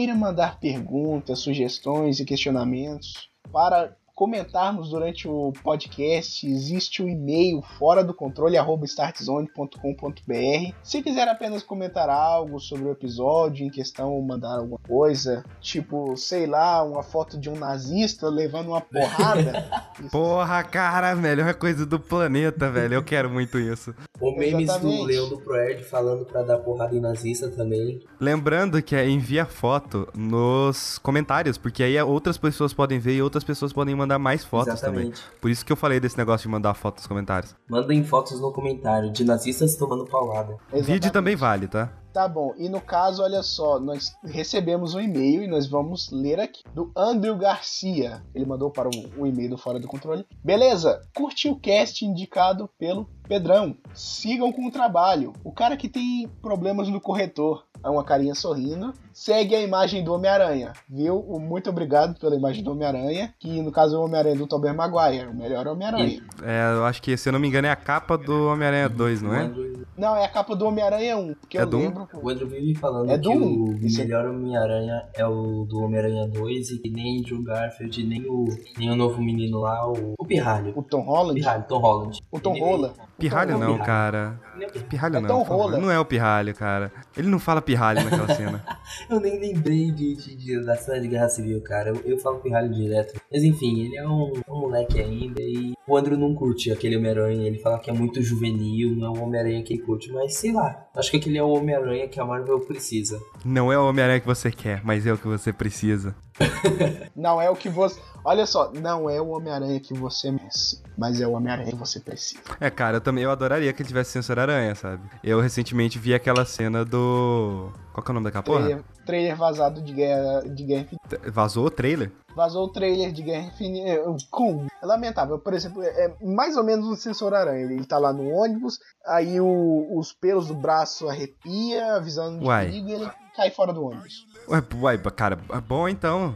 Queira 0.00 0.14
mandar 0.14 0.58
perguntas, 0.58 1.40
sugestões 1.40 2.20
e 2.20 2.24
questionamentos 2.24 3.28
para 3.52 3.94
comentarmos 4.20 4.90
durante 4.90 5.26
o 5.26 5.50
podcast, 5.64 6.46
existe 6.46 7.02
o 7.02 7.08
e-mail 7.08 7.62
fora 7.78 8.04
do 8.04 8.12
controle 8.12 8.58
startzone.com.br. 8.84 10.74
Se 10.82 11.02
quiser 11.02 11.26
apenas 11.26 11.62
comentar 11.62 12.10
algo 12.10 12.60
sobre 12.60 12.84
o 12.84 12.92
episódio 12.92 13.64
em 13.64 13.70
questão 13.70 14.20
mandar 14.20 14.58
alguma 14.58 14.78
coisa, 14.86 15.42
tipo, 15.58 16.18
sei 16.18 16.46
lá, 16.46 16.82
uma 16.82 17.02
foto 17.02 17.40
de 17.40 17.48
um 17.48 17.56
nazista 17.56 18.28
levando 18.28 18.68
uma 18.68 18.82
porrada. 18.82 19.64
Porra, 20.12 20.64
cara, 20.64 21.16
melhor 21.16 21.54
coisa 21.54 21.86
do 21.86 21.98
planeta, 21.98 22.70
velho. 22.70 22.96
Eu 22.96 23.02
quero 23.02 23.30
muito 23.30 23.58
isso. 23.58 23.94
O 24.20 24.36
memes 24.36 24.64
Exatamente. 24.64 24.98
do 24.98 25.04
Leão 25.04 25.28
do 25.30 25.38
Proerd 25.38 25.82
falando 25.84 26.26
pra 26.26 26.42
dar 26.42 26.58
porrada 26.58 26.94
em 26.94 27.00
nazista 27.00 27.48
também. 27.48 28.00
Lembrando 28.20 28.82
que 28.82 28.94
é 28.94 29.08
envia 29.08 29.46
foto 29.46 30.06
nos 30.14 30.98
comentários, 30.98 31.56
porque 31.56 31.82
aí 31.82 31.98
outras 32.02 32.36
pessoas 32.36 32.74
podem 32.74 32.98
ver 32.98 33.14
e 33.14 33.22
outras 33.22 33.42
pessoas 33.42 33.72
podem 33.72 33.94
mandar 33.94 34.09
mandar 34.10 34.18
mais 34.18 34.44
fotos 34.44 34.74
Exatamente. 34.74 35.22
também. 35.22 35.38
Por 35.40 35.50
isso 35.50 35.64
que 35.64 35.72
eu 35.72 35.76
falei 35.76 36.00
desse 36.00 36.18
negócio 36.18 36.42
de 36.42 36.48
mandar 36.48 36.74
fotos 36.74 37.02
nos 37.02 37.08
comentários. 37.08 37.54
Mandem 37.68 38.02
fotos 38.04 38.40
no 38.40 38.52
comentário 38.52 39.12
de 39.12 39.24
nazistas 39.24 39.76
tomando 39.76 40.04
paulada. 40.04 40.56
Exatamente. 40.72 40.86
Vídeo 40.86 41.12
também 41.12 41.36
vale, 41.36 41.68
tá? 41.68 41.92
Tá 42.12 42.26
bom, 42.26 42.54
e 42.58 42.68
no 42.68 42.80
caso, 42.80 43.22
olha 43.22 43.40
só, 43.42 43.78
nós 43.78 44.16
recebemos 44.24 44.94
um 44.94 45.00
e-mail 45.00 45.44
e 45.44 45.46
nós 45.46 45.68
vamos 45.68 46.10
ler 46.10 46.40
aqui, 46.40 46.64
do 46.74 46.90
Andrew 46.96 47.36
Garcia. 47.36 48.22
Ele 48.34 48.44
mandou 48.44 48.68
para 48.70 48.88
o, 48.88 49.22
o 49.22 49.26
e-mail 49.26 49.50
do 49.50 49.58
Fora 49.58 49.78
do 49.78 49.86
Controle. 49.86 50.26
Beleza, 50.42 51.00
curti 51.14 51.48
o 51.48 51.56
cast 51.56 52.04
indicado 52.04 52.68
pelo 52.76 53.08
Pedrão. 53.28 53.76
Sigam 53.94 54.52
com 54.52 54.66
o 54.66 54.72
trabalho. 54.72 55.32
O 55.44 55.52
cara 55.52 55.76
que 55.76 55.88
tem 55.88 56.28
problemas 56.42 56.88
no 56.88 57.00
corretor 57.00 57.64
é 57.82 57.88
uma 57.88 58.02
carinha 58.02 58.34
sorrindo. 58.34 58.92
Segue 59.12 59.54
a 59.54 59.60
imagem 59.60 60.02
do 60.02 60.12
Homem-Aranha, 60.12 60.72
viu? 60.88 61.22
Muito 61.38 61.70
obrigado 61.70 62.18
pela 62.18 62.34
imagem 62.34 62.62
do 62.64 62.72
Homem-Aranha, 62.72 63.34
que 63.38 63.60
no 63.62 63.70
caso 63.70 63.96
é 63.96 63.98
o 63.98 64.02
Homem-Aranha 64.02 64.36
do 64.36 64.46
Tobey 64.46 64.72
Maguire, 64.72 65.26
o 65.26 65.34
melhor 65.34 65.66
Homem-Aranha. 65.66 66.22
É, 66.42 66.72
eu 66.74 66.84
acho 66.84 67.00
que, 67.02 67.16
se 67.16 67.28
eu 67.28 67.32
não 67.32 67.40
me 67.40 67.48
engano, 67.48 67.66
é 67.66 67.70
a 67.70 67.76
capa 67.76 68.16
do 68.18 68.48
Homem-Aranha 68.48 68.88
2, 68.88 69.22
não 69.22 69.34
é? 69.34 69.50
Não, 69.96 70.16
é 70.16 70.24
a 70.24 70.28
capa 70.28 70.56
do 70.56 70.66
Homem-Aranha 70.66 71.16
1, 71.16 71.34
porque 71.34 71.58
é 71.58 71.62
eu 71.62 71.66
do 71.66 71.78
lembro... 71.78 71.99
O 72.22 72.28
Andrew 72.28 72.48
vive 72.48 72.74
falando 72.74 73.10
é 73.10 73.18
que 73.18 73.28
o 73.28 73.66
melhor 73.66 74.26
Homem-Aranha 74.26 75.08
é 75.14 75.26
o 75.26 75.64
do 75.64 75.80
Homem-Aranha 75.80 76.26
2 76.28 76.70
e 76.70 76.78
que 76.78 76.90
nem 76.90 77.20
Andrew 77.20 77.42
Garfield, 77.42 78.06
nem 78.06 78.26
o, 78.26 78.44
nem 78.78 78.90
o 78.90 78.96
novo 78.96 79.22
menino 79.22 79.60
lá, 79.60 79.86
o, 79.90 80.14
o 80.18 80.24
Pirralho. 80.24 80.72
O 80.76 80.82
Tom 80.82 81.02
Holland? 81.02 81.40
Pirralho, 81.40 81.64
Tom 81.68 81.78
Holland. 81.78 82.18
O 82.30 82.40
Tom 82.40 82.58
Holland. 82.58 82.94
Pirralho 83.20 83.58
não, 83.58 83.78
cara. 83.78 84.40
Pirralho 84.88 85.16
é 85.16 85.20
não. 85.20 85.42
Rola. 85.42 85.78
Não 85.78 85.90
é 85.90 85.98
o 85.98 86.04
Pirralho, 86.04 86.54
cara. 86.54 86.92
Ele 87.16 87.28
não 87.28 87.38
fala 87.38 87.60
Pirralho 87.60 88.02
naquela 88.02 88.28
cena. 88.34 88.64
eu 89.08 89.20
nem 89.20 89.38
lembrei 89.38 89.90
de, 89.90 90.16
de, 90.16 90.36
de, 90.36 90.64
da 90.64 90.76
cena 90.76 91.00
de 91.00 91.08
Guerra 91.08 91.28
Civil, 91.28 91.60
cara. 91.62 91.90
Eu, 91.90 91.96
eu 92.04 92.18
falo 92.18 92.38
Pirralho 92.38 92.72
direto. 92.72 93.20
Mas 93.30 93.44
enfim, 93.44 93.80
ele 93.84 93.96
é 93.96 94.06
um, 94.06 94.32
um, 94.48 94.60
moleque 94.60 95.00
ainda 95.00 95.40
e 95.42 95.74
o 95.86 95.96
Andrew 95.96 96.16
não 96.16 96.34
curte 96.34 96.72
aquele 96.72 96.96
Homem-Aranha. 96.96 97.46
Ele 97.46 97.58
fala 97.58 97.78
que 97.78 97.90
é 97.90 97.92
muito 97.92 98.22
juvenil, 98.22 98.96
não 98.96 99.14
é 99.14 99.18
o 99.18 99.22
Homem-Aranha 99.22 99.62
que 99.62 99.74
ele 99.74 99.82
curte. 99.82 100.10
Mas 100.12 100.34
sei 100.34 100.52
lá, 100.52 100.86
acho 100.96 101.10
que 101.10 101.18
aquele 101.18 101.38
é 101.38 101.42
o 101.42 101.50
Homem-Aranha 101.50 102.08
que 102.08 102.18
a 102.18 102.24
Marvel 102.24 102.60
precisa. 102.60 103.20
Não 103.44 103.72
é 103.72 103.78
o 103.78 103.86
Homem-Aranha 103.86 104.20
que 104.20 104.26
você 104.26 104.50
quer, 104.50 104.80
mas 104.84 105.06
é 105.06 105.12
o 105.12 105.18
que 105.18 105.28
você 105.28 105.52
precisa. 105.52 106.14
não 107.14 107.40
é 107.40 107.50
o 107.50 107.56
que 107.56 107.68
você. 107.68 108.00
Olha 108.24 108.44
só, 108.46 108.70
não 108.72 109.08
é 109.08 109.20
o 109.20 109.28
Homem-Aranha 109.28 109.80
que 109.80 109.94
você 109.94 110.30
merece, 110.30 110.82
mas 110.96 111.20
é 111.20 111.26
o 111.26 111.32
Homem-Aranha 111.32 111.70
que 111.70 111.76
você 111.76 111.98
precisa. 112.00 112.40
É, 112.60 112.68
cara, 112.70 112.98
eu 112.98 113.00
também 113.00 113.24
eu 113.24 113.30
adoraria 113.30 113.72
que 113.72 113.82
ele 113.82 113.88
tivesse 113.88 114.10
Sensor 114.10 114.38
Aranha, 114.38 114.74
sabe? 114.74 115.02
Eu 115.24 115.40
recentemente 115.40 115.98
vi 115.98 116.14
aquela 116.14 116.44
cena 116.44 116.84
do. 116.84 117.70
Qual 118.00 118.04
que 118.04 118.10
é 118.10 118.12
o 118.12 118.14
nome 118.14 118.24
daquela 118.24 118.42
trailer, 118.42 118.76
porra? 118.78 119.04
Trailer 119.04 119.36
vazado 119.36 119.82
de 119.82 119.92
Guerra, 119.92 120.40
de 120.48 120.64
Guerra 120.64 120.82
Infinita. 120.82 121.30
Vazou 121.30 121.66
o 121.66 121.70
trailer? 121.70 122.10
Vazou 122.34 122.64
o 122.64 122.68
trailer 122.68 123.12
de 123.12 123.22
Guerra 123.22 123.48
Infinita. 123.48 123.88
É, 123.90 124.02
com. 124.30 124.66
É 124.82 124.86
lamentável. 124.86 125.38
Por 125.38 125.52
exemplo, 125.52 125.82
é 125.82 126.14
mais 126.22 126.56
ou 126.56 126.64
menos 126.64 126.86
um 126.86 126.96
Sensor 126.96 127.34
Aranha. 127.34 127.64
Ele 127.64 127.84
tá 127.84 127.98
lá 127.98 128.12
no 128.12 128.26
ônibus, 128.30 128.78
aí 129.06 129.38
o, 129.38 129.98
os 129.98 130.14
pelos 130.14 130.46
do 130.46 130.54
braço 130.54 131.08
arrepia, 131.08 131.94
avisando 131.96 132.38
de 132.38 132.46
Uai. 132.46 132.66
perigo 132.66 132.88
e 132.88 132.92
ele 132.92 133.10
cai 133.36 133.50
fora 133.50 133.72
do 133.72 133.84
ônibus. 133.84 134.26
Ué, 134.48 134.62
ué, 134.82 134.98
cara, 135.14 135.38
é 135.52 135.60
bom 135.60 135.86
então. 135.86 136.34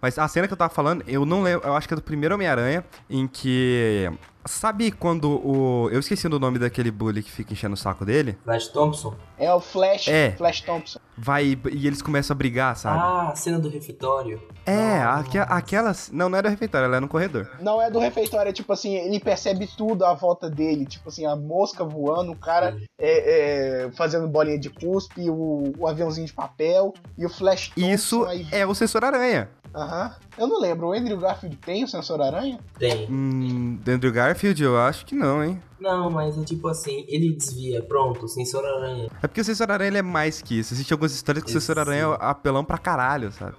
Mas 0.00 0.18
a 0.18 0.26
cena 0.26 0.46
que 0.46 0.52
eu 0.54 0.58
tava 0.58 0.72
falando, 0.72 1.04
eu 1.06 1.26
não 1.26 1.42
lembro. 1.42 1.66
Eu 1.66 1.74
acho 1.74 1.86
que 1.86 1.92
é 1.92 1.96
do 1.96 2.02
primeiro 2.02 2.34
Homem-Aranha, 2.34 2.82
em 3.10 3.28
que 3.28 4.10
Sabe 4.46 4.90
quando 4.90 5.30
o. 5.30 5.90
Eu 5.90 6.00
esqueci 6.00 6.28
do 6.28 6.38
nome 6.38 6.58
daquele 6.58 6.90
bully 6.90 7.22
que 7.22 7.30
fica 7.30 7.52
enchendo 7.52 7.74
o 7.74 7.76
saco 7.76 8.04
dele? 8.04 8.38
Flash 8.44 8.68
Thompson? 8.68 9.14
É 9.38 9.52
o 9.52 9.60
Flash. 9.60 10.08
É. 10.08 10.32
Flash 10.32 10.60
Thompson. 10.60 10.98
Vai 11.16 11.58
e 11.72 11.86
eles 11.86 12.02
começam 12.02 12.34
a 12.34 12.36
brigar, 12.36 12.76
sabe? 12.76 12.98
Ah, 12.98 13.30
a 13.32 13.34
cena 13.34 13.58
do 13.58 13.68
refeitório. 13.68 14.40
É, 14.64 14.98
ah. 14.98 15.16
aqu 15.16 15.38
aquela. 15.38 15.92
Não, 16.12 16.28
não 16.28 16.38
é 16.38 16.42
do 16.42 16.48
refeitório, 16.48 16.86
ela 16.86 16.96
é 16.96 17.00
no 17.00 17.08
corredor. 17.08 17.50
Não 17.60 17.80
é 17.80 17.90
do 17.90 17.98
refeitório, 17.98 18.50
é 18.50 18.52
tipo 18.52 18.72
assim, 18.72 18.94
ele 18.94 19.18
percebe 19.18 19.66
tudo 19.66 20.04
à 20.04 20.14
volta 20.14 20.48
dele. 20.48 20.86
Tipo 20.86 21.08
assim, 21.08 21.26
a 21.26 21.34
mosca 21.34 21.84
voando, 21.84 22.32
o 22.32 22.36
cara 22.36 22.76
é, 22.98 23.84
é, 23.86 23.90
fazendo 23.92 24.28
bolinha 24.28 24.58
de 24.58 24.70
cuspe, 24.70 25.28
o, 25.30 25.72
o, 25.78 25.86
aviãozinho 25.86 26.26
de 26.26 26.32
papel 26.32 26.94
e 27.16 27.24
o 27.24 27.28
Flash 27.28 27.68
Thompson. 27.68 27.90
Isso 27.90 28.24
aí... 28.24 28.46
é 28.52 28.66
o 28.66 28.74
sensor 28.74 29.04
aranha. 29.04 29.48
Aham. 29.74 30.14
Eu 30.38 30.46
não 30.46 30.60
lembro, 30.60 30.88
o 30.88 30.92
Andrew 30.92 31.18
Garfield 31.18 31.56
tem 31.56 31.82
o 31.84 31.88
sensor 31.88 32.20
aranha? 32.20 32.58
Tem. 32.78 33.06
Hum, 33.10 33.78
Andrew 33.86 34.12
Garfield 34.12 34.62
eu 34.62 34.78
acho 34.78 35.06
que 35.06 35.14
não, 35.14 35.42
hein? 35.42 35.60
Não, 35.80 36.10
mas 36.10 36.38
é 36.38 36.44
tipo 36.44 36.68
assim, 36.68 37.04
ele 37.08 37.32
desvia, 37.34 37.82
pronto, 37.82 38.28
sensor 38.28 38.64
aranha. 38.64 39.08
É 39.22 39.26
porque 39.26 39.40
o 39.40 39.44
sensor 39.44 39.70
aranha 39.70 39.98
é 39.98 40.02
mais 40.02 40.42
que 40.42 40.58
isso. 40.58 40.74
Existem 40.74 40.94
algumas 40.94 41.12
histórias 41.12 41.44
que 41.44 41.50
o 41.50 41.52
sensor 41.52 41.78
aranha 41.78 42.04
é 42.04 42.16
apelão 42.20 42.64
pra 42.64 42.78
caralho, 42.78 43.32
sabe? 43.32 43.56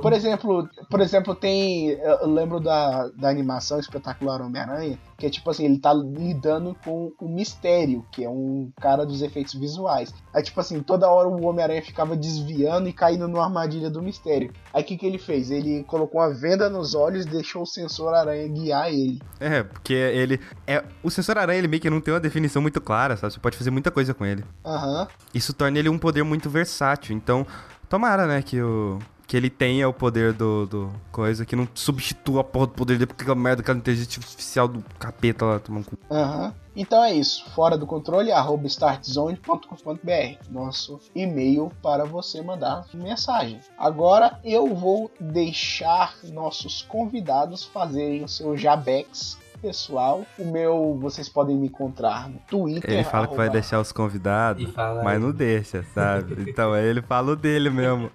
Por 0.00 0.12
exemplo, 0.12 0.68
por 0.88 1.00
exemplo, 1.00 1.34
tem. 1.34 1.90
Eu 1.90 2.28
lembro 2.28 2.60
da, 2.60 3.08
da 3.08 3.28
animação 3.28 3.78
espetacular 3.78 4.40
Homem-Aranha, 4.40 4.98
que 5.16 5.26
é 5.26 5.30
tipo 5.30 5.50
assim, 5.50 5.64
ele 5.64 5.78
tá 5.78 5.92
lidando 5.92 6.76
com 6.84 7.12
o 7.20 7.28
mistério, 7.28 8.04
que 8.10 8.24
é 8.24 8.28
um 8.28 8.70
cara 8.80 9.04
dos 9.04 9.22
efeitos 9.22 9.54
visuais. 9.54 10.12
Aí, 10.34 10.42
tipo 10.42 10.60
assim, 10.60 10.82
toda 10.82 11.10
hora 11.10 11.28
o 11.28 11.44
Homem-Aranha 11.44 11.82
ficava 11.82 12.16
desviando 12.16 12.88
e 12.88 12.92
caindo 12.92 13.28
numa 13.28 13.44
armadilha 13.44 13.90
do 13.90 14.02
mistério. 14.02 14.52
Aí 14.72 14.82
o 14.82 14.86
que, 14.86 14.96
que 14.96 15.06
ele 15.06 15.18
fez? 15.18 15.50
Ele 15.50 15.84
colocou 15.84 16.20
uma 16.20 16.32
venda 16.32 16.70
nos 16.70 16.94
olhos 16.94 17.26
e 17.26 17.28
deixou 17.28 17.62
o 17.62 17.66
sensor 17.66 18.14
aranha 18.14 18.48
guiar 18.48 18.88
ele. 18.88 19.20
É, 19.38 19.62
porque 19.62 19.94
ele. 19.94 20.40
É, 20.66 20.84
o 21.02 21.10
sensor 21.10 21.38
aranha 21.38 21.58
ele 21.58 21.68
meio 21.68 21.80
que 21.80 21.90
não 21.90 22.00
tem 22.00 22.14
uma 22.14 22.20
definição 22.20 22.62
muito 22.62 22.80
clara, 22.80 23.16
sabe? 23.16 23.32
Você 23.32 23.40
pode 23.40 23.56
fazer 23.56 23.70
muita 23.70 23.90
coisa 23.90 24.14
com 24.14 24.24
ele. 24.24 24.44
Aham. 24.64 25.02
Uhum. 25.02 25.06
Isso 25.34 25.52
torna 25.52 25.78
ele 25.78 25.88
um 25.88 25.98
poder 25.98 26.22
muito 26.22 26.48
versátil. 26.48 27.14
Então, 27.14 27.46
tomara, 27.88 28.26
né, 28.26 28.42
que 28.42 28.60
o 28.60 28.98
que 29.30 29.36
ele 29.36 29.48
tenha 29.48 29.88
o 29.88 29.92
poder 29.92 30.32
do, 30.32 30.66
do 30.66 30.92
coisa, 31.12 31.46
que 31.46 31.54
não 31.54 31.68
substitua 31.72 32.40
a 32.40 32.44
porra 32.44 32.66
do 32.66 32.72
poder 32.72 32.94
dele, 32.94 33.06
porque 33.06 33.22
aquela 33.22 33.36
merda, 33.36 33.62
aquela 33.62 33.78
inteligência 33.78 34.18
artificial 34.18 34.66
do 34.66 34.84
capeta 34.98 35.44
lá 35.44 35.60
tomando 35.60 35.84
cu. 35.84 35.96
Aham. 36.10 36.46
Uhum. 36.46 36.52
Então 36.74 37.04
é 37.04 37.12
isso. 37.12 37.48
Fora 37.50 37.78
do 37.78 37.86
controle, 37.86 38.32
arroba 38.32 38.66
startzone.com.br. 38.66 40.50
Nosso 40.50 40.98
e-mail 41.14 41.70
para 41.80 42.04
você 42.04 42.42
mandar 42.42 42.86
mensagem. 42.92 43.60
Agora 43.78 44.40
eu 44.42 44.74
vou 44.74 45.10
deixar 45.20 46.16
nossos 46.24 46.82
convidados 46.82 47.64
fazerem 47.64 48.24
o 48.24 48.28
seu 48.28 48.56
Jabex 48.56 49.38
pessoal. 49.60 50.24
O 50.38 50.44
meu, 50.44 50.98
vocês 51.00 51.28
podem 51.28 51.56
me 51.56 51.66
encontrar 51.66 52.28
no 52.28 52.38
Twitter. 52.48 52.90
Ele 52.90 53.04
fala 53.04 53.24
arroba... 53.24 53.30
que 53.30 53.36
vai 53.36 53.50
deixar 53.50 53.80
os 53.80 53.92
convidados, 53.92 54.66
mas 55.04 55.20
não 55.20 55.30
deixa, 55.30 55.84
sabe? 55.94 56.44
então 56.50 56.72
aí 56.72 56.84
ele 56.84 57.02
fala 57.02 57.32
o 57.32 57.36
dele 57.36 57.70
mesmo. 57.70 58.10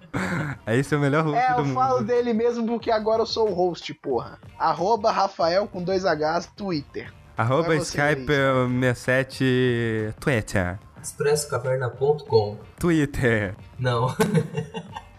Aí 0.65 0.79
esse 0.79 0.93
é 0.93 0.97
o 0.97 0.99
melhor 0.99 1.23
host 1.23 1.37
é, 1.37 1.53
do 1.53 1.57
mundo. 1.59 1.69
eu 1.69 1.75
falo 1.75 2.03
dele 2.03 2.33
mesmo 2.33 2.65
porque 2.65 2.91
agora 2.91 3.21
eu 3.21 3.25
sou 3.25 3.49
o 3.49 3.53
host, 3.53 3.93
porra. 3.95 4.39
Arroba 4.57 5.11
Rafael 5.11 5.67
com 5.67 5.83
dois 5.83 6.03
Hs, 6.03 6.47
Twitter. 6.55 7.13
Arroba 7.37 7.75
Skype 7.75 8.31
67 8.79 10.15
Twitter. 10.19 10.79
expressocaverna.com 11.01 12.57
Twitter. 12.79 13.55
Não. 13.77 14.07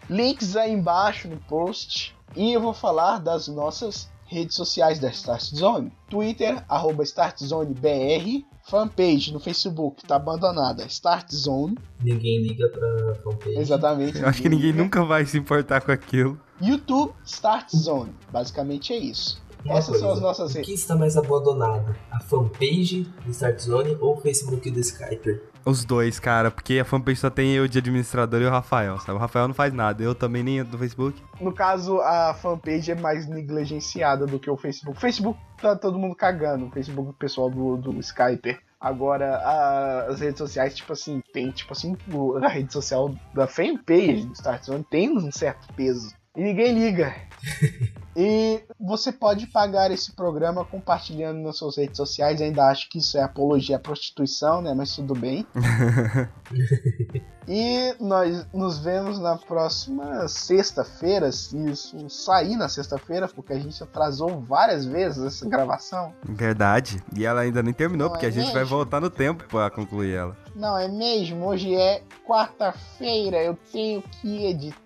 Links 0.09 0.57
aí 0.57 0.73
embaixo 0.73 1.29
no 1.29 1.37
post. 1.37 2.17
E 2.35 2.53
eu 2.53 2.61
vou 2.61 2.73
falar 2.75 3.19
das 3.19 3.49
nossas 3.49 4.11
redes 4.27 4.57
sociais 4.57 4.99
da 4.99 5.09
Start 5.09 5.43
Zone. 5.55 5.93
Twitter, 6.09 6.65
arroba 6.69 7.03
StartZoneBR. 7.05 8.45
Fanpage 8.69 9.33
no 9.33 9.39
Facebook 9.39 10.05
tá 10.05 10.17
abandonada, 10.17 10.85
Start 10.87 11.33
Zone. 11.33 11.79
Ninguém 12.03 12.43
liga 12.43 12.69
pra 12.69 13.15
fanpage. 13.23 13.59
Exatamente. 13.59 14.19
Eu 14.19 14.29
acho 14.29 14.43
que 14.43 14.49
ninguém 14.49 14.73
liga. 14.73 14.83
nunca 14.83 15.05
vai 15.05 15.25
se 15.25 15.39
importar 15.39 15.81
com 15.81 15.93
aquilo. 15.93 16.41
YouTube, 16.61 17.13
Start 17.25 17.71
Zone. 17.71 18.13
Basicamente 18.33 18.93
é 18.93 18.99
isso. 18.99 19.41
Essas 19.71 19.89
coisa, 19.89 20.01
são 20.01 20.13
as 20.13 20.21
nossas 20.21 20.55
redes. 20.55 20.69
O 20.69 20.73
que 20.73 20.79
está 20.79 20.97
mais 20.97 21.17
abandonado? 21.17 21.95
A 22.11 22.21
fanpage 22.21 23.03
do 23.25 23.31
Start 23.31 23.59
Zone 23.61 23.97
ou 24.01 24.17
o 24.17 24.21
Facebook 24.21 24.71
do 24.71 24.81
Skyper? 24.81 25.43
Os 25.65 25.85
dois, 25.85 26.21
cara, 26.21 26.49
porque 26.49 26.79
a 26.79 26.85
fanpage 26.85 27.19
só 27.19 27.29
tem 27.29 27.53
eu 27.53 27.67
de 27.67 27.79
administrador 27.79 28.41
e 28.41 28.45
o 28.45 28.51
Rafael, 28.51 29.01
sabe? 29.01 29.15
O 29.15 29.21
Rafael 29.21 29.49
não 29.49 29.55
faz 29.55 29.73
nada, 29.73 30.01
eu 30.01 30.15
também 30.15 30.45
nem 30.45 30.63
do 30.63 30.79
Facebook. 30.79 31.21
No 31.41 31.53
caso, 31.53 32.01
a 32.01 32.35
fanpage 32.35 32.93
é 32.93 32.95
mais 32.95 33.27
negligenciada 33.27 34.27
do 34.27 34.39
que 34.39 34.49
o 34.49 34.57
Facebook. 34.57 34.97
O 34.97 35.01
Facebook 35.01 35.41
tá 35.61 35.75
todo 35.75 35.99
mundo 35.99 36.15
cagando, 36.15 36.67
o 36.67 36.71
Facebook 36.71 37.13
pessoal 37.19 37.51
do, 37.51 37.77
do 37.77 37.99
Skyper. 37.99 38.61
Agora, 38.79 39.39
a, 39.39 40.07
as 40.07 40.21
redes 40.21 40.39
sociais, 40.39 40.77
tipo 40.77 40.93
assim, 40.93 41.21
tem, 41.33 41.51
tipo 41.51 41.73
assim, 41.73 41.97
a 42.41 42.49
rede 42.49 42.73
social 42.73 43.13
da 43.35 43.49
fanpage 43.49 44.27
do 44.27 44.35
Startzone 44.35 44.87
tem 44.89 45.11
um 45.11 45.33
certo 45.33 45.67
peso. 45.75 46.15
E 46.37 46.43
ninguém 46.43 46.73
liga. 46.73 47.15
E 48.19 48.63
você 48.81 49.13
pode 49.13 49.47
pagar 49.49 49.91
esse 49.91 50.11
programa 50.13 50.65
compartilhando 50.65 51.39
nas 51.43 51.59
suas 51.59 51.77
redes 51.77 51.99
sociais. 51.99 52.41
Ainda 52.41 52.65
acho 52.65 52.89
que 52.89 52.97
isso 52.99 53.19
é 53.19 53.23
apologia 53.23 53.77
à 53.77 53.79
prostituição, 53.79 54.63
né? 54.63 54.73
Mas 54.73 54.97
tudo 54.97 55.15
bem. 55.15 55.47
e 57.47 57.95
nós 58.01 58.47
nos 58.55 58.79
vemos 58.79 59.19
na 59.19 59.37
próxima 59.37 60.27
sexta-feira, 60.29 61.31
se 61.31 61.59
isso 61.67 62.09
sair 62.09 62.57
na 62.57 62.71
sexta-feira, 62.71 63.29
porque 63.29 63.53
a 63.53 63.59
gente 63.59 63.83
atrasou 63.83 64.41
várias 64.41 64.87
vezes 64.87 65.23
essa 65.23 65.47
gravação. 65.47 66.15
Verdade. 66.25 67.03
E 67.15 67.27
ela 67.27 67.43
ainda 67.43 67.63
nem 67.63 67.75
terminou, 67.75 68.07
Não 68.07 68.13
porque 68.13 68.25
é 68.25 68.31
a 68.31 68.33
gente 68.33 68.45
mesmo? 68.45 68.55
vai 68.55 68.65
voltar 68.65 68.99
no 68.99 69.11
tempo 69.11 69.45
para 69.45 69.69
concluir 69.69 70.15
ela. 70.15 70.35
Não 70.55 70.79
é 70.79 70.89
mesmo? 70.89 71.45
Hoje 71.45 71.75
é 71.75 72.03
quarta-feira, 72.27 73.43
eu 73.43 73.55
tenho 73.71 74.01
que 74.01 74.47
editar. 74.47 74.86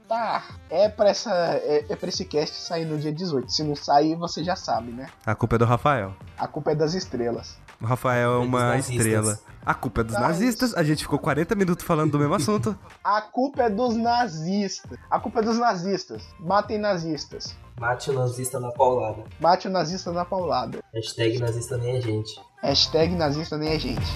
É 0.69 0.89
pra, 0.89 1.09
essa, 1.09 1.33
é, 1.33 1.85
é 1.89 1.97
pra 1.97 2.09
esse 2.09 2.25
cast 2.25 2.57
sair 2.57 2.85
no 2.85 2.99
dia 2.99 3.13
18. 3.13 3.51
Se 3.53 3.63
não 3.63 3.77
sair, 3.77 4.17
você 4.17 4.43
já 4.43 4.57
sabe, 4.57 4.91
né? 4.93 5.09
A 5.25 5.35
culpa 5.35 5.57
é 5.57 5.59
do 5.59 5.65
Rafael. 5.65 6.15
A 6.37 6.49
culpa 6.49 6.73
é 6.73 6.75
das 6.75 6.95
estrelas. 6.95 7.57
O 7.81 7.87
Rafael 7.87 8.33
é 8.33 8.39
uma 8.39 8.77
estrela. 8.77 9.39
A 9.65 9.75
culpa 9.75 10.01
é 10.01 10.05
dos 10.05 10.15
nazistas. 10.15 10.75
A 10.75 10.83
gente 10.83 11.03
ficou 11.05 11.19
40 11.19 11.55
minutos 11.55 11.85
falando 11.85 12.13
do 12.13 12.19
mesmo 12.19 12.35
assunto. 12.35 12.77
A 13.05 13.21
culpa 13.23 13.63
é 13.63 13.71
dos 13.71 13.97
nazistas. 13.97 14.99
A 15.11 15.21
culpa 15.21 15.41
é 15.41 15.43
dos 15.43 15.59
nazistas. 15.59 16.23
Matem 16.39 16.79
nazistas. 16.79 17.57
Mate 17.79 18.11
o 18.11 18.13
nazista 18.13 18.61
na 18.61 18.71
paulada. 18.71 19.25
Mate 19.41 19.69
o 19.69 19.71
nazista 19.71 20.13
na 20.13 20.25
paulada. 20.25 20.81
Hashtag 20.93 21.39
nazista 21.39 21.79
nem 21.79 21.97
a 21.97 22.01
gente. 22.01 22.39
Hashtag 22.63 23.15
nazista 23.15 23.57
nem 23.57 23.73
a 23.73 23.79
gente. 23.79 24.11